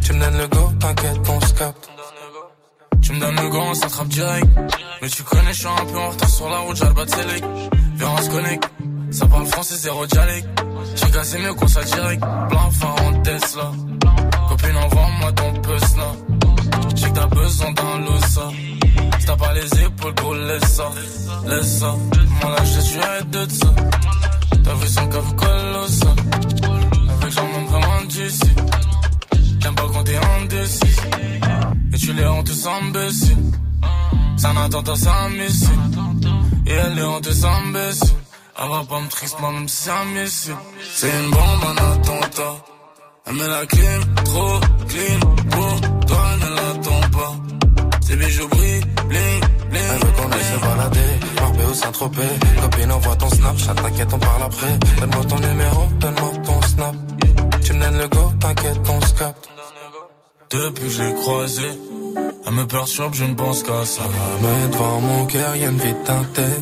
Tu 0.02 0.14
me 0.14 0.20
donnes 0.20 0.38
le 0.38 0.48
go, 0.48 0.72
t'inquiète, 0.80 1.30
on 1.30 1.42
se 1.42 1.54
capte 1.54 1.90
Tu 3.02 3.14
me 3.14 3.20
donnes 3.20 3.36
le 3.36 3.50
go, 3.50 3.58
on 3.58 3.74
s'attrape 3.74 4.08
direct. 4.08 4.48
Mais 5.02 5.10
tu 5.10 5.24
connais, 5.24 5.54
je 5.54 5.60
suis 5.60 5.68
un 5.68 5.86
peu 5.86 5.98
en 5.98 6.10
retard 6.10 6.30
sur 6.30 6.50
la 6.50 6.58
route, 6.60 6.80
de 6.80 7.10
sélec. 7.10 7.44
Viens, 7.96 8.10
on 8.10 8.22
se 8.22 8.30
connecte. 8.30 8.70
Ça 9.12 9.26
parle 9.26 9.46
français, 9.48 9.76
zéro 9.76 10.06
dialecte. 10.06 10.48
J'ai 10.96 11.12
cassé 11.12 11.38
mieux 11.40 11.54
qu'on 11.54 11.68
soit 11.68 11.84
direct. 11.84 12.22
Plein 12.22 12.72
fin 12.72 12.96
en 13.04 13.22
Tesla. 13.22 13.72
Copine, 14.50 14.78
envoie-moi 14.78 15.32
ton 15.34 15.54
puce 15.62 15.98
là. 15.98 16.47
J'ai 16.98 17.10
que 17.10 17.14
t'as 17.14 17.28
besoin 17.28 17.72
d'un 17.72 18.00
losa. 18.00 18.50
Si 19.20 19.26
t'as 19.26 19.36
pas 19.36 19.54
les 19.54 19.84
épaules, 19.84 20.14
gros, 20.16 20.34
laisse 20.34 20.64
ça. 20.64 20.90
Laisse 21.46 21.80
ça. 21.80 21.96
Moi 22.42 22.52
là, 22.52 22.64
je 22.66 22.80
suis 22.82 23.00
de 23.32 23.48
ça. 23.50 23.67
T'as 24.63 24.74
vu 24.74 24.88
son 24.88 25.08
cave 25.08 25.36
colossal. 25.36 26.15
Avec 27.21 27.32
j'en 27.32 27.48
monte 27.48 27.69
vraiment 27.69 28.04
d'ici. 28.10 28.52
J'aime 29.60 29.76
pas 29.76 29.88
quand 29.94 30.04
t'es 30.04 30.17
indécis. 30.17 30.96
Et 31.94 31.98
tu 31.98 32.13
les 32.13 32.26
rends 32.26 32.44
tous 32.44 32.67
imbéciles. 32.67 33.38
C'est 34.38 34.48
un 34.48 34.58
attentat, 34.58 34.96
c'est 34.96 35.08
un 35.08 35.30
missile. 35.30 35.69
Et 36.65 36.71
elle 36.71 36.96
les 36.96 37.04
rend 37.04 37.21
tous 37.21 37.46
imbéciles. 37.46 38.15
Elle 38.60 38.69
va 38.69 38.84
pas 38.90 39.00
me 39.00 39.08
triste, 39.08 39.40
moi 39.40 39.52
même 39.52 39.67
si 39.67 39.84
c'est 39.84 39.92
un 39.92 40.06
missile. 40.06 40.56
C'est 40.96 41.10
une 41.10 41.30
bombe, 41.30 41.63
un 41.69 41.94
attentat. 41.94 42.56
Elle 43.30 43.36
met 43.36 43.48
la 43.48 43.65
clim, 43.65 44.02
trop 44.23 44.60
clean. 44.88 45.19
Pour 45.52 46.06
toi, 46.06 46.23
ne 46.42 46.56
l'attends 46.56 47.10
pas. 47.17 47.34
Ses 48.02 48.15
bijoux 48.15 48.48
brillent, 48.48 48.82
bling, 49.10 49.42
bling. 49.69 49.82
Elle 49.92 50.06
veut 50.06 50.13
qu'on 50.15 50.32
aille 50.32 50.44
se 50.44 50.60
balader, 50.62 51.19
Marbé 51.42 51.63
ou 51.69 51.73
Saint-Tropez 51.73 52.21
Copine, 52.62 52.92
envoie 52.92 53.15
ton 53.17 53.30
Snapchat, 53.30 53.73
t'inquiète, 53.75 54.08
on 54.13 54.19
parle 54.19 54.44
après 54.44 54.80
Donne-moi 55.00 55.25
ton 55.25 55.40
numéro, 55.40 55.88
donne-moi 56.00 56.32
ton 56.46 56.62
Snap 56.62 56.96
Tu 57.63 57.73
me 57.73 57.80
donnes 57.84 57.98
le 57.98 58.08
go, 58.08 58.32
t'inquiète, 58.40 58.80
on 58.90 59.02
se 59.02 59.13
capte 59.13 59.50
Depuis 60.52 60.84
que 60.84 60.90
je 60.90 61.04
l'ai 61.04 61.13
croisé, 61.15 61.69
Elle 62.46 62.54
me 62.54 62.65
perturbe, 62.65 63.13
je 63.13 63.25
ne 63.25 63.34
pense 63.34 63.63
qu'à 63.63 63.86
ça. 63.86 64.04
Mais 64.42 64.71
devant 64.71 65.02
mon 65.02 65.25
cœur, 65.25 65.56
y'a 65.58 65.67
une 65.67 65.78
vie 65.78 65.96
teintée. 66.06 66.58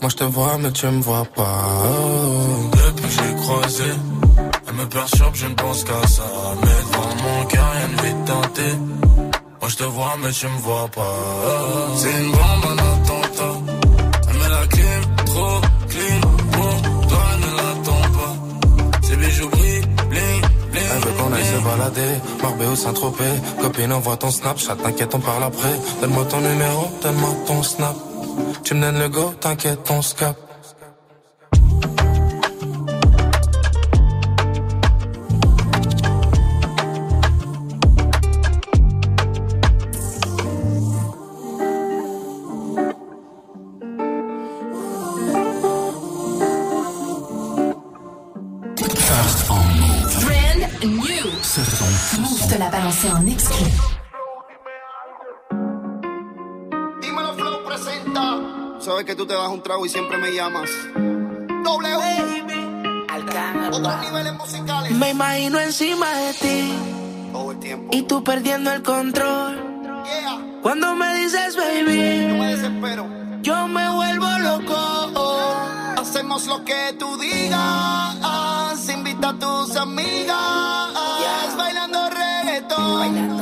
Moi 0.00 0.10
je 0.10 0.16
te 0.16 0.24
vois, 0.24 0.58
mais 0.58 0.70
tu 0.70 0.86
me 0.86 1.00
vois 1.00 1.24
pas. 1.24 1.82
Depuis 2.72 3.04
que 3.04 3.22
j'ai 3.22 3.34
croisé, 3.42 3.84
elle 3.84 4.17
me 4.78 4.86
perturbe, 4.86 5.34
je 5.34 5.46
ne 5.46 5.54
pense 5.54 5.84
qu'à 5.84 6.06
ça. 6.06 6.28
Mais 6.60 6.78
devant 6.86 7.14
mon 7.24 7.44
cœur, 7.46 7.70
y'a 7.74 7.86
une 7.88 7.96
vie 8.04 8.24
teintée. 8.24 8.76
Moi 9.60 9.68
je 9.68 9.76
te 9.76 9.84
vois, 9.84 10.14
mais 10.22 10.30
tu 10.30 10.46
me 10.46 10.58
vois 10.58 10.88
pas. 10.88 11.16
C'est 11.96 12.12
une 12.20 12.30
bombe, 12.30 12.64
un 12.72 12.78
attentat. 12.92 13.56
Elle 14.28 14.38
met 14.38 14.48
la 14.48 14.66
clim, 14.66 15.02
trop 15.26 15.60
clean. 15.90 16.20
Pour 16.52 17.08
toi, 17.08 17.26
ne 17.42 17.50
l'attends 17.58 18.08
pas. 18.18 19.06
Ses 19.06 19.16
bijoux 19.16 19.48
brillent, 19.48 19.86
bling, 20.10 20.42
bling. 20.72 20.88
Elle 20.92 21.02
veut 21.04 21.14
qu'on 21.18 21.32
aille 21.32 21.50
se 21.54 21.60
balader, 21.68 22.14
Marbella 22.42 22.70
ou 22.70 22.76
Saint-Tropez. 22.76 23.34
Copine, 23.60 23.92
envoie 23.92 24.16
ton 24.16 24.30
Snapchat, 24.30 24.76
t'inquiète, 24.76 25.14
on 25.14 25.20
parle 25.20 25.44
après. 25.44 25.74
Donne-moi 26.00 26.24
ton 26.26 26.40
numéro, 26.40 26.88
donne-moi 27.02 27.30
ton 27.46 27.62
snap. 27.62 27.96
Tu 28.64 28.74
me 28.74 28.80
donnes 28.82 29.00
le 29.00 29.08
go, 29.08 29.34
t'inquiète, 29.40 29.90
on 29.90 30.02
se 30.02 30.14
capte. 30.14 30.47
Un 59.58 59.62
trago 59.64 59.84
y 59.84 59.88
siempre 59.88 60.16
me 60.18 60.32
llamas. 60.32 60.70
W. 61.64 61.96
Otros 63.72 64.00
niveles 64.00 64.32
musicales. 64.34 64.92
Me 64.92 65.10
imagino 65.10 65.58
encima 65.58 66.06
de 66.14 66.32
ti 66.34 66.72
Todo 67.32 67.50
el 67.52 67.58
tiempo. 67.58 67.88
y 67.96 68.02
tú 68.02 68.22
perdiendo 68.22 68.70
el 68.72 68.82
control. 68.82 69.56
Yeah. 70.04 70.38
Cuando 70.62 70.94
me 70.94 71.12
dices 71.16 71.56
Yo 71.56 71.60
baby, 71.62 71.98
me 72.38 72.56
desespero. 72.56 73.06
yo 73.42 73.66
me 73.68 73.90
vuelvo 73.90 74.26
loco. 74.38 75.94
Hacemos 76.00 76.46
lo 76.46 76.64
que 76.64 76.94
tú 76.98 77.16
digas. 77.18 78.88
Invita 78.88 79.30
a 79.30 79.38
tus 79.38 79.76
amigas. 79.76 80.36
Bailando 81.56 82.08
reggaetón. 82.10 83.40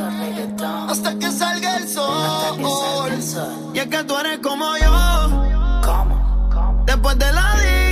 Hasta 0.88 1.18
que 1.18 1.30
salga 1.30 1.76
el 1.76 1.88
sol. 1.88 3.12
Y 3.74 3.78
es 3.78 3.86
que 3.88 4.04
tú 4.04 4.16
eres 4.18 4.38
como 4.38 4.76
yo 4.78 5.15
después 7.06 7.18
de 7.18 7.32
la 7.32 7.85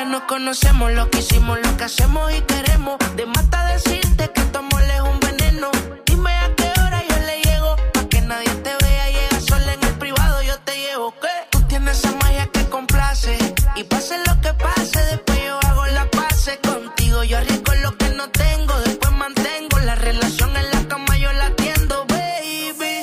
ya 0.00 0.06
nos 0.06 0.22
conocemos, 0.22 0.92
lo 0.92 1.10
que 1.10 1.18
hicimos, 1.18 1.58
lo 1.62 1.76
que 1.76 1.84
hacemos 1.84 2.32
y 2.32 2.40
queremos. 2.42 2.96
De 3.16 3.26
mata 3.26 3.66
decirte 3.66 4.30
que 4.34 4.42
tu 4.52 4.58
amor 4.58 4.82
es 4.82 5.00
un 5.00 5.20
veneno. 5.20 5.70
Dime 6.06 6.32
a 6.44 6.54
qué 6.56 6.68
hora 6.80 7.02
yo 7.10 7.16
le 7.28 7.36
llego. 7.42 7.76
Pa' 7.92 8.04
que 8.08 8.20
nadie 8.22 8.54
te 8.64 8.72
vea, 8.82 9.06
llega 9.10 9.40
sola 9.40 9.72
en 9.74 9.82
el 9.84 9.94
privado, 9.98 10.42
yo 10.42 10.56
te 10.60 10.74
llevo. 10.84 11.14
¿Qué? 11.20 11.34
Tú 11.50 11.60
tienes 11.68 11.98
esa 11.98 12.12
magia 12.22 12.46
que 12.46 12.64
complace. 12.70 13.36
Y 13.76 13.84
pase 13.84 14.16
lo 14.26 14.40
que 14.40 14.52
pase, 14.54 15.00
después 15.12 15.38
yo 15.46 15.58
hago 15.68 15.86
la 15.86 16.10
pase 16.10 16.58
contigo. 16.60 17.22
Yo 17.24 17.36
arriesgo 17.36 17.74
lo 17.74 17.96
que 17.98 18.08
no 18.10 18.30
tengo, 18.30 18.74
después 18.80 19.12
mantengo 19.12 19.78
la 19.80 19.96
relación 19.96 20.56
en 20.56 20.70
la 20.70 20.80
cama, 20.88 21.16
yo 21.18 21.30
la 21.32 21.46
atiendo, 21.46 22.06
baby. 22.06 22.94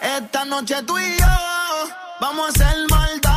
Esta 0.00 0.44
noche 0.46 0.82
tú 0.82 0.98
y 0.98 1.16
yo 1.16 1.34
vamos 2.20 2.46
a 2.46 2.48
hacer 2.50 2.76
maldades. 2.90 3.31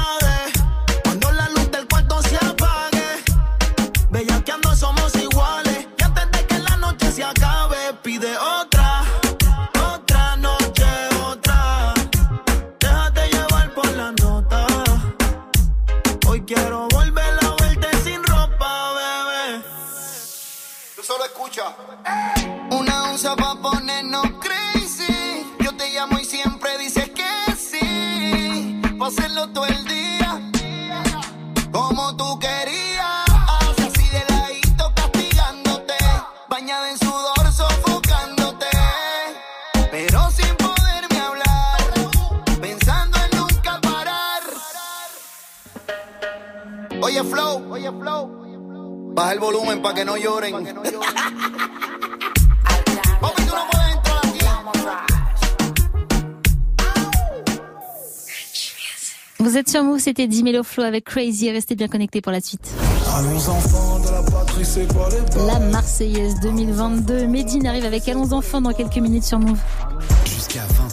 Que 49.94 50.06
no 50.06 50.16
lloren. 50.16 50.52
No. 50.52 50.82
Vous 59.46 59.58
êtes 59.58 59.70
sur 59.70 59.84
Move, 59.84 60.00
c'était 60.00 60.28
Dimelo 60.28 60.64
Flow 60.64 60.84
avec 60.84 61.06
Crazy. 61.06 61.52
Restez 61.52 61.76
bien 61.76 61.88
connectés 61.88 62.20
pour 62.20 62.32
la 62.32 62.42
suite. 62.42 62.68
De 65.34 65.48
la 65.48 65.60
Marseillaise 65.60 66.40
2022. 66.42 67.28
Medine 67.28 67.68
arrive 67.68 67.86
avec 67.86 68.08
Allons 68.10 68.34
enfants 68.34 68.62
dans 68.62 68.74
quelques 68.74 68.98
minutes 68.98 69.24
sur 69.24 69.38
Move. 69.38 69.60
Jusqu'à 70.26 70.62
20h. 70.62 70.85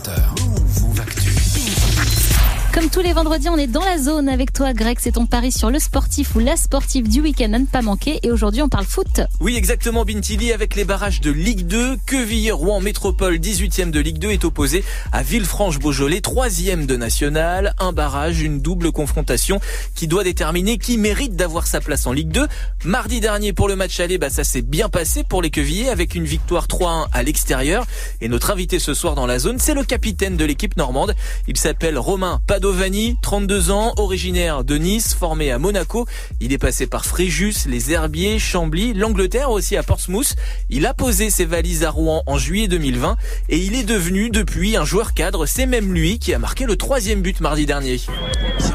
Comme 2.82 2.90
tous 2.90 3.00
les 3.00 3.12
vendredis, 3.12 3.48
on 3.48 3.56
est 3.56 3.68
dans 3.68 3.84
la 3.84 3.96
zone 3.96 4.28
avec 4.28 4.52
toi, 4.52 4.72
Greg. 4.72 4.98
C'est 5.00 5.12
ton 5.12 5.24
pari 5.24 5.52
sur 5.52 5.70
le 5.70 5.78
sportif 5.78 6.34
ou 6.34 6.40
la 6.40 6.56
sportive 6.56 7.08
du 7.08 7.20
week-end 7.20 7.52
à 7.52 7.58
pas 7.70 7.80
manquer. 7.80 8.18
Et 8.24 8.32
aujourd'hui, 8.32 8.60
on 8.60 8.68
parle 8.68 8.86
foot. 8.86 9.20
Oui, 9.38 9.54
exactement, 9.54 10.04
Bintili, 10.04 10.52
avec 10.52 10.74
les 10.74 10.84
barrages 10.84 11.20
de 11.20 11.30
Ligue 11.30 11.64
2. 11.68 11.98
Quevilly-Rouen 12.06 12.80
Métropole, 12.80 13.36
18e 13.36 13.92
de 13.92 14.00
Ligue 14.00 14.18
2, 14.18 14.30
est 14.30 14.44
opposé 14.44 14.82
à 15.12 15.22
Villefranche-Beaujolais, 15.22 16.18
3e 16.18 16.86
de 16.86 16.96
National. 16.96 17.72
Un 17.78 17.92
barrage, 17.92 18.40
une 18.40 18.60
double 18.60 18.90
confrontation 18.90 19.60
qui 19.94 20.08
doit 20.08 20.24
déterminer 20.24 20.76
qui 20.76 20.98
mérite 20.98 21.36
d'avoir 21.36 21.68
sa 21.68 21.80
place 21.80 22.08
en 22.08 22.12
Ligue 22.12 22.32
2. 22.32 22.48
Mardi 22.84 23.20
dernier, 23.20 23.52
pour 23.52 23.68
le 23.68 23.76
match 23.76 24.00
aller, 24.00 24.18
bah, 24.18 24.28
ça 24.28 24.42
s'est 24.42 24.60
bien 24.60 24.88
passé 24.88 25.22
pour 25.22 25.40
les 25.40 25.50
Quevillers 25.50 25.88
avec 25.88 26.16
une 26.16 26.24
victoire 26.24 26.66
3-1 26.66 27.06
à 27.12 27.22
l'extérieur. 27.22 27.86
Et 28.20 28.28
notre 28.28 28.50
invité 28.50 28.80
ce 28.80 28.92
soir 28.92 29.14
dans 29.14 29.26
la 29.26 29.38
zone, 29.38 29.60
c'est 29.60 29.74
le 29.74 29.84
capitaine 29.84 30.36
de 30.36 30.44
l'équipe 30.44 30.76
normande. 30.76 31.14
Il 31.46 31.56
s'appelle 31.56 31.96
Romain 31.96 32.40
Padovani, 32.72 33.18
32 33.20 33.70
ans, 33.70 33.92
originaire 33.98 34.64
de 34.64 34.78
Nice, 34.78 35.12
formé 35.12 35.50
à 35.50 35.58
Monaco. 35.58 36.06
Il 36.40 36.54
est 36.54 36.58
passé 36.58 36.86
par 36.86 37.04
Fréjus, 37.04 37.66
les 37.66 37.92
Herbiers, 37.92 38.38
Chambly, 38.38 38.94
l'Angleterre 38.94 39.50
aussi 39.50 39.76
à 39.76 39.82
Portsmouth. 39.82 40.34
Il 40.70 40.86
a 40.86 40.94
posé 40.94 41.28
ses 41.28 41.44
valises 41.44 41.84
à 41.84 41.90
Rouen 41.90 42.22
en 42.26 42.38
juillet 42.38 42.68
2020 42.68 43.18
et 43.50 43.58
il 43.58 43.74
est 43.74 43.82
devenu 43.82 44.30
depuis 44.30 44.74
un 44.78 44.86
joueur 44.86 45.12
cadre. 45.12 45.44
C'est 45.44 45.66
même 45.66 45.92
lui 45.92 46.18
qui 46.18 46.32
a 46.32 46.38
marqué 46.38 46.64
le 46.64 46.76
troisième 46.76 47.20
but 47.20 47.40
mardi 47.40 47.66
dernier. 47.66 48.00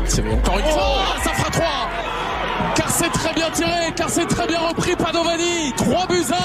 C'est 0.05 0.21
bien. 0.21 0.33
Encore 0.33 0.59
une 0.59 0.65
fois, 0.65 1.05
ça 1.23 1.31
fera 1.31 1.49
3 1.49 1.65
car 2.75 2.91
c'est 2.91 3.09
très 3.09 3.33
bien 3.33 3.49
tiré, 3.49 3.91
car 3.95 4.09
c'est 4.09 4.27
très 4.27 4.45
bien 4.45 4.59
repris 4.59 4.95
Padovani. 4.95 5.73
3 5.75 6.07
buts 6.07 6.23
1, 6.29 6.35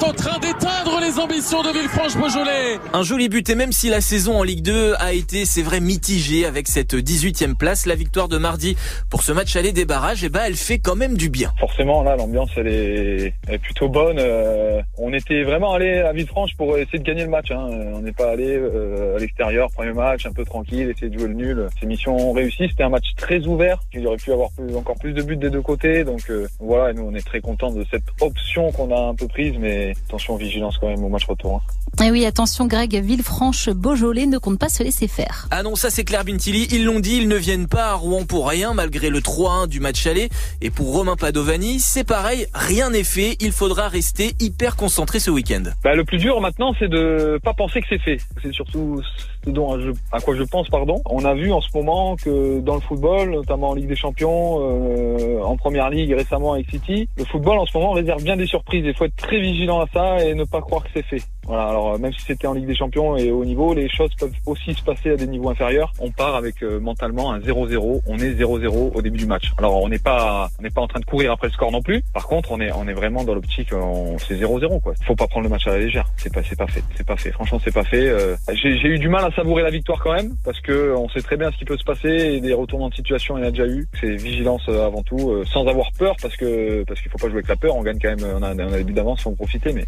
est 0.00 0.04
en 0.04 0.12
train 0.12 0.38
d'éteindre 0.38 1.00
les 1.00 1.18
ambitions 1.18 1.62
de 1.62 1.70
Villefranche-Beaujolais. 1.70 2.78
Un 2.92 3.02
joli 3.02 3.28
but 3.28 3.48
et 3.48 3.54
même 3.54 3.72
si 3.72 3.88
la 3.88 4.00
saison 4.00 4.38
en 4.38 4.42
Ligue 4.42 4.62
2 4.62 4.94
a 4.98 5.12
été, 5.12 5.44
c'est 5.44 5.62
vrai, 5.62 5.80
mitigée 5.80 6.46
avec 6.46 6.68
cette 6.68 6.94
18e 6.94 7.54
place, 7.54 7.86
la 7.86 7.94
victoire 7.94 8.28
de 8.28 8.38
mardi 8.38 8.76
pour 9.08 9.22
ce 9.22 9.32
match 9.32 9.56
aller 9.56 9.72
des 9.72 9.84
barrages, 9.84 10.24
et 10.24 10.28
bah 10.28 10.40
elle 10.46 10.54
fait 10.54 10.78
quand 10.78 10.96
même 10.96 11.16
du 11.16 11.28
bien. 11.28 11.52
Forcément, 11.58 12.02
là, 12.02 12.16
l'ambiance 12.16 12.50
elle 12.56 12.68
est, 12.68 13.34
elle 13.48 13.54
est 13.54 13.58
plutôt 13.58 13.88
bonne. 13.88 14.18
Euh, 14.18 14.80
on 14.98 15.12
était 15.12 15.42
vraiment 15.42 15.72
allé 15.72 15.98
à 15.98 16.12
Villefranche 16.12 16.54
pour 16.56 16.76
essayer 16.78 16.98
de 16.98 17.04
gagner 17.04 17.24
le 17.24 17.30
match. 17.30 17.50
Hein. 17.50 17.68
On 17.94 18.00
n'est 18.00 18.12
pas 18.12 18.30
allé 18.30 18.56
euh, 18.56 19.16
à 19.16 19.18
l'extérieur, 19.18 19.70
premier 19.70 19.92
match, 19.92 20.26
un 20.26 20.32
peu 20.32 20.44
tranquille, 20.44 20.88
essayer 20.88 21.10
de 21.10 21.18
jouer 21.18 21.28
le 21.28 21.34
nul. 21.34 21.66
C'est 21.78 21.86
mission 21.86 22.32
réussie. 22.32 22.68
C'était 22.70 22.84
un 22.84 22.90
match 22.90 23.14
très 23.16 23.46
ouvert. 23.46 23.80
Il 23.92 24.06
aurait 24.06 24.16
pu 24.16 24.32
avoir 24.32 24.50
plus, 24.52 24.74
encore 24.76 24.96
plus 24.98 25.12
de 25.12 25.22
buts 25.22 25.36
des 25.36 25.50
deux 25.50 25.62
côtés. 25.62 26.04
Donc 26.04 26.30
euh, 26.30 26.46
voilà, 26.58 26.92
nous 26.92 27.02
on 27.02 27.14
est 27.14 27.26
très 27.26 27.40
contents 27.40 27.72
de 27.72 27.84
cette 27.90 28.04
option 28.20 28.70
qu'on 28.72 28.94
a 28.94 29.00
un 29.08 29.14
peu 29.14 29.26
prise, 29.26 29.54
mais 29.58 29.89
attention, 30.06 30.36
vigilance 30.36 30.78
quand 30.78 30.88
même 30.88 31.02
au 31.04 31.08
match 31.08 31.26
retour. 31.26 31.62
hein. 31.98 32.04
Et 32.04 32.10
oui, 32.10 32.24
attention, 32.24 32.66
Greg, 32.66 32.94
Villefranche-Beaujolais 33.02 34.26
ne 34.26 34.38
compte 34.38 34.58
pas 34.58 34.68
se 34.68 34.82
laisser 34.82 35.08
faire. 35.08 35.48
Ah 35.50 35.62
non, 35.62 35.74
ça 35.76 35.90
c'est 35.90 36.04
clair 36.04 36.24
Bintili, 36.24 36.68
ils 36.70 36.84
l'ont 36.84 37.00
dit, 37.00 37.16
ils 37.16 37.28
ne 37.28 37.36
viennent 37.36 37.66
pas 37.66 37.90
à 37.90 37.94
Rouen 37.94 38.24
pour 38.24 38.48
rien 38.48 38.74
malgré 38.74 39.10
le 39.10 39.20
3-1 39.20 39.66
du 39.66 39.80
match 39.80 40.06
aller. 40.06 40.28
Et 40.60 40.70
pour 40.70 40.92
Romain 40.92 41.16
Padovani, 41.16 41.80
c'est 41.80 42.04
pareil, 42.04 42.46
rien 42.54 42.90
n'est 42.90 43.04
fait, 43.04 43.36
il 43.40 43.52
faudra 43.52 43.88
rester 43.88 44.34
hyper 44.40 44.76
concentré 44.76 45.20
ce 45.20 45.30
week-end. 45.30 45.64
Bah, 45.82 45.94
le 45.94 46.04
plus 46.04 46.18
dur 46.18 46.40
maintenant, 46.40 46.74
c'est 46.78 46.88
de 46.88 47.38
pas 47.42 47.54
penser 47.54 47.80
que 47.80 47.86
c'est 47.88 47.98
fait. 47.98 48.18
C'est 48.42 48.52
surtout 48.52 49.02
ce 49.44 49.92
à 50.12 50.20
quoi 50.20 50.34
je 50.34 50.42
pense, 50.42 50.68
pardon. 50.68 51.00
On 51.06 51.24
a 51.24 51.34
vu 51.34 51.52
en 51.52 51.60
ce 51.60 51.68
moment 51.74 52.16
que 52.16 52.60
dans 52.60 52.74
le 52.74 52.80
football, 52.80 53.30
notamment 53.30 53.70
en 53.70 53.74
Ligue 53.74 53.88
des 53.88 53.96
Champions, 53.96 54.58
euh, 54.60 55.40
en 55.42 55.56
Première 55.56 55.90
Ligue 55.90 56.12
récemment 56.12 56.52
avec 56.54 56.70
City, 56.70 57.08
le 57.16 57.24
football 57.24 57.58
en 57.58 57.66
ce 57.66 57.76
moment 57.76 57.92
réserve 57.92 58.22
bien 58.22 58.36
des 58.36 58.46
surprises. 58.46 58.84
Il 58.84 58.94
faut 58.94 59.04
être 59.04 59.16
très 59.16 59.40
vigilant 59.40 59.80
à 59.80 59.86
ça 59.92 60.24
et 60.24 60.34
ne 60.34 60.44
pas 60.44 60.60
croire 60.60 60.82
que 60.84 60.90
c'est 60.94 61.04
fait. 61.04 61.22
Voilà. 61.44 61.64
Alors 61.64 61.94
euh, 61.94 61.98
même 61.98 62.12
si 62.12 62.22
c'était 62.22 62.46
en 62.46 62.54
Ligue 62.54 62.66
des 62.66 62.76
Champions 62.76 63.16
et 63.16 63.30
au 63.30 63.44
niveau, 63.44 63.74
les 63.74 63.88
choses 63.88 64.14
peuvent 64.18 64.32
aussi 64.46 64.74
se 64.74 64.82
passer 64.82 65.10
à 65.10 65.16
des 65.16 65.26
niveaux 65.26 65.50
inférieurs. 65.50 65.92
On 66.00 66.10
part 66.10 66.36
avec 66.36 66.62
euh, 66.62 66.78
mentalement 66.78 67.32
un 67.32 67.38
0-0. 67.38 68.02
On 68.06 68.18
est 68.18 68.32
0-0 68.32 68.92
au 68.94 69.02
début 69.02 69.18
du 69.18 69.26
match. 69.26 69.52
Alors 69.58 69.82
on 69.82 69.88
n'est 69.88 69.98
pas, 69.98 70.48
on 70.58 70.62
n'est 70.62 70.70
pas 70.70 70.82
en 70.82 70.88
train 70.88 71.00
de 71.00 71.04
courir 71.04 71.32
après 71.32 71.48
le 71.48 71.52
score 71.52 71.72
non 71.72 71.82
plus. 71.82 72.02
Par 72.12 72.26
contre, 72.26 72.52
on 72.52 72.60
est, 72.60 72.72
on 72.72 72.86
est 72.86 72.92
vraiment 72.94 73.24
dans 73.24 73.34
l'optique, 73.34 73.70
c'est 74.18 74.34
0-0 74.34 74.80
quoi. 74.80 74.94
Faut 75.06 75.14
pas 75.14 75.26
prendre 75.26 75.44
le 75.44 75.50
match 75.50 75.66
à 75.66 75.72
la 75.72 75.78
légère. 75.78 76.06
C'est 76.16 76.32
pas, 76.32 76.42
c'est 76.42 76.58
pas 76.58 76.66
fait. 76.66 76.82
C'est 76.96 77.06
pas 77.06 77.16
fait. 77.16 77.30
Franchement, 77.32 77.60
c'est 77.62 77.74
pas 77.74 77.84
fait. 77.84 78.08
Euh, 78.08 78.36
j'ai 78.52 78.88
eu 78.88 78.98
du 78.98 79.08
mal 79.08 79.24
à 79.24 79.29
savourer 79.32 79.62
la 79.62 79.70
victoire 79.70 80.00
quand 80.02 80.12
même 80.12 80.34
parce 80.44 80.60
que 80.60 80.94
on 80.96 81.08
sait 81.08 81.22
très 81.22 81.36
bien 81.36 81.50
ce 81.50 81.56
qui 81.58 81.64
peut 81.64 81.76
se 81.76 81.84
passer 81.84 82.08
et 82.08 82.40
des 82.40 82.52
retournements 82.52 82.88
de 82.88 82.94
situation, 82.94 83.38
il 83.38 83.42
y 83.42 83.44
en 83.44 83.48
a 83.48 83.50
déjà 83.50 83.66
eu. 83.66 83.86
C'est 84.00 84.14
vigilance 84.14 84.62
euh, 84.68 84.86
avant 84.86 85.02
tout, 85.02 85.30
euh, 85.30 85.44
sans 85.52 85.66
avoir 85.66 85.90
peur 85.98 86.14
parce 86.20 86.36
que 86.36 86.84
parce 86.84 87.00
qu'il 87.00 87.10
faut 87.10 87.18
pas 87.18 87.26
jouer 87.28 87.38
avec 87.38 87.48
la 87.48 87.56
peur. 87.56 87.76
On 87.76 87.82
gagne 87.82 87.98
quand 88.00 88.08
même, 88.08 88.24
on 88.36 88.42
a, 88.42 88.54
on 88.54 88.72
a 88.72 88.78
des 88.78 88.84
buts 88.84 88.92
d'avance, 88.92 89.22
faut 89.22 89.30
en 89.30 89.34
profiter. 89.34 89.72
Mais 89.72 89.86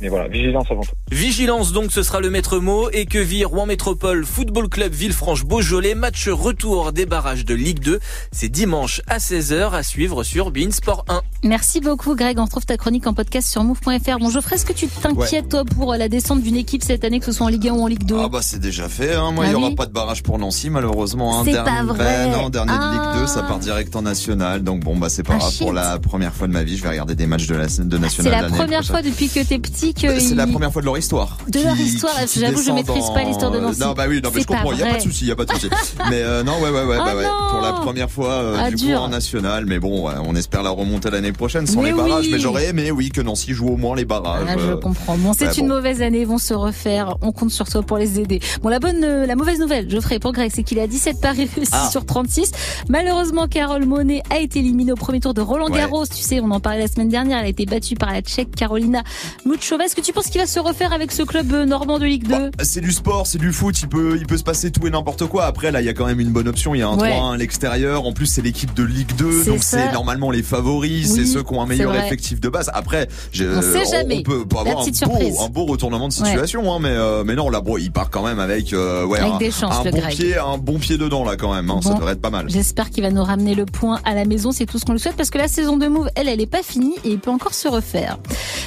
mais 0.00 0.08
voilà, 0.08 0.28
vigilance 0.28 0.70
avant 0.70 0.82
tout. 0.82 0.94
Vigilance 1.10 1.72
donc, 1.72 1.92
ce 1.92 2.02
sera 2.02 2.20
le 2.20 2.30
maître 2.30 2.58
mot. 2.58 2.90
Et 2.90 3.06
que 3.06 3.18
vit 3.18 3.44
Rouen 3.44 3.66
Métropole 3.66 4.24
Football 4.24 4.68
Club 4.68 4.92
Villefranche-Beaujolais, 4.92 5.94
match 5.94 6.28
retour 6.28 6.92
des 6.92 7.06
barrages 7.06 7.44
de 7.44 7.54
Ligue 7.54 7.80
2. 7.80 8.00
C'est 8.32 8.48
dimanche 8.48 9.02
à 9.08 9.18
16h 9.18 9.72
à 9.72 9.82
suivre 9.82 10.22
sur 10.24 10.50
Bein 10.50 10.70
Sport 10.70 11.04
1. 11.08 11.22
Merci 11.42 11.80
beaucoup, 11.80 12.14
Greg. 12.14 12.38
On 12.38 12.44
retrouve 12.44 12.66
ta 12.66 12.76
chronique 12.76 13.06
en 13.06 13.14
podcast 13.14 13.48
sur 13.50 13.64
move.fr. 13.64 14.18
Bon, 14.18 14.30
Geoffrey, 14.30 14.56
est-ce 14.56 14.66
que 14.66 14.72
tu 14.72 14.88
t'inquiètes, 14.88 15.48
toi, 15.48 15.64
pour 15.64 15.94
la 15.94 16.08
descente 16.08 16.42
d'une 16.42 16.56
équipe 16.56 16.82
cette 16.82 17.04
année, 17.04 17.18
que 17.18 17.26
ce 17.26 17.32
soit 17.32 17.46
en 17.46 17.50
Ligue 17.50 17.68
1 17.68 17.72
ou 17.72 17.82
en 17.82 17.86
Ligue 17.86 18.04
2 18.04 18.16
Ah 18.18 18.28
bah 18.28 18.40
c'est 18.42 18.60
déjà 18.60 18.83
fait, 18.88 19.14
hein. 19.14 19.30
moi 19.32 19.44
Ah 19.46 19.50
il 19.50 19.52
y 19.52 19.56
aura 19.56 19.68
oui. 19.68 19.74
pas 19.74 19.86
de 19.86 19.92
barrage 19.92 20.22
pour 20.22 20.38
Nancy 20.38 20.70
malheureusement. 20.70 21.38
Hein. 21.38 21.42
C'est 21.44 21.52
Dernier- 21.52 21.70
pas 21.70 21.82
vrai. 21.84 21.98
Ben 21.98 22.30
non, 22.32 22.48
dernier 22.50 22.72
de 22.72 22.78
Ah. 22.80 23.12
Ligue 23.14 23.22
2, 23.22 23.26
ça 23.26 23.42
part 23.42 23.58
direct 23.58 23.94
en 23.96 24.02
national, 24.02 24.62
donc 24.62 24.80
bon 24.80 24.96
bah 24.96 25.08
c'est 25.08 25.22
pas 25.22 25.34
Ah, 25.36 25.38
grave. 25.38 25.50
shit. 25.52 25.60
Pour 25.60 25.72
la 25.72 25.98
première 25.98 26.32
fois 26.34 26.46
de 26.46 26.52
ma 26.52 26.62
vie, 26.62 26.76
je 26.76 26.82
vais 26.82 26.90
regarder 26.90 27.14
des 27.14 27.26
matchs 27.26 27.46
de 27.46 27.54
la 27.54 27.64
de 27.66 27.68
C'est 27.70 27.82
national. 27.98 28.32
la 28.32 28.42
l'année 28.42 28.56
première 28.56 28.84
fois 28.84 29.02
depuis 29.02 29.28
que 29.28 29.40
t'es 29.40 29.58
petit 29.58 29.94
que. 29.94 30.18
C'est 30.20 30.34
la 30.34 30.46
première 30.46 30.72
fois 30.72 30.82
de 30.82 30.86
leur 30.86 30.98
histoire. 30.98 31.38
De 31.48 31.60
leur 31.60 31.76
histoire, 31.76 32.14
qui- 32.20 32.26
qui 32.26 32.40
j'avoue, 32.40 32.62
je 32.62 32.72
maîtrise 32.72 33.08
pas 33.14 33.24
l'histoire 33.24 33.50
de 33.50 33.60
Nancy. 33.60 33.80
Non, 33.80 33.92
bah 33.92 34.04
oui, 34.08 34.20
non, 34.22 34.30
mais 34.30 34.36
C'est 34.36 34.42
je 34.42 34.46
comprends, 34.46 34.72
il 34.72 34.78
y 34.78 34.82
a 34.82 34.86
pas 34.86 34.96
de 34.96 35.02
souci, 35.02 35.24
il 35.24 35.28
y 35.28 35.32
a 35.32 35.36
pas 35.36 35.44
de 35.46 35.52
souci. 35.52 35.68
mais 36.10 36.20
euh, 36.22 36.42
non, 36.42 36.54
ouais, 36.60 36.70
ouais, 36.70 36.84
ouais, 36.84 36.96
Ah 37.00 37.04
bah 37.04 37.16
ouais. 37.16 37.24
Pour 37.50 37.60
la 37.60 37.72
première 37.72 38.10
fois, 38.10 38.30
euh, 38.30 38.56
Ah, 38.60 38.70
du 38.70 38.76
dur. 38.76 38.98
coup, 38.98 39.04
en 39.04 39.08
national. 39.08 39.66
Mais 39.66 39.78
bon, 39.78 40.06
ouais, 40.08 40.14
on 40.24 40.34
espère 40.34 40.62
la 40.62 40.70
remonter 40.70 41.10
l'année 41.10 41.32
prochaine 41.32 41.66
sans 41.66 41.80
Mais 41.82 41.90
les 41.90 41.96
barrages. 41.96 42.26
Mais 42.30 42.38
j'aurais 42.38 42.66
aimé, 42.68 42.90
oui, 42.90 43.10
que 43.10 43.20
Nancy 43.20 43.52
joue 43.52 43.68
au 43.68 43.76
moins 43.76 43.94
les 43.96 44.04
barrages. 44.04 44.46
Ah, 44.48 44.54
je 44.58 44.70
euh, 44.72 44.76
comprends. 44.76 45.16
Bon, 45.18 45.32
c'est 45.32 45.46
ouais, 45.48 45.54
une 45.54 45.68
mauvaise 45.68 46.02
année, 46.02 46.20
ils 46.20 46.26
vont 46.26 46.38
se 46.38 46.54
refaire. 46.54 47.16
On 47.22 47.32
compte 47.32 47.50
sur 47.50 47.68
toi 47.68 47.82
pour 47.82 47.98
les 47.98 48.18
aider. 48.20 48.40
Bon, 48.62 48.68
la 48.74 48.80
bonne, 48.80 49.04
euh, 49.04 49.24
la 49.24 49.36
mauvaise 49.36 49.60
nouvelle, 49.60 49.88
Geoffrey, 49.88 50.18
pour 50.18 50.32
Greg, 50.32 50.50
c'est 50.52 50.64
qu'il 50.64 50.80
a 50.80 50.88
17 50.88 51.20
paris 51.20 51.48
réussis 51.54 51.70
Ah. 51.72 51.88
sur 51.92 52.04
36. 52.04 52.50
Malheureusement, 52.88 53.46
Carole 53.46 53.84
Monet 53.86 54.20
a 54.30 54.38
été 54.40 54.58
éliminée 54.58 54.90
au 54.90 54.96
premier 54.96 55.20
tour 55.20 55.32
de 55.32 55.40
Roland 55.40 55.68
Ouais. 55.70 55.78
Garros. 55.78 56.04
Tu 56.06 56.22
sais, 56.22 56.40
on 56.40 56.50
en 56.50 56.58
parlait 56.58 56.80
la 56.80 56.88
semaine 56.88 57.08
dernière. 57.08 57.38
Elle 57.38 57.44
a 57.46 57.48
été 57.48 57.66
battue 57.66 57.94
par 57.94 58.12
la 58.12 58.20
Tchèque 58.20 58.54
Carolina 58.56 59.04
Muchova. 59.46 59.84
Est-ce 59.84 59.94
que 59.94 60.00
tu 60.00 60.12
penses 60.12 60.26
qu'il 60.26 60.40
va 60.40 60.46
se 60.48 60.58
refaire 60.58 60.92
avec 60.92 61.12
ce 61.12 61.22
club 61.22 61.52
euh, 61.52 61.64
normand 61.64 61.98
de 62.00 62.04
Ligue 62.04 62.26
2 62.26 62.50
C'est 62.64 62.80
du 62.80 62.90
sport, 62.90 63.26
c'est 63.28 63.38
du 63.38 63.52
foot, 63.52 63.80
il 63.80 63.88
peut, 63.88 64.16
il 64.18 64.26
peut 64.26 64.36
se 64.36 64.42
passer 64.42 64.72
tout 64.72 64.84
et 64.86 64.90
n'importe 64.90 65.26
quoi. 65.26 65.44
Après, 65.46 65.70
là, 65.70 65.80
il 65.80 65.84
y 65.86 65.88
a 65.88 65.94
quand 65.94 66.06
même 66.06 66.18
une 66.20 66.30
bonne 66.32 66.48
option. 66.48 66.74
Il 66.74 66.78
y 66.78 66.82
a 66.82 66.88
un 66.88 66.96
Ouais. 66.98 67.10
3-1 67.10 67.34
à 67.34 67.36
l'extérieur. 67.36 68.04
En 68.06 68.12
plus, 68.12 68.26
c'est 68.26 68.42
l'équipe 68.42 68.74
de 68.74 68.82
Ligue 68.82 69.14
2, 69.16 69.42
C'est 69.44 69.50
donc 69.50 69.62
c'est 69.62 69.92
normalement 69.92 70.30
les 70.32 70.42
favoris, 70.42 71.10
Oui, 71.10 71.16
c'est 71.16 71.26
ceux 71.26 71.42
qui 71.44 71.54
ont 71.54 71.62
un 71.62 71.66
meilleur 71.66 71.94
effectif 71.94 72.40
de 72.40 72.48
base. 72.48 72.70
Après, 72.74 73.08
je- 73.32 73.44
On 73.44 73.62
sait 73.62 73.84
jamais. 73.90 74.18
on 74.18 74.22
peut, 74.22 74.44
avoir 74.60 74.80
un 74.82 74.84
beau, 74.86 74.92
surprise. 74.92 75.36
un 75.40 75.48
beau 75.48 75.64
retournement 75.66 76.08
de 76.08 76.14
Ouais. 76.14 76.24
situation, 76.26 76.72
hein, 76.72 76.78
mais, 76.80 76.88
euh, 76.90 77.22
mais 77.24 77.34
non, 77.36 77.50
là, 77.50 77.60
bon, 77.60 77.76
il 77.78 77.92
part 77.92 78.10
quand 78.10 78.24
même 78.24 78.38
avec, 78.38 78.63
euh, 78.72 79.04
ouais, 79.04 79.18
Avec 79.20 79.32
un, 79.34 79.38
des 79.38 79.50
chances, 79.50 79.76
un 79.80 79.84
le 79.84 79.90
bon 79.90 79.98
Greg. 79.98 80.14
pied, 80.16 80.38
un 80.38 80.58
bon 80.58 80.78
pied 80.78 80.96
dedans, 80.98 81.24
là, 81.24 81.36
quand 81.36 81.52
même. 81.54 81.70
hein. 81.70 81.80
ça 81.82 81.90
Bon. 81.90 81.96
devrait 81.96 82.12
être 82.12 82.20
pas 82.20 82.30
mal. 82.30 82.46
J'espère 82.48 82.90
qu'il 82.90 83.02
va 83.02 83.10
nous 83.10 83.22
ramener 83.24 83.54
le 83.54 83.66
point 83.66 84.00
à 84.04 84.14
la 84.14 84.24
maison. 84.24 84.52
C'est 84.52 84.66
tout 84.66 84.78
ce 84.78 84.84
qu'on 84.84 84.92
le 84.92 84.98
souhaite 84.98 85.16
parce 85.16 85.30
que 85.30 85.38
la 85.38 85.48
saison 85.48 85.76
de 85.76 85.86
Move, 85.86 86.08
elle, 86.14 86.28
elle 86.28 86.40
est 86.40 86.46
pas 86.46 86.62
finie 86.62 86.94
et 87.04 87.10
il 87.10 87.18
peut 87.18 87.30
encore 87.30 87.54
se 87.54 87.68
refaire. 87.68 88.18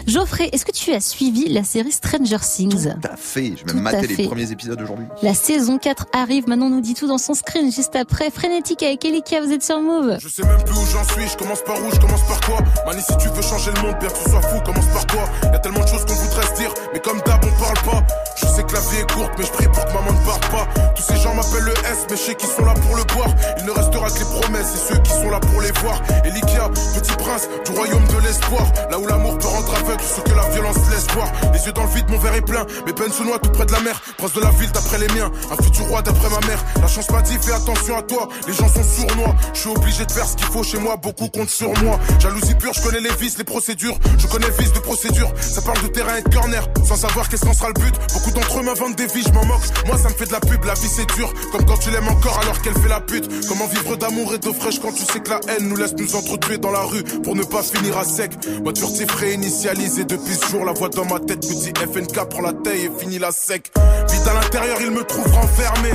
Geoffrey, 0.05 0.49
est-ce 0.53 0.65
que 0.65 0.71
tu 0.71 0.91
as 0.93 0.99
suivi 1.01 1.47
la 1.49 1.63
série 1.63 1.91
Stranger 1.91 2.37
Things? 2.41 2.89
Tout 3.01 3.07
à 3.11 3.17
fait. 3.17 3.53
Je 3.57 3.73
vais 3.73 4.01
fait. 4.01 4.15
les 4.17 4.27
premiers 4.27 4.51
épisodes 4.51 4.81
aujourd'hui. 4.81 5.05
La 5.21 5.33
saison 5.33 5.77
4 5.77 6.07
arrive. 6.13 6.47
Maintenant, 6.47 6.67
on 6.67 6.69
nous 6.71 6.81
dit 6.81 6.93
tout 6.93 7.07
dans 7.07 7.17
son 7.17 7.33
screen 7.33 7.71
juste 7.71 7.95
après. 7.95 8.29
Frénétique 8.31 8.83
avec 8.83 9.03
Elika, 9.05 9.41
vous 9.41 9.51
êtes 9.51 9.63
sur 9.63 9.81
Move. 9.81 10.17
Je 10.21 10.27
sais 10.29 10.43
même 10.43 10.61
plus 10.63 10.73
où 10.75 10.85
j'en 10.91 11.03
suis, 11.13 11.27
je 11.27 11.37
commence 11.37 11.61
par 11.63 11.75
où, 11.77 11.89
je 11.93 11.99
commence 11.99 12.21
par 12.27 12.39
quoi? 12.41 12.57
Mani 12.85 13.01
si 13.01 13.17
tu 13.17 13.29
veux 13.29 13.41
changer 13.41 13.71
le 13.75 13.81
monde, 13.81 13.95
bien 13.99 14.09
que 14.09 14.23
tu 14.23 14.29
sois 14.29 14.41
fou, 14.41 14.59
commence 14.65 14.85
par 14.87 15.05
toi 15.07 15.21
Y'a 15.43 15.59
tellement 15.59 15.79
de 15.83 15.87
choses 15.87 16.05
qu'on 16.05 16.13
voudrait 16.13 16.47
se 16.47 16.59
dire, 16.61 16.73
mais 16.93 16.99
comme 16.99 17.17
d'hab 17.25 17.43
on 17.43 17.61
parle 17.63 18.01
pas 18.01 18.07
Je 18.39 18.45
sais 18.45 18.63
que 18.63 18.73
la 18.73 18.79
vie 18.81 18.97
est 18.97 19.11
courte, 19.11 19.31
mais 19.37 19.45
je 19.45 19.51
prie 19.51 19.65
pour 19.65 19.83
que 19.83 19.93
maman 19.93 20.13
ne 20.13 20.25
parte 20.25 20.47
pas. 20.51 20.67
Tous 20.95 21.01
ces 21.01 21.17
gens 21.17 21.33
m'appellent 21.33 21.65
le 21.65 21.73
S, 21.73 22.05
mais 22.09 22.17
je 22.17 22.21
sais 22.21 22.35
qu'ils 22.35 22.49
sont 22.49 22.65
là 22.65 22.73
pour 22.73 22.95
le 22.95 23.03
boire. 23.15 23.33
Il 23.57 23.65
ne 23.65 23.71
restera 23.71 24.09
que 24.09 24.19
les 24.19 24.25
promesses 24.25 24.75
et 24.75 24.93
ceux 24.93 24.99
qui 25.01 25.11
sont 25.11 25.29
là 25.31 25.39
pour 25.39 25.59
les 25.61 25.71
voir. 25.81 26.01
Elikia, 26.23 26.69
petit 26.69 27.15
prince 27.17 27.49
du 27.65 27.71
royaume 27.71 28.05
de 28.07 28.27
l'espoir. 28.27 28.61
Là 28.91 28.99
où 28.99 29.07
l'amour 29.07 29.37
peut 29.39 29.47
rendre 29.47 29.73
aveugle 29.75 30.03
ce 30.03 30.21
que 30.21 30.35
la 30.35 30.47
violence 30.49 30.77
laisse 30.91 31.07
voir. 31.15 31.31
Les 31.51 31.65
yeux 31.65 31.71
dans 31.71 31.83
le 31.83 31.89
vide, 31.89 32.05
mon 32.09 32.19
verre 32.19 32.35
est 32.35 32.41
plein, 32.41 32.65
mes 32.85 32.93
peines 32.93 33.11
se 33.11 33.23
noient 33.23 33.39
tout 33.39 33.51
près 33.51 33.65
de 33.65 33.71
la 33.71 33.79
mer. 33.79 33.99
Prince 34.17 34.33
de 34.33 34.41
la 34.41 34.51
ville 34.51 34.71
d'après 34.71 34.99
les 34.99 35.07
miens, 35.15 35.31
un 35.51 35.63
futur 35.63 35.85
roi 35.87 36.03
d'après 36.03 36.29
ma 36.29 36.45
mère. 36.47 36.63
La 36.79 36.87
chance 36.87 37.09
m'a 37.09 37.21
dit 37.23 37.37
fais 37.41 37.53
attention 37.53 37.97
à 37.97 38.03
toi, 38.03 38.29
les 38.47 38.53
gens 38.53 38.69
sont 38.69 38.83
sournois. 38.83 39.35
Je 39.53 39.59
suis 39.61 39.69
obligé 39.69 40.05
de 40.05 40.11
faire 40.11 40.27
ce 40.27 40.35
qu'il 40.35 40.47
faut 40.47 40.63
chez 40.63 40.77
moi, 40.77 40.95
beaucoup 40.97 41.27
comptent 41.29 41.49
sur 41.49 41.73
moi. 41.81 41.99
Jalousie 42.19 42.55
pure, 42.55 42.73
je 42.73 42.81
connais 42.81 43.01
les 43.01 43.13
vices, 43.15 43.39
les 43.39 43.43
procédures. 43.43 43.97
Je 44.19 44.27
connais 44.27 44.47
le 44.47 44.53
vice 44.53 44.73
de 44.73 44.79
procédure, 44.79 45.31
ça 45.41 45.61
parle 45.61 45.81
de 45.81 45.87
terrain 45.87 46.17
et 46.17 46.21
de 46.21 46.29
corner 46.29 46.63
Sans 46.85 46.97
savoir 46.97 47.29
qu'est-ce 47.29 47.45
qu'en 47.45 47.53
sera 47.53 47.69
le 47.69 47.81
but, 47.81 47.95
Beaucoup 48.27 48.39
d'entre 48.39 48.59
eux 48.59 48.63
m'inventent 48.63 48.95
des 48.97 49.07
vies, 49.07 49.23
je 49.25 49.31
m'en 49.31 49.45
moque. 49.45 49.61
Moi, 49.85 49.97
ça 49.97 50.09
me 50.09 50.13
fait 50.13 50.25
de 50.25 50.33
la 50.33 50.41
pub, 50.41 50.63
la 50.65 50.73
vie 50.73 50.89
c'est 50.89 51.05
dur. 51.15 51.33
Comme 51.51 51.65
quand 51.65 51.77
tu 51.77 51.89
l'aimes 51.91 52.09
encore 52.09 52.37
alors 52.39 52.61
qu'elle 52.61 52.73
fait 52.73 52.89
la 52.89 52.99
pute. 52.99 53.29
Comment 53.47 53.67
vivre 53.67 53.95
d'amour 53.95 54.33
et 54.33 54.37
d'eau 54.37 54.53
fraîche 54.53 54.79
quand 54.79 54.91
tu 54.91 55.03
sais 55.03 55.21
que 55.21 55.29
la 55.29 55.39
haine 55.47 55.69
nous 55.69 55.77
laisse 55.77 55.93
nous 55.97 56.13
entretuer 56.13 56.57
dans 56.57 56.71
la 56.71 56.81
rue 56.81 57.03
pour 57.03 57.35
ne 57.35 57.43
pas 57.43 57.63
finir 57.63 57.97
à 57.97 58.03
sec. 58.03 58.33
Moi, 58.63 58.73
furtif 58.77 59.09
réinitialisé 59.13 60.03
depuis 60.03 60.35
ce 60.35 60.45
jour. 60.47 60.65
La 60.65 60.73
voix 60.73 60.89
dans 60.89 61.05
ma 61.05 61.19
tête 61.19 61.45
me 61.45 61.53
dit 61.53 61.71
FNK, 61.77 62.29
prends 62.29 62.41
la 62.41 62.51
taille 62.51 62.85
et 62.85 62.91
finis 62.99 63.19
la 63.19 63.31
sec. 63.31 63.71
Vite 64.11 64.27
à 64.27 64.33
l'intérieur, 64.33 64.77
il 64.81 64.91
me 64.91 65.03
trouve 65.03 65.31
renfermé. 65.31 65.91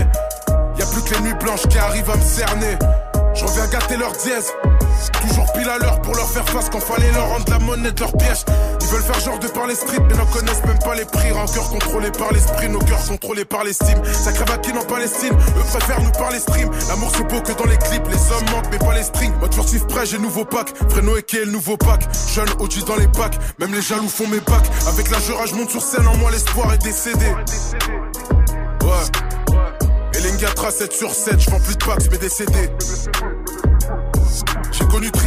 Y 0.78 0.82
a 0.82 0.86
plus 0.86 1.02
que 1.02 1.14
les 1.14 1.20
nuits 1.20 1.38
blanches 1.38 1.66
qui 1.68 1.76
arrivent 1.76 2.10
à 2.10 2.16
me 2.16 2.24
cerner. 2.24 2.78
Je 3.34 3.44
reviens 3.44 3.66
gâter 3.66 3.96
leur 3.98 4.12
dièse. 4.12 4.52
Toujours 5.20 5.52
pile 5.52 5.68
à 5.68 5.78
l'heure 5.78 6.00
pour 6.02 6.14
leur 6.14 6.28
faire 6.28 6.48
face 6.48 6.68
quand 6.70 6.80
fallait 6.80 7.10
leur 7.12 7.28
rendre 7.28 7.50
la 7.50 7.58
monnaie 7.58 7.92
de 7.92 8.00
leur 8.00 8.12
piège. 8.16 8.44
Ils 8.80 8.86
veulent 8.88 9.02
faire 9.02 9.20
genre 9.20 9.38
de 9.38 9.48
par 9.48 9.66
les 9.66 9.74
strips 9.74 10.02
mais 10.08 10.16
n'en 10.16 10.26
connaissent 10.26 10.64
même 10.64 10.78
pas 10.78 10.94
les 10.94 11.04
prix. 11.04 11.30
Rancœur 11.30 11.68
contrôlé 11.70 12.10
par 12.10 12.32
l'esprit, 12.32 12.68
nos 12.68 12.78
cœurs 12.78 13.06
contrôlés 13.06 13.44
par 13.44 13.64
l'estime. 13.64 14.02
Ça 14.04 14.32
qui 14.32 14.42
en 14.42 14.84
Palestine, 14.84 15.32
eux 15.32 15.64
préfèrent 15.70 16.02
nous 16.02 16.10
parler 16.12 16.38
stream. 16.38 16.70
L'amour 16.88 17.10
c'est 17.16 17.28
beau 17.28 17.40
que 17.40 17.52
dans 17.52 17.68
les 17.68 17.76
clips, 17.76 18.06
les 18.08 18.32
hommes 18.32 18.50
manquent 18.52 18.70
mais 18.70 18.78
pas 18.78 18.94
les 18.94 19.02
strings. 19.02 19.32
Mode 19.40 19.54
furtif 19.54 19.86
prêt, 19.86 20.06
j'ai 20.06 20.18
nouveau 20.18 20.44
pack. 20.44 20.72
Fréno 20.88 21.16
et 21.16 21.24
le 21.44 21.50
nouveau 21.50 21.76
pack. 21.76 22.02
Jeune 22.34 22.48
OG 22.58 22.84
dans 22.86 22.96
les 22.96 23.08
packs, 23.08 23.38
même 23.58 23.72
les 23.72 23.82
jaloux 23.82 24.08
font 24.08 24.26
mes 24.28 24.40
packs. 24.40 24.70
Avec 24.88 25.10
la 25.10 25.18
jura, 25.20 25.46
je 25.46 25.54
monte 25.54 25.70
sur 25.70 25.82
scène, 25.82 26.06
en 26.06 26.16
moi 26.16 26.30
l'espoir 26.30 26.72
est 26.72 26.78
décédé. 26.78 27.26
Ouais. 28.82 29.58
Et 30.14 30.20
Lingatra 30.20 30.70
7 30.70 30.92
sur 30.92 31.14
7, 31.14 31.40
je 31.40 31.50
plus 31.50 31.76
de 31.76 31.84
packs 31.84 32.10
mais 32.10 32.18
décédé. 32.18 32.70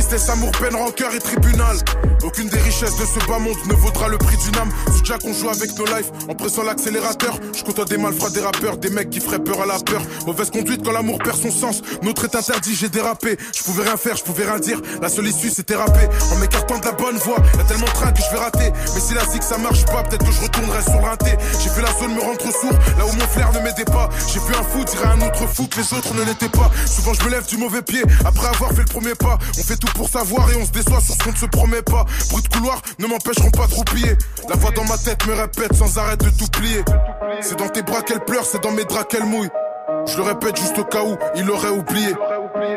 Tristesse, 0.08 0.30
amour, 0.30 0.52
peine, 0.52 0.76
rancœur 0.76 1.16
et 1.16 1.20
tribunal. 1.20 1.78
Aucune 2.24 2.48
des 2.50 2.60
richesses 2.60 2.96
de 2.98 3.06
ce 3.06 3.26
bas 3.28 3.40
monde 3.40 3.58
ne 3.68 3.74
vaudra 3.74 4.08
le 4.08 4.20
prix 4.20 4.38
d'une 4.38 4.56
âme. 4.58 4.70
Sous 4.96 5.04
Jack, 5.04 5.22
on 5.26 5.34
joue 5.34 5.50
avec 5.50 5.76
nos 5.78 5.86
lives 5.86 6.12
en 6.30 6.36
pressant 6.36 6.64
l'accélérateur. 6.64 7.40
Je 7.56 7.64
côtoie 7.64 7.86
des 7.86 7.98
malfrats, 7.98 8.30
des 8.30 8.42
rappeurs, 8.42 8.78
des 8.78 8.92
mecs 8.92 9.10
qui 9.10 9.20
feraient 9.20 9.44
peur 9.44 9.62
à 9.62 9.66
la 9.66 9.80
peur. 9.80 10.02
Mauvaise 10.28 10.52
conduite 10.52 10.84
quand 10.86 10.92
l'amour 10.92 11.18
perd 11.18 11.38
son 11.38 11.50
sens. 11.50 11.82
Notre 12.04 12.26
est 12.26 12.36
interdit, 12.36 12.76
j'ai 12.76 12.90
dérapé. 12.90 13.38
Je 13.56 13.64
pouvais 13.64 13.84
rien 13.84 13.98
faire, 13.98 14.16
je 14.16 14.24
pouvais 14.24 14.46
rien 14.46 14.60
dire. 14.60 14.80
La 15.02 15.10
seule 15.10 15.28
issue 15.28 15.50
c'était 15.50 15.76
rapper. 15.76 16.08
En 16.32 16.36
m'écartant 16.38 16.78
de 16.78 16.86
la 16.86 16.92
bonne 16.92 17.18
voie, 17.18 17.38
y 17.58 17.62
a 17.62 17.64
tellement 17.64 17.88
de 17.88 17.92
train 17.92 18.12
que 18.12 18.22
je 18.22 18.32
vais 18.32 18.44
rater. 18.44 18.72
Mais 18.94 19.02
si 19.02 19.16
la 19.16 19.26
zig 19.26 19.42
ça 19.42 19.58
marche 19.58 19.86
pas, 19.86 20.04
peut-être 20.04 20.26
que 20.26 20.32
je 20.32 20.42
retournerai 20.42 20.84
sur 20.84 21.02
l'inté. 21.02 21.32
J'ai 21.64 21.70
fait 21.70 21.82
la 21.82 21.94
zone 22.00 22.14
me 22.14 22.22
rendre 22.22 22.42
sourd, 22.42 22.78
là 23.00 23.06
où 23.06 23.14
mon 23.14 23.28
flair 23.28 23.52
ne 23.54 23.60
m'aidait 23.60 23.86
pas. 23.86 24.10
J'ai 24.32 24.40
vu 24.40 24.54
un 24.54 24.64
fou 24.64 24.84
dire 24.84 25.08
à 25.08 25.14
un 25.14 25.22
autre 25.22 25.48
fou 25.52 25.66
que 25.68 25.80
les 25.80 25.94
autres 25.98 26.14
ne 26.14 26.24
l'étaient 26.26 26.50
pas. 26.50 26.70
Souvent 26.86 27.14
je 27.14 27.26
me 27.26 27.32
lève 27.32 27.46
du 27.48 27.58
mauvais 27.58 27.82
pied 27.82 28.04
après 28.24 28.48
avoir 28.48 28.72
fait 28.72 28.84
le 28.84 28.86
premier 28.86 29.16
pas. 29.16 29.40
On 29.58 29.64
fait 29.64 29.78
tout 29.78 29.88
pour 29.96 30.05
savoir 30.08 30.52
et 30.52 30.56
on 30.56 30.66
se 30.66 30.72
déçoit 30.72 31.02
sur 31.02 31.16
ce 31.16 31.24
qu'on 31.24 31.32
ne 31.32 31.38
se 31.38 31.46
promet 31.46 31.82
pas. 31.82 32.06
Bruit 32.30 32.44
de 32.44 32.50
couloir 32.50 32.82
ne 33.00 33.08
m'empêcheront 33.08 33.52
pas 33.52 33.68
de 33.68 33.74
roupiller. 33.74 34.18
La 34.50 34.56
voix 34.56 34.72
dans 34.72 34.86
ma 34.86 34.98
tête 34.98 35.26
me 35.28 35.34
répète 35.34 35.74
sans 35.76 35.98
arrêt 35.98 36.18
de 36.18 36.30
tout 36.30 36.48
plier. 36.52 36.84
C'est 37.42 37.58
dans 37.58 37.70
tes 37.70 37.82
bras 37.84 38.02
qu'elle 38.02 38.24
pleure, 38.24 38.46
c'est 38.46 38.62
dans 38.64 38.72
mes 38.72 38.86
draps 38.86 39.08
qu'elle 39.10 39.26
mouille. 39.26 39.50
Je 40.08 40.18
le 40.18 40.24
répète 40.24 40.58
juste 40.58 40.78
au 40.78 40.84
cas 40.84 41.04
où 41.04 41.18
il 41.36 41.50
aurait 41.50 41.70
oublié. 41.70 42.14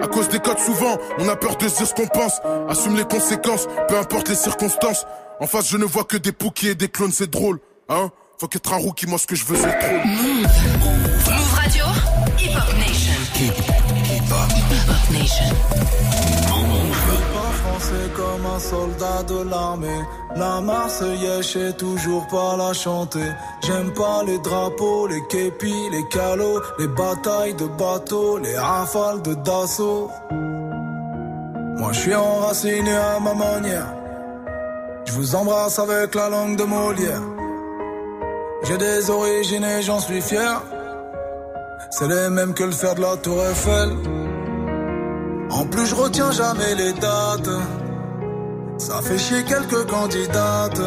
À 0.02 0.06
cause 0.06 0.28
des 0.28 0.38
codes, 0.38 0.58
souvent, 0.58 0.96
on 1.18 1.28
a 1.28 1.36
peur 1.36 1.56
de 1.56 1.66
dire 1.66 1.86
ce 1.86 1.94
qu'on 1.94 2.06
pense. 2.06 2.40
Assume 2.68 2.96
les 2.96 3.04
conséquences, 3.04 3.66
peu 3.88 3.98
importe 3.98 4.28
les 4.28 4.34
circonstances. 4.34 5.06
En 5.40 5.46
face, 5.46 5.68
je 5.68 5.76
ne 5.76 5.84
vois 5.84 6.04
que 6.04 6.16
des 6.16 6.32
poukies 6.32 6.68
et 6.68 6.74
des 6.74 6.88
clones, 6.88 7.12
c'est 7.12 7.30
drôle. 7.30 7.60
Hein 7.88 8.10
Faut 8.38 8.48
qu'être 8.48 8.72
un 8.72 8.78
rookie, 8.78 9.06
moi 9.06 9.18
ce 9.18 9.26
que 9.26 9.36
je 9.36 9.44
veux, 9.44 9.56
c'est 9.56 9.66
le 9.66 9.78
trône. 9.78 10.46
Move 11.26 11.54
Radio, 11.54 11.84
Hip 12.38 12.56
Hop 12.56 12.74
Nation. 12.78 13.12
Hip 13.36 13.52
Hop 14.32 15.10
Nation. 15.12 16.47
Français 17.88 18.10
comme 18.14 18.46
un 18.46 18.58
soldat 18.58 19.22
de 19.26 19.50
l'armée. 19.50 20.02
La 20.36 20.60
Marseillaise, 20.60 21.42
je 21.42 21.58
sais 21.58 21.72
toujours 21.74 22.26
pas 22.28 22.56
la 22.56 22.72
chanter. 22.72 23.30
J'aime 23.66 23.92
pas 23.92 24.22
les 24.26 24.38
drapeaux, 24.38 25.06
les 25.06 25.26
képis, 25.28 25.90
les 25.90 26.06
calots, 26.08 26.60
les 26.78 26.88
batailles 26.88 27.54
de 27.54 27.66
bateaux, 27.66 28.38
les 28.38 28.56
rafales 28.56 29.22
de 29.22 29.34
d'assaut. 29.34 30.10
Moi, 31.78 31.92
je 31.92 32.00
suis 32.00 32.14
enraciné 32.14 32.94
à 32.94 33.20
ma 33.20 33.34
manière. 33.34 33.94
Je 35.06 35.12
vous 35.12 35.34
embrasse 35.34 35.78
avec 35.78 36.14
la 36.14 36.28
langue 36.28 36.56
de 36.56 36.64
Molière. 36.64 37.22
J'ai 38.64 38.76
des 38.76 39.10
origines 39.10 39.64
et 39.64 39.82
j'en 39.82 40.00
suis 40.00 40.20
fier. 40.20 40.62
C'est 41.90 42.08
les 42.08 42.28
mêmes 42.28 42.52
que 42.52 42.64
le 42.64 42.72
fer 42.72 42.94
de 42.94 43.00
la 43.00 43.16
Tour 43.16 43.42
Eiffel. 43.44 44.27
En 45.50 45.64
plus, 45.64 45.86
je 45.86 45.94
retiens 45.94 46.30
jamais 46.30 46.74
les 46.74 46.92
dates. 46.92 47.48
Ça 48.78 49.00
fait 49.02 49.18
chier 49.18 49.42
quelques 49.44 49.86
candidates. 49.88 50.80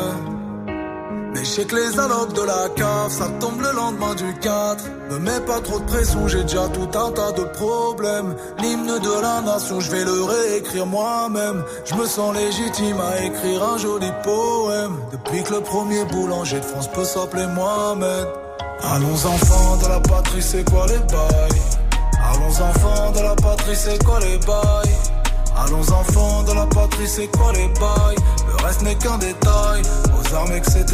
Mais 1.33 1.45
je 1.45 1.49
sais 1.49 1.65
que 1.65 1.75
les 1.75 1.97
allocs 1.97 2.33
de 2.33 2.41
la 2.41 2.67
cave, 2.75 3.09
ça 3.09 3.27
tombe 3.39 3.61
le 3.61 3.71
lendemain 3.73 4.13
du 4.15 4.33
4. 4.39 4.83
Me 5.11 5.19
mets 5.19 5.39
pas 5.39 5.61
trop 5.61 5.79
de 5.79 5.85
pression, 5.85 6.27
j'ai 6.27 6.43
déjà 6.43 6.67
tout 6.67 6.89
un 6.97 7.11
tas 7.11 7.31
de 7.31 7.43
problèmes. 7.43 8.35
L'hymne 8.59 8.99
de 8.99 9.21
la 9.21 9.41
nation, 9.41 9.79
je 9.79 9.91
vais 9.91 10.03
le 10.03 10.23
réécrire 10.23 10.85
moi-même. 10.85 11.63
Je 11.85 11.95
me 11.95 12.05
sens 12.05 12.35
légitime 12.35 12.97
à 12.99 13.23
écrire 13.23 13.63
un 13.63 13.77
joli 13.77 14.11
poème. 14.23 14.97
Depuis 15.11 15.43
que 15.43 15.53
le 15.53 15.61
premier 15.61 16.03
boulanger 16.05 16.59
de 16.59 16.65
France 16.65 16.89
peut 16.91 17.05
s'appeler 17.05 17.47
Mohamed. 17.47 18.27
Allons 18.83 19.25
enfants 19.25 19.77
de 19.77 19.87
la 19.87 19.99
patrie, 20.01 20.41
c'est 20.41 20.69
quoi 20.69 20.85
les 20.87 20.99
bails? 20.99 21.80
Allons 22.23 22.61
enfants 22.61 23.11
de 23.11 23.19
la 23.21 23.35
patrie, 23.35 23.75
c'est 23.75 24.03
quoi 24.03 24.19
les 24.19 24.37
bails? 24.39 24.95
Allons 25.57 25.91
enfants 25.91 26.43
de 26.43 26.53
la 26.53 26.65
patrie, 26.65 27.07
c'est 27.07 27.27
quoi 27.27 27.51
les 27.53 27.67
bails? 27.79 28.15
Le 28.47 28.65
reste 28.65 28.81
n'est 28.81 28.95
qu'un 28.95 29.17
détail, 29.17 29.81
aux 30.07 30.35
armes, 30.35 30.53
etc. 30.53 30.85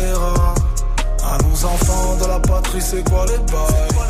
Allons 1.24 1.66
enfants 1.66 2.16
de 2.20 2.28
la 2.28 2.40
patrie, 2.40 2.82
c'est 2.82 3.04
quoi 3.10 3.26
les 3.26 3.38
bails? 3.38 4.10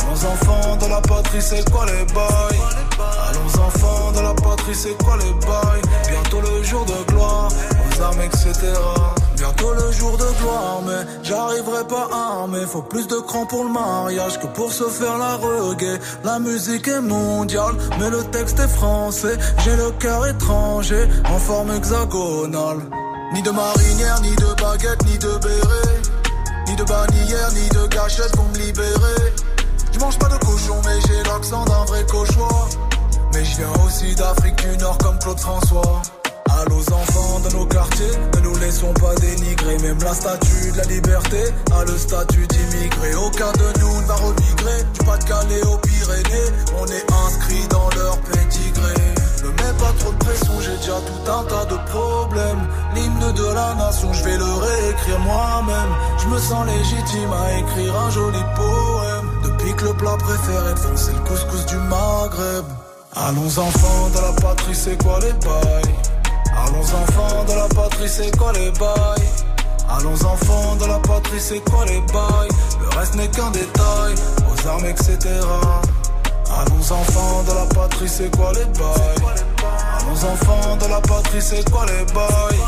Allons 0.00 0.32
enfants 0.32 0.76
de 0.76 0.86
la 0.86 1.00
patrie, 1.00 1.42
c'est 1.42 1.70
quoi 1.70 1.86
les 1.86 2.04
bails? 2.12 2.60
Allons 3.28 3.64
enfants 3.66 4.12
de 4.12 4.20
la 4.20 4.34
patrie, 4.34 4.74
c'est 4.74 4.96
quoi 5.02 5.16
les 5.16 5.32
bails? 5.46 5.82
Bientôt 6.08 6.40
le 6.40 6.62
jour 6.62 6.84
de 6.84 7.12
gloire, 7.12 7.48
aux 7.48 8.02
armes, 8.02 8.20
etc. 8.22 8.52
Bientôt 9.36 9.74
le 9.74 9.92
jour 9.92 10.16
de 10.16 10.40
gloire, 10.40 10.80
mais 10.86 11.06
j'arriverai 11.22 11.84
pas 11.88 12.08
armé. 12.12 12.60
Faut 12.66 12.82
plus 12.82 13.06
de 13.06 13.16
cran 13.16 13.46
pour 13.46 13.64
le 13.64 13.70
mariage 13.70 14.38
que 14.40 14.46
pour 14.46 14.72
se 14.72 14.84
faire 14.84 15.18
la 15.18 15.36
reggae. 15.36 15.98
La 16.24 16.38
musique 16.38 16.88
est 16.88 17.00
mondiale, 17.00 17.74
mais 17.98 18.10
le 18.10 18.22
texte 18.24 18.58
est 18.60 18.68
français. 18.68 19.36
J'ai 19.64 19.76
le 19.76 19.90
cœur 19.98 20.26
étranger, 20.26 21.08
en 21.28 21.38
forme 21.38 21.72
hexagonale. 21.72 22.80
Ni 23.32 23.42
de 23.42 23.50
marinière, 23.50 24.20
ni 24.22 24.34
de 24.36 24.62
baguette, 24.62 25.04
ni 25.06 25.18
de 25.18 25.38
béret. 25.38 26.02
Ni 26.68 26.76
de 26.76 26.84
bannière, 26.84 27.52
ni 27.52 27.68
de 27.70 27.86
gâchette 27.88 28.32
pour 28.36 28.44
me 28.44 28.58
libérer. 28.58 29.32
Je 29.92 29.98
mange 29.98 30.18
pas 30.18 30.28
de 30.28 30.38
cochon, 30.38 30.80
mais 30.84 31.00
j'ai 31.06 31.22
l'accent 31.28 31.64
d'un 31.64 31.84
vrai 31.84 32.04
cauchois. 32.06 32.68
Mais 33.32 33.44
je 33.44 33.56
viens 33.56 33.84
aussi 33.84 34.14
d'Afrique 34.14 34.56
du 34.56 34.76
Nord 34.78 34.98
comme 34.98 35.18
Claude 35.18 35.40
François. 35.40 36.02
Allô 36.60 36.76
aux 36.76 36.92
enfants 36.92 37.40
de 37.40 37.56
nos 37.56 37.66
quartiers, 37.66 38.16
ne 38.34 38.40
nous 38.40 38.56
laissons 38.56 38.92
pas 38.94 39.14
dénigrer. 39.16 39.78
Même 39.78 39.98
la 40.02 40.14
statue 40.14 40.72
de 40.72 40.78
la 40.78 40.84
liberté 40.84 41.42
a 41.72 41.84
le 41.84 41.96
statut 41.98 42.46
d'immigré. 42.46 43.14
Aucun 43.14 43.52
de 43.52 43.80
nous 43.80 44.00
ne 44.00 44.06
va 44.06 44.14
remigrer. 44.14 44.84
Du 44.92 45.04
Pas-de-Calais 45.04 45.62
aux 45.66 45.78
Pyrénées, 45.78 46.50
on 46.78 46.86
est 46.86 47.06
inscrit 47.26 47.66
dans 47.68 47.88
leur 47.96 48.18
pédigré. 48.20 48.94
Ne 49.42 49.48
mets 49.48 49.78
pas 49.78 49.92
trop 49.98 50.12
de 50.12 50.18
pression, 50.18 50.52
j'ai 50.60 50.76
déjà 50.76 50.98
tout 51.00 51.30
un 51.30 51.44
tas 51.44 51.64
de 51.66 51.76
problèmes. 51.90 52.68
L'hymne 52.94 53.32
de 53.32 53.46
la 53.52 53.74
nation, 53.74 54.12
je 54.12 54.24
vais 54.24 54.36
le 54.36 54.44
réécrire 54.44 55.18
moi-même. 55.20 55.92
Je 56.18 56.28
me 56.28 56.38
sens 56.38 56.66
légitime 56.66 57.32
à 57.32 57.58
écrire 57.58 57.98
un 57.98 58.10
joli 58.10 58.42
poème. 58.54 59.30
Depuis 59.42 59.74
que 59.74 59.84
le 59.86 59.94
plat 59.94 60.16
préféré 60.18 60.72
de 60.72 60.96
c'est 60.96 61.12
le 61.12 61.20
couscous 61.20 61.66
du 61.66 61.76
Maghreb. 61.76 62.64
Allons 63.16 63.58
enfants 63.58 64.08
de 64.10 64.20
la 64.20 64.32
patrie, 64.40 64.74
c'est 64.74 65.02
quoi 65.02 65.18
les 65.20 65.32
bails? 65.32 66.13
Allons 66.56 66.80
enfants 66.80 67.44
de 67.44 67.52
la 67.54 67.68
patrie, 67.68 68.08
c'est 68.08 68.36
quoi 68.36 68.52
les 68.52 68.70
bails 68.72 69.28
Allons 69.88 70.14
enfants 70.14 70.76
de 70.76 70.86
la 70.86 70.98
patrie, 70.98 71.40
c'est 71.40 71.60
quoi 71.70 71.84
les 71.84 72.00
bails 72.12 72.48
Le 72.80 72.98
reste 72.98 73.14
n'est 73.16 73.28
qu'un 73.28 73.50
détail, 73.50 74.14
aux 74.48 74.68
armes, 74.68 74.86
etc. 74.86 75.18
Allons 76.50 76.92
enfants 76.92 77.42
de 77.46 77.54
la 77.54 77.66
patrie, 77.74 78.08
c'est 78.08 78.34
quoi 78.36 78.52
les 78.52 78.64
bails 78.78 79.34
Allons 79.98 80.32
enfants 80.32 80.76
de 80.76 80.88
la 80.88 81.00
patrie, 81.00 81.42
c'est 81.42 81.70
quoi 81.70 81.84
les 81.86 82.04
bails 82.12 82.60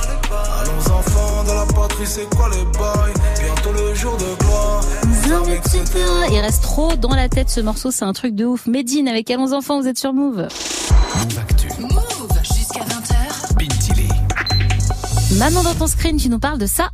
Allons 0.61 0.95
enfants 0.95 1.45
de 1.45 1.53
la 1.53 1.67
patrie, 1.67 2.07
c'est 2.07 2.29
quoi 2.35 2.49
les 2.51 2.65
bails 2.79 3.15
Bientôt 3.41 3.73
le 3.73 3.95
jour 3.95 4.17
de 4.17 4.45
gloire, 4.45 4.81
aux 5.05 5.33
armes, 5.33 5.51
etc. 5.51 5.83
Il 6.31 6.41
reste 6.41 6.63
trop 6.63 6.95
dans 6.97 7.15
la 7.15 7.29
tête 7.29 7.51
ce 7.51 7.61
morceau, 7.61 7.91
c'est 7.91 8.05
un 8.05 8.13
truc 8.13 8.35
de 8.35 8.45
ouf. 8.45 8.67
Medine 8.67 9.09
avec 9.09 9.31
Allons 9.31 9.53
enfants, 9.53 9.81
vous 9.81 9.89
êtes 9.89 9.99
sur 9.99 10.13
Move? 10.13 10.37
Move 10.39 11.76
Maman 15.39 15.63
dans 15.63 15.75
ton 15.75 15.87
screen, 15.87 16.17
tu 16.17 16.31
nous 16.31 16.39
parles 16.39 16.57
de 16.57 16.65
ça 16.65 16.89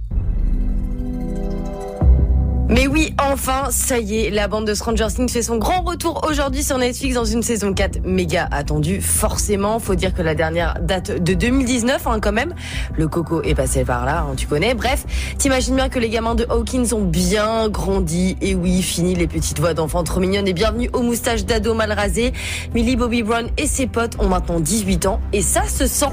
Mais 2.68 2.88
oui, 2.88 3.14
enfin, 3.22 3.68
ça 3.70 4.00
y 4.00 4.16
est, 4.16 4.30
la 4.30 4.48
bande 4.48 4.66
de 4.66 4.74
Stranger 4.74 5.06
Things 5.14 5.28
fait 5.28 5.42
son 5.42 5.58
grand 5.58 5.82
retour 5.82 6.26
aujourd'hui 6.28 6.64
sur 6.64 6.76
Netflix 6.76 7.14
dans 7.14 7.24
une 7.24 7.44
saison 7.44 7.72
4 7.72 8.00
méga 8.04 8.48
attendue. 8.50 9.00
Forcément, 9.00 9.78
faut 9.78 9.94
dire 9.94 10.12
que 10.12 10.22
la 10.22 10.34
dernière 10.34 10.74
date 10.80 11.22
de 11.22 11.34
2019 11.34 12.04
hein, 12.08 12.18
quand 12.20 12.32
même. 12.32 12.52
Le 12.96 13.06
coco 13.06 13.42
est 13.42 13.54
passé 13.54 13.84
par 13.84 14.04
là, 14.04 14.26
hein, 14.28 14.34
tu 14.36 14.48
connais. 14.48 14.74
Bref, 14.74 15.04
t'imagines 15.38 15.76
bien 15.76 15.88
que 15.88 16.00
les 16.00 16.08
gamins 16.08 16.34
de 16.34 16.44
Hawkins 16.48 16.92
ont 16.94 17.04
bien 17.04 17.68
grandi. 17.68 18.36
Et 18.40 18.56
oui, 18.56 18.82
fini 18.82 19.14
les 19.14 19.28
petites 19.28 19.60
voix 19.60 19.74
d'enfants 19.74 20.02
trop 20.02 20.18
mignonnes 20.18 20.48
et 20.48 20.52
bienvenue 20.52 20.90
aux 20.94 21.02
moustaches 21.02 21.44
d'ado 21.44 21.74
mal 21.74 21.92
rasées. 21.92 22.32
Millie 22.74 22.96
Bobby 22.96 23.22
Brown 23.22 23.46
et 23.56 23.68
ses 23.68 23.86
potes 23.86 24.16
ont 24.18 24.26
maintenant 24.26 24.58
18 24.58 25.06
ans 25.06 25.20
et 25.32 25.42
ça 25.42 25.68
se 25.68 25.86
sent. 25.86 26.10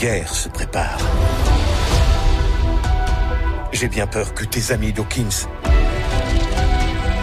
Une 0.00 0.04
guerre 0.06 0.32
se 0.32 0.48
prépare. 0.48 0.98
J'ai 3.72 3.88
bien 3.88 4.06
peur 4.06 4.32
que 4.32 4.44
tes 4.44 4.72
amis 4.72 4.92
Dawkins 4.92 5.48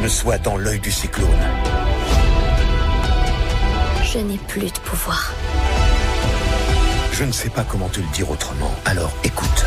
ne 0.02 0.08
soient 0.08 0.38
dans 0.38 0.58
l'œil 0.58 0.80
du 0.80 0.92
cyclone. 0.92 1.30
Je 4.04 4.20
n'ai 4.20 4.38
plus 4.38 4.72
de 4.72 4.80
pouvoir. 4.80 5.34
Je 7.14 7.24
ne 7.24 7.32
sais 7.32 7.50
pas 7.50 7.64
comment 7.64 7.88
te 7.88 8.00
le 8.02 8.08
dire 8.08 8.30
autrement, 8.30 8.72
alors 8.86 9.14
écoute. 9.24 9.66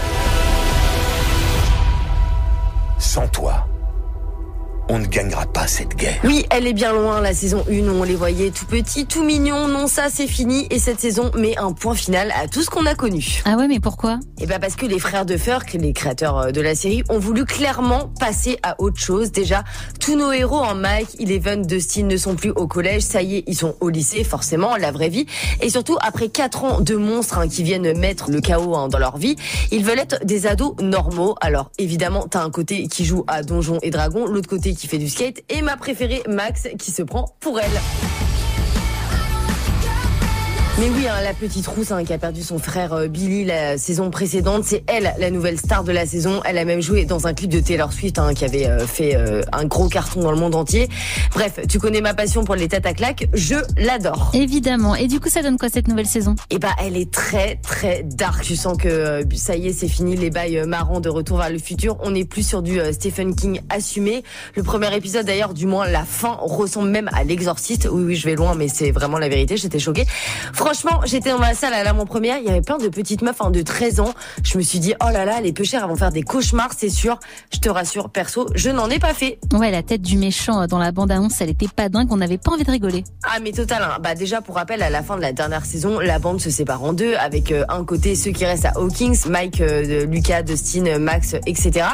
Sans 2.98 3.28
toi, 3.28 3.66
on 4.88 4.98
ne 4.98 5.06
gagnera 5.06 5.46
pas 5.46 5.66
cette 5.66 5.96
guerre. 5.96 6.20
Oui, 6.24 6.46
elle 6.50 6.66
est 6.66 6.72
bien 6.72 6.92
loin, 6.92 7.20
la 7.20 7.34
saison 7.34 7.64
1 7.68 7.88
où 7.88 8.00
on 8.00 8.02
les 8.04 8.14
voyait 8.14 8.50
tout 8.50 8.66
petits, 8.66 9.06
tout 9.06 9.22
mignons. 9.22 9.68
Non, 9.68 9.86
ça 9.86 10.06
c'est 10.10 10.26
fini 10.26 10.66
et 10.70 10.78
cette 10.78 11.00
saison 11.00 11.30
met 11.36 11.56
un 11.58 11.72
point 11.72 11.94
final 11.94 12.32
à 12.40 12.48
tout 12.48 12.62
ce 12.62 12.70
qu'on 12.70 12.86
a 12.86 12.94
connu. 12.94 13.42
Ah 13.44 13.56
ouais, 13.56 13.68
mais 13.68 13.80
pourquoi? 13.80 14.18
Eh 14.40 14.46
ben 14.46 14.58
parce 14.58 14.76
que 14.76 14.86
les 14.86 14.98
frères 14.98 15.26
de 15.26 15.36
Ferk, 15.36 15.74
les 15.74 15.92
créateurs 15.92 16.38
euh, 16.38 16.50
de 16.50 16.60
la 16.60 16.74
série, 16.74 17.02
ont 17.08 17.18
voulu 17.18 17.44
clairement 17.44 18.10
passer 18.18 18.58
à 18.62 18.80
autre 18.80 18.98
chose. 18.98 19.32
Déjà, 19.32 19.64
tous 20.00 20.16
nos 20.16 20.32
héros 20.32 20.58
en 20.58 20.74
Mike, 20.74 21.20
Eleven, 21.20 21.62
Dustin 21.62 22.04
ne 22.04 22.16
sont 22.16 22.34
plus 22.34 22.50
au 22.50 22.66
collège. 22.66 23.02
Ça 23.02 23.22
y 23.22 23.36
est, 23.36 23.44
ils 23.46 23.56
sont 23.56 23.74
au 23.80 23.88
lycée, 23.90 24.24
forcément, 24.24 24.76
la 24.76 24.90
vraie 24.90 25.08
vie. 25.10 25.26
Et 25.60 25.70
surtout, 25.70 25.98
après 26.00 26.28
4 26.28 26.64
ans 26.64 26.80
de 26.80 26.94
monstres 26.96 27.38
hein, 27.38 27.48
qui 27.48 27.62
viennent 27.62 27.98
mettre 27.98 28.30
le 28.30 28.40
chaos 28.40 28.74
hein, 28.74 28.88
dans 28.88 28.98
leur 28.98 29.18
vie, 29.18 29.36
ils 29.70 29.84
veulent 29.84 29.98
être 29.98 30.24
des 30.24 30.46
ados 30.46 30.74
normaux. 30.80 31.34
Alors 31.40 31.70
évidemment, 31.78 32.26
t'as 32.28 32.42
un 32.42 32.50
côté 32.50 32.88
qui 32.88 33.04
joue 33.04 33.24
à 33.26 33.42
Donjons 33.42 33.78
et 33.82 33.90
Dragons, 33.90 34.26
l'autre 34.26 34.48
côté 34.48 34.74
qui 34.78 34.86
fait 34.86 34.98
du 34.98 35.08
skate, 35.08 35.42
et 35.48 35.60
ma 35.60 35.76
préférée, 35.76 36.22
Max, 36.28 36.68
qui 36.78 36.92
se 36.92 37.02
prend 37.02 37.36
pour 37.40 37.60
elle. 37.60 38.37
Mais 40.80 40.90
oui, 40.90 41.08
hein, 41.08 41.20
la 41.24 41.34
petite 41.34 41.66
rousse 41.66 41.90
hein, 41.90 42.04
qui 42.04 42.12
a 42.12 42.18
perdu 42.18 42.40
son 42.40 42.60
frère 42.60 42.92
euh, 42.92 43.08
Billy 43.08 43.44
la 43.44 43.78
saison 43.78 44.10
précédente, 44.10 44.62
c'est 44.64 44.84
elle 44.86 45.12
la 45.18 45.30
nouvelle 45.32 45.58
star 45.58 45.82
de 45.82 45.90
la 45.90 46.06
saison. 46.06 46.40
Elle 46.44 46.56
a 46.56 46.64
même 46.64 46.80
joué 46.80 47.04
dans 47.04 47.26
un 47.26 47.34
clip 47.34 47.50
de 47.50 47.58
Taylor 47.58 47.92
Swift 47.92 48.16
hein, 48.20 48.32
qui 48.32 48.44
avait 48.44 48.68
euh, 48.68 48.86
fait 48.86 49.16
euh, 49.16 49.42
un 49.50 49.64
gros 49.64 49.88
carton 49.88 50.20
dans 50.20 50.30
le 50.30 50.36
monde 50.36 50.54
entier. 50.54 50.88
Bref, 51.34 51.58
tu 51.68 51.80
connais 51.80 52.00
ma 52.00 52.14
passion 52.14 52.44
pour 52.44 52.54
les 52.54 52.68
têtes 52.68 52.86
à 52.86 52.94
claques, 52.94 53.26
je 53.34 53.56
l'adore. 53.76 54.30
Évidemment. 54.34 54.94
Et 54.94 55.08
du 55.08 55.18
coup, 55.18 55.28
ça 55.28 55.42
donne 55.42 55.58
quoi 55.58 55.68
cette 55.68 55.88
nouvelle 55.88 56.06
saison? 56.06 56.36
Eh 56.50 56.60
ben, 56.60 56.70
elle 56.80 56.96
est 56.96 57.10
très 57.10 57.56
très 57.56 58.04
dark. 58.04 58.44
Tu 58.44 58.54
sens 58.54 58.78
que 58.78 59.24
ça 59.34 59.56
y 59.56 59.66
est, 59.66 59.72
c'est 59.72 59.88
fini 59.88 60.14
les 60.14 60.30
bails 60.30 60.62
marrants 60.64 61.00
de 61.00 61.08
Retour 61.08 61.38
vers 61.38 61.50
le 61.50 61.58
futur. 61.58 61.96
On 62.04 62.12
n'est 62.12 62.24
plus 62.24 62.46
sur 62.46 62.62
du 62.62 62.78
Stephen 62.92 63.34
King 63.34 63.62
assumé. 63.68 64.22
Le 64.54 64.62
premier 64.62 64.94
épisode, 64.94 65.26
d'ailleurs, 65.26 65.54
du 65.54 65.66
moins 65.66 65.88
la 65.88 66.04
fin 66.04 66.36
ressemble 66.40 66.90
même 66.90 67.10
à 67.12 67.24
l'exorciste. 67.24 67.88
Oui, 67.90 68.04
oui, 68.04 68.14
je 68.14 68.28
vais 68.28 68.36
loin, 68.36 68.54
mais 68.54 68.68
c'est 68.68 68.92
vraiment 68.92 69.18
la 69.18 69.28
vérité. 69.28 69.56
J'étais 69.56 69.80
choquée. 69.80 70.06
Franchement, 70.52 70.67
j'étais 71.04 71.30
dans 71.30 71.38
la 71.38 71.54
salle 71.54 71.72
à 71.72 71.82
l'avant-première. 71.82 72.38
Il 72.38 72.44
y 72.44 72.48
avait 72.48 72.60
plein 72.60 72.78
de 72.78 72.88
petites 72.88 73.22
meufs 73.22 73.40
hein, 73.40 73.50
de 73.50 73.62
13 73.62 74.00
ans. 74.00 74.12
Je 74.42 74.58
me 74.58 74.62
suis 74.62 74.78
dit, 74.78 74.94
oh 75.02 75.10
là 75.10 75.24
là, 75.24 75.40
les 75.40 75.52
peu 75.52 75.64
chères, 75.64 75.86
vont 75.88 75.96
faire 75.96 76.10
des 76.10 76.22
cauchemars, 76.22 76.70
c'est 76.76 76.90
sûr. 76.90 77.18
Je 77.52 77.58
te 77.58 77.68
rassure, 77.68 78.10
perso, 78.10 78.48
je 78.54 78.70
n'en 78.70 78.88
ai 78.90 78.98
pas 78.98 79.14
fait. 79.14 79.38
Ouais, 79.52 79.70
la 79.70 79.82
tête 79.82 80.02
du 80.02 80.16
méchant 80.18 80.62
euh, 80.62 80.66
dans 80.66 80.78
la 80.78 80.92
bande-annonce, 80.92 81.40
elle 81.40 81.50
était 81.50 81.68
pas 81.68 81.88
dingue. 81.88 82.08
On 82.10 82.16
n'avait 82.16 82.38
pas 82.38 82.52
envie 82.52 82.64
de 82.64 82.70
rigoler. 82.70 83.04
Ah 83.24 83.38
mais 83.42 83.52
total, 83.52 83.82
hein. 83.82 83.98
bah 84.02 84.14
déjà 84.14 84.40
pour 84.40 84.56
rappel, 84.56 84.82
à 84.82 84.90
la 84.90 85.02
fin 85.02 85.16
de 85.16 85.22
la 85.22 85.32
dernière 85.32 85.64
saison, 85.64 86.00
la 86.00 86.18
bande 86.18 86.40
se 86.40 86.50
sépare 86.50 86.82
en 86.82 86.92
deux, 86.92 87.14
avec 87.14 87.52
euh, 87.52 87.64
un 87.68 87.84
côté 87.84 88.14
ceux 88.14 88.32
qui 88.32 88.44
restent 88.44 88.66
à 88.66 88.72
Hawkins, 88.76 89.14
Mike, 89.28 89.60
euh, 89.60 90.06
Lucas, 90.06 90.42
Dustin, 90.42 90.98
Max, 90.98 91.34
etc. 91.46 91.86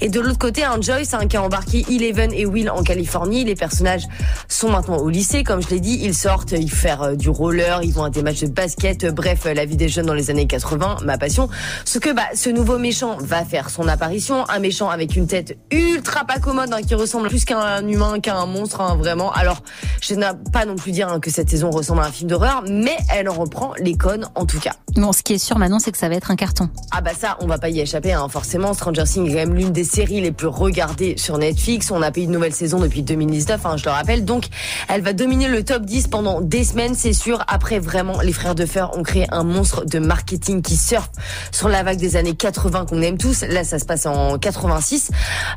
Et 0.00 0.08
de 0.08 0.20
l'autre 0.20 0.38
côté, 0.38 0.64
un 0.64 0.80
Joyce 0.80 1.14
hein, 1.14 1.26
qui 1.26 1.36
a 1.36 1.42
embarqué 1.42 1.84
Eleven 1.90 2.32
et 2.32 2.46
Will 2.46 2.70
en 2.70 2.82
Californie. 2.82 3.44
Les 3.44 3.54
personnages 3.54 4.06
sont 4.48 4.70
maintenant 4.70 4.98
au 4.98 5.08
lycée, 5.08 5.44
comme 5.44 5.62
je 5.62 5.68
l'ai 5.68 5.80
dit, 5.80 6.00
ils 6.02 6.14
sortent, 6.14 6.52
ils 6.52 6.70
font 6.70 6.84
du 7.14 7.28
roller, 7.28 7.80
ils 7.82 7.92
vont 7.92 8.04
à 8.04 8.10
des 8.14 8.22
matchs 8.22 8.42
de 8.42 8.46
basket, 8.46 9.06
bref, 9.12 9.44
la 9.44 9.64
vie 9.64 9.76
des 9.76 9.88
jeunes 9.88 10.06
dans 10.06 10.14
les 10.14 10.30
années 10.30 10.46
80, 10.46 10.98
ma 11.04 11.18
passion. 11.18 11.48
Ce 11.84 11.98
que 11.98 12.14
bah, 12.14 12.22
ce 12.34 12.48
nouveau 12.48 12.78
méchant 12.78 13.16
va 13.20 13.44
faire 13.44 13.70
son 13.70 13.88
apparition, 13.88 14.48
un 14.48 14.60
méchant 14.60 14.88
avec 14.88 15.16
une 15.16 15.26
tête 15.26 15.58
ultra 15.70 16.24
pas 16.24 16.38
commode, 16.38 16.72
hein, 16.72 16.80
qui 16.86 16.94
ressemble 16.94 17.28
plus 17.28 17.44
qu'à 17.44 17.58
un 17.58 17.86
humain, 17.86 18.20
qu'à 18.20 18.36
un 18.36 18.46
monstre, 18.46 18.80
hein, 18.80 18.96
vraiment. 18.96 19.32
Alors, 19.32 19.62
je 20.00 20.14
n'ai 20.14 20.26
pas 20.52 20.64
non 20.64 20.76
plus 20.76 20.92
dire 20.92 21.08
hein, 21.08 21.18
que 21.18 21.30
cette 21.30 21.50
saison 21.50 21.70
ressemble 21.70 22.02
à 22.02 22.06
un 22.06 22.12
film 22.12 22.30
d'horreur, 22.30 22.62
mais 22.68 22.96
elle 23.12 23.28
en 23.28 23.34
reprend 23.34 23.72
les 23.78 23.96
codes 23.96 24.26
en 24.34 24.46
tout 24.46 24.60
cas. 24.60 24.74
Bon, 24.94 25.12
ce 25.12 25.22
qui 25.22 25.32
est 25.32 25.38
sûr 25.38 25.58
maintenant, 25.58 25.80
c'est 25.80 25.90
que 25.90 25.98
ça 25.98 26.08
va 26.08 26.14
être 26.14 26.30
un 26.30 26.36
carton. 26.36 26.68
Ah 26.92 27.00
bah 27.00 27.10
ça, 27.18 27.36
on 27.40 27.46
va 27.46 27.58
pas 27.58 27.68
y 27.68 27.80
échapper, 27.80 28.16
forcément. 28.30 28.74
Stranger 28.74 29.02
Things 29.04 29.26
est 29.26 29.30
quand 29.30 29.34
même 29.34 29.54
l'une 29.54 29.72
des 29.72 29.82
séries 29.82 30.20
les 30.20 30.30
plus 30.30 30.46
regardées 30.46 31.16
sur 31.16 31.36
Netflix. 31.38 31.90
On 31.90 32.00
a 32.00 32.12
payé 32.12 32.26
une 32.26 32.32
nouvelle 32.32 32.54
saison 32.54 32.78
depuis 32.78 33.02
2019, 33.02 33.66
hein, 33.66 33.76
je 33.76 33.84
le 33.84 33.90
rappelle. 33.90 34.24
Donc, 34.24 34.46
elle 34.88 35.02
va 35.02 35.12
dominer 35.12 35.48
le 35.48 35.64
top 35.64 35.84
10 35.84 36.08
pendant 36.08 36.40
des 36.40 36.62
semaines, 36.62 36.94
c'est 36.94 37.12
sûr. 37.12 37.42
Après, 37.48 37.78
vraiment, 37.78 38.03
les 38.22 38.32
frères 38.32 38.54
de 38.54 38.66
fer 38.66 38.96
ont 38.96 39.02
créé 39.02 39.26
un 39.30 39.44
monstre 39.44 39.84
de 39.84 39.98
marketing 39.98 40.62
qui 40.62 40.76
surfe 40.76 41.10
sur 41.50 41.68
la 41.68 41.82
vague 41.82 41.98
des 41.98 42.16
années 42.16 42.34
80 42.34 42.86
qu'on 42.86 43.02
aime 43.02 43.18
tous. 43.18 43.42
Là, 43.42 43.64
ça 43.64 43.78
se 43.78 43.84
passe 43.84 44.06
en 44.06 44.38
86. 44.38 45.10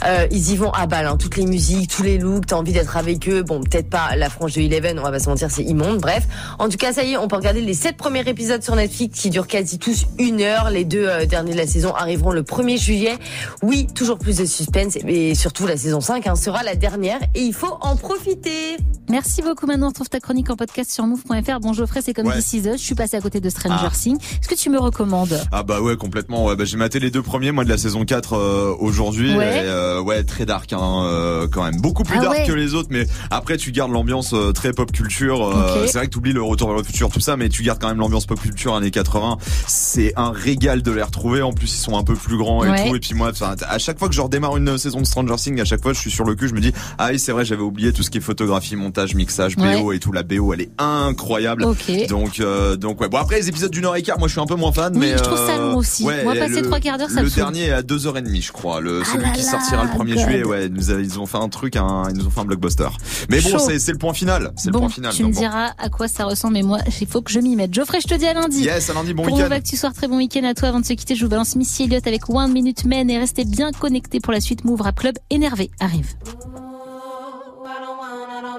Euh, 0.05 0.27
ils 0.31 0.51
y 0.51 0.55
vont 0.55 0.71
à 0.71 0.87
balle, 0.87 1.07
hein. 1.07 1.17
toutes 1.17 1.37
les 1.37 1.45
musiques, 1.45 1.89
tous 1.89 2.03
les 2.03 2.17
looks. 2.17 2.47
T'as 2.47 2.55
envie 2.55 2.73
d'être 2.73 2.97
avec 2.97 3.27
eux. 3.29 3.43
Bon, 3.43 3.61
peut-être 3.61 3.89
pas 3.89 4.15
la 4.15 4.29
frange 4.29 4.53
de 4.53 4.61
Eleven, 4.61 4.99
on 4.99 5.03
va 5.03 5.11
pas 5.11 5.19
se 5.19 5.29
mentir, 5.29 5.49
c'est 5.51 5.63
immonde. 5.63 5.99
Bref, 5.99 6.27
en 6.59 6.69
tout 6.69 6.77
cas, 6.77 6.93
ça 6.93 7.03
y 7.03 7.13
est, 7.13 7.17
on 7.17 7.27
peut 7.27 7.35
regarder 7.35 7.61
les 7.61 7.73
sept 7.73 7.97
premiers 7.97 8.27
épisodes 8.27 8.63
sur 8.63 8.75
Netflix 8.75 9.19
qui 9.19 9.29
durent 9.29 9.47
quasi 9.47 9.79
tous 9.79 10.05
une 10.19 10.41
heure. 10.41 10.69
Les 10.69 10.85
deux 10.85 11.07
euh, 11.07 11.25
derniers 11.25 11.53
de 11.53 11.57
la 11.57 11.67
saison 11.67 11.93
arriveront 11.93 12.31
le 12.31 12.43
1er 12.43 12.77
juillet. 12.77 13.17
Oui, 13.63 13.87
toujours 13.93 14.17
plus 14.17 14.37
de 14.37 14.45
suspense, 14.45 14.97
mais 15.03 15.35
surtout 15.35 15.67
la 15.67 15.77
saison 15.77 16.01
5 16.01 16.27
hein, 16.27 16.35
sera 16.35 16.63
la 16.63 16.75
dernière 16.75 17.19
et 17.35 17.41
il 17.41 17.53
faut 17.53 17.77
en 17.81 17.95
profiter. 17.95 18.77
Merci 19.09 19.41
beaucoup. 19.41 19.65
Maintenant, 19.65 19.87
on 19.87 19.89
retrouve 19.89 20.09
ta 20.09 20.19
chronique 20.19 20.49
en 20.49 20.55
podcast 20.55 20.91
sur 20.91 21.05
move.fr. 21.05 21.59
Bon, 21.61 21.73
Geoffrey, 21.73 22.01
c'est 22.01 22.13
comme 22.13 22.27
Ouais. 22.27 22.36
This 22.37 22.53
Is 22.53 22.67
Us. 22.67 22.77
Je 22.79 22.85
suis 22.85 22.95
passée 22.95 23.17
à 23.17 23.21
côté 23.21 23.39
de 23.39 23.49
Stranger 23.49 23.75
Ah. 23.87 23.91
Things. 23.91 24.17
Est-ce 24.19 24.47
que 24.47 24.55
tu 24.55 24.69
me 24.69 24.79
recommandes? 24.79 25.39
Ah 25.51 25.63
bah 25.63 25.81
ouais 25.81 25.95
complètement 25.97 26.45
ouais 26.45 26.55
bah 26.55 26.65
j'ai 26.65 26.77
maté 26.77 26.99
les 26.99 27.09
deux 27.11 27.21
premiers 27.21 27.51
moi 27.51 27.63
de 27.63 27.69
la 27.69 27.77
saison 27.77 28.05
4 28.05 28.33
euh, 28.33 28.73
aujourd'hui 28.79 29.35
Ouais. 29.35 29.45
et, 29.65 29.67
euh, 29.67 30.01
ouais 30.01 30.23
très 30.23 30.45
dark 30.45 30.71
hein, 30.73 31.03
euh, 31.05 31.47
quand 31.51 31.63
même 31.63 31.79
beaucoup 31.81 32.03
plus 32.03 32.17
Ah 32.17 32.21
dark 32.23 32.37
ouais. 32.39 32.45
que 32.47 32.51
les 32.53 32.73
autres 32.73 32.89
mais 32.91 33.05
après 33.31 33.57
tu 33.57 33.71
gardes 33.71 33.91
l'ambiance 33.91 34.33
euh, 34.33 34.51
très 34.51 34.71
pop 34.73 34.91
culture 34.91 35.45
euh, 35.47 35.85
c'est 35.87 35.97
vrai 35.97 36.07
que 36.07 36.11
tu 36.11 36.17
oublies 36.17 36.33
le 36.33 36.41
retour 36.41 36.67
vers 36.69 36.77
le 36.77 36.83
futur 36.83 37.09
tout 37.09 37.19
ça 37.19 37.37
mais 37.37 37.49
tu 37.49 37.63
gardes 37.63 37.79
quand 37.79 37.87
même 37.87 37.97
l'ambiance 37.99 38.25
pop 38.25 38.39
culture 38.39 38.75
années 38.75 38.91
80 38.91 39.37
c'est 39.67 40.13
un 40.15 40.31
régal 40.31 40.81
de 40.81 40.91
les 40.91 41.03
retrouver 41.03 41.41
en 41.41 41.51
plus 41.53 41.73
ils 41.73 41.81
sont 41.81 41.97
un 41.97 42.03
peu 42.03 42.13
plus 42.15 42.37
grands 42.37 42.63
et 42.63 42.69
Ouais. 42.69 42.89
tout 42.89 42.95
et 42.95 42.99
puis 42.99 43.13
moi 43.13 43.31
à 43.67 43.77
chaque 43.79 43.97
fois 43.99 44.09
que 44.09 44.15
je 44.15 44.21
redémarre 44.21 44.57
une 44.57 44.77
saison 44.77 44.99
de 45.01 45.05
Stranger 45.05 45.35
Things 45.37 45.59
à 45.61 45.65
chaque 45.65 45.81
fois 45.81 45.93
je 45.93 45.99
suis 45.99 46.11
sur 46.11 46.23
le 46.25 46.35
cul 46.35 46.47
je 46.49 46.53
me 46.53 46.59
dis 46.61 46.73
ah 46.97 47.09
oui 47.11 47.19
c'est 47.19 47.31
vrai 47.31 47.45
j'avais 47.45 47.61
oublié 47.61 47.93
tout 47.93 48.03
ce 48.03 48.09
qui 48.09 48.17
est 48.17 48.21
photographie 48.21 48.75
montage 48.75 49.15
mixage 49.15 49.55
BO 49.55 49.91
et 49.93 49.99
tout 49.99 50.11
la 50.11 50.23
BO 50.23 50.53
elle 50.53 50.61
est 50.61 50.71
incroyable 50.77 51.63
Ok. 51.63 52.07
donc 52.09 52.16
euh, 52.39 52.75
donc 52.75 53.01
ouais 53.01 53.09
bon 53.09 53.17
après 53.17 53.37
les 53.37 53.49
épisodes 53.49 53.71
d'une 53.71 53.85
heure 53.85 53.95
et 53.95 54.01
quart 54.03 54.17
moi 54.19 54.27
je 54.27 54.33
suis 54.33 54.41
un 54.41 54.45
peu 54.45 54.55
moins 54.55 54.71
fan 54.71 54.93
Oui, 54.93 54.99
mais 54.99 55.17
je 55.17 55.23
trouve 55.23 55.37
ça 55.37 55.55
euh, 55.55 55.71
long 55.71 55.77
aussi. 55.77 56.03
ouais, 56.03 56.23
Moi, 56.23 56.35
et 56.35 56.39
passer 56.39 56.61
trois 56.61 56.79
quarts 56.79 56.97
d'heure, 56.97 57.09
ça 57.09 57.21
le 57.21 57.29
me 57.29 57.35
dernier 57.35 57.65
est 57.67 57.71
à 57.71 57.81
2h30 57.81 58.41
je 58.41 58.51
crois 58.51 58.81
le 58.81 59.03
celui 59.03 59.23
là 59.23 59.29
qui 59.31 59.43
là, 59.43 59.51
sortira 59.51 59.83
le 59.83 59.89
1er 59.89 60.15
God. 60.15 60.23
juillet 60.23 60.43
ouais 60.45 60.65
ils 60.67 60.73
nous, 60.73 60.99
ils 60.99 61.19
ont 61.19 61.25
fait 61.25 61.37
un 61.37 61.49
truc 61.49 61.75
un, 61.75 62.03
ils 62.09 62.17
nous 62.17 62.25
ont 62.27 62.29
fait 62.29 62.39
un 62.41 62.45
blockbuster 62.45 62.87
mais 63.29 63.39
bon 63.41 63.57
c'est 63.59 63.91
le 63.91 63.97
point 63.97 64.13
final 64.13 64.51
c'est 64.57 64.67
le 64.67 64.73
Bon, 64.73 64.79
point 64.79 64.89
final 64.89 65.13
tu 65.13 65.23
me 65.23 65.27
donc 65.27 65.35
bon. 65.35 65.39
diras 65.41 65.71
à 65.77 65.89
quoi 65.89 66.07
ça 66.07 66.25
ressemble, 66.25 66.53
mais 66.55 66.61
moi, 66.63 66.79
il 67.01 67.07
faut 67.07 67.21
que 67.21 67.31
je 67.31 67.39
m'y 67.39 67.55
mette. 67.55 67.73
Geoffrey, 67.73 67.99
je 68.01 68.07
te 68.07 68.15
dis 68.15 68.25
à 68.25 68.33
lundi. 68.33 68.63
Yes, 68.63 68.89
à 68.89 68.93
lundi, 68.93 69.13
bon 69.13 69.23
Pour 69.23 69.33
week-end. 69.33 69.45
Move 69.45 69.53
Actu 69.53 69.75
Soir, 69.77 69.93
très 69.93 70.07
bon 70.07 70.17
week-end 70.17 70.43
à 70.43 70.53
toi. 70.53 70.69
Avant 70.69 70.79
de 70.79 70.85
se 70.85 70.93
quitter, 70.93 71.15
je 71.15 71.23
vous 71.25 71.29
balance 71.29 71.55
Missy 71.55 71.83
Elliott 71.83 72.05
avec 72.07 72.29
One 72.29 72.51
Minute 72.51 72.85
Men 72.85 73.09
et 73.09 73.17
restez 73.17 73.45
bien 73.45 73.71
connectés 73.71 74.19
pour 74.19 74.33
la 74.33 74.41
suite. 74.41 74.65
Move 74.65 74.81
Rap 74.81 74.99
Club 74.99 75.15
énervé 75.29 75.69
arrive. 75.79 76.13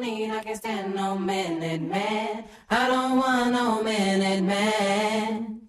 I 0.00 0.40
can't 0.44 0.56
stand 0.56 0.94
no 0.94 1.18
minute 1.18 1.82
man. 1.82 2.44
I 2.70 2.86
don't 2.86 3.16
want 3.16 3.50
no 3.50 3.82
minute 3.82 4.44
man. 4.44 5.62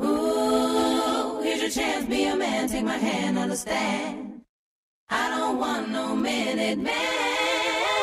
Ooh, 0.00 1.42
here's 1.42 1.60
your 1.60 1.70
chance, 1.70 2.06
be 2.06 2.24
a 2.24 2.34
man, 2.34 2.68
take 2.68 2.84
my 2.84 2.96
hand, 2.96 3.36
understand. 3.36 4.40
I 5.10 5.28
don't 5.28 5.58
want 5.58 5.90
no 5.90 6.16
minute 6.16 6.78
man. 6.78 7.95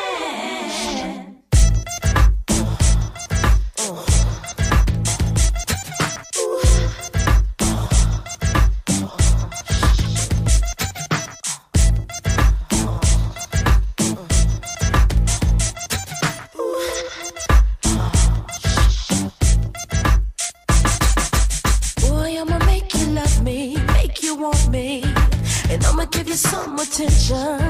attention. 26.94 27.63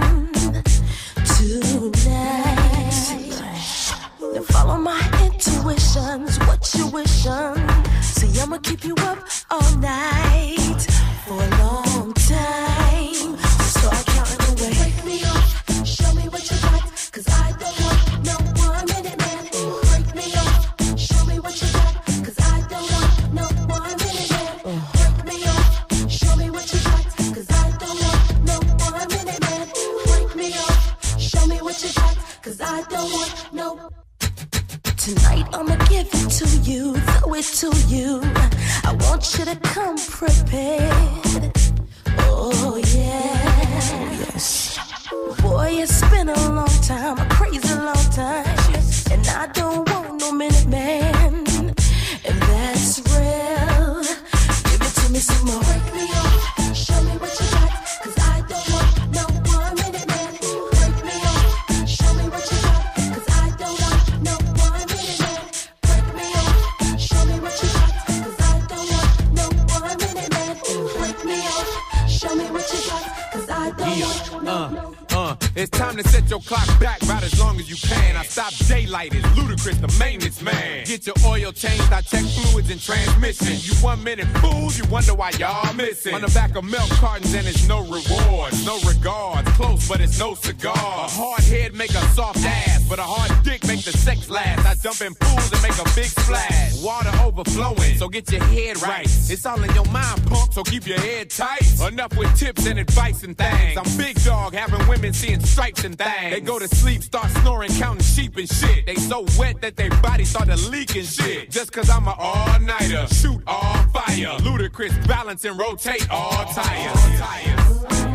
get 98.15 98.31
your 98.31 98.45
head 98.45 98.81
right. 98.81 99.07
It's 99.07 99.45
all 99.45 99.61
in 99.61 99.75
your 99.75 99.85
mind, 99.87 100.25
punk, 100.27 100.53
so 100.53 100.63
keep 100.63 100.87
your 100.87 101.01
head 101.01 101.31
tight. 101.31 101.63
Enough 101.89 102.17
with 102.17 102.33
tips 102.39 102.65
and 102.67 102.79
advice 102.79 103.25
and 103.25 103.37
things. 103.37 103.77
I'm 103.77 103.99
big 103.99 104.23
dog, 104.23 104.55
having 104.55 104.87
women 104.87 105.13
seeing 105.13 105.41
stripes 105.41 105.83
and 105.83 105.99
things. 105.99 106.33
They 106.33 106.41
go 106.41 106.61
to 106.61 106.69
sleep, 106.69 107.03
start 107.03 107.29
snoring, 107.43 107.73
counting 107.73 108.05
sheep 108.05 108.37
and 108.37 108.49
shit. 108.49 108.87
They 108.87 108.95
so 108.95 109.27
wet 109.37 109.61
that 109.63 109.75
their 109.75 109.91
body 110.01 110.25
started 110.25 110.61
leaking 110.71 111.05
shit. 111.05 111.51
Just 111.51 111.73
cause 111.73 111.91
I'm 111.91 112.07
a 112.07 112.13
all 112.13 112.61
nighter, 112.61 113.07
shoot 113.09 113.43
all 113.49 113.83
fire. 113.89 114.39
Ludicrous 114.45 114.97
balance 115.09 115.45
and 115.45 115.59
rotate 115.59 116.09
all 116.09 116.45
tires. 116.55 116.97
All 116.97 117.19
tires. 117.19 118.14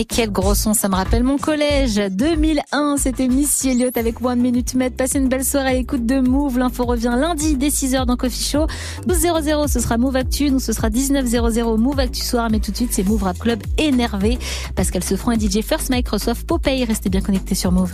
Mais 0.00 0.06
quel 0.06 0.32
gros 0.32 0.54
son, 0.54 0.72
ça 0.72 0.88
me 0.88 0.94
rappelle 0.94 1.24
mon 1.24 1.36
collège. 1.36 1.96
2001, 1.96 2.96
c'était 2.96 3.28
Missy 3.28 3.68
Elliott 3.68 3.98
avec 3.98 4.24
One 4.24 4.40
Minute 4.40 4.74
Med. 4.74 4.94
Passez 4.94 5.18
une 5.18 5.28
belle 5.28 5.44
soirée 5.44 5.84
à 5.86 5.96
de 5.98 6.20
Move. 6.20 6.58
L'info 6.58 6.86
revient 6.86 7.14
lundi 7.18 7.54
dès 7.54 7.68
6h 7.68 8.06
dans 8.06 8.16
Coffee 8.16 8.42
Show. 8.42 8.66
12.00, 9.06 9.68
ce 9.68 9.78
sera 9.78 9.98
Move 9.98 10.16
Actu. 10.16 10.50
Nous, 10.50 10.58
ce 10.58 10.72
sera 10.72 10.88
19.00 10.88 11.76
Move 11.76 12.00
Actu 12.00 12.22
Soir. 12.22 12.48
Mais 12.50 12.60
tout 12.60 12.70
de 12.70 12.76
suite, 12.76 12.94
c'est 12.94 13.02
Move 13.02 13.24
Rap 13.24 13.38
Club 13.40 13.62
énervé. 13.76 14.38
Pascal 14.74 15.04
Sefranc 15.04 15.32
et 15.32 15.38
DJ 15.38 15.60
First 15.60 15.90
Mike 15.90 16.08
reçoivent 16.08 16.46
Popeye. 16.46 16.84
Restez 16.84 17.10
bien 17.10 17.20
connectés 17.20 17.54
sur 17.54 17.70
Move. 17.70 17.92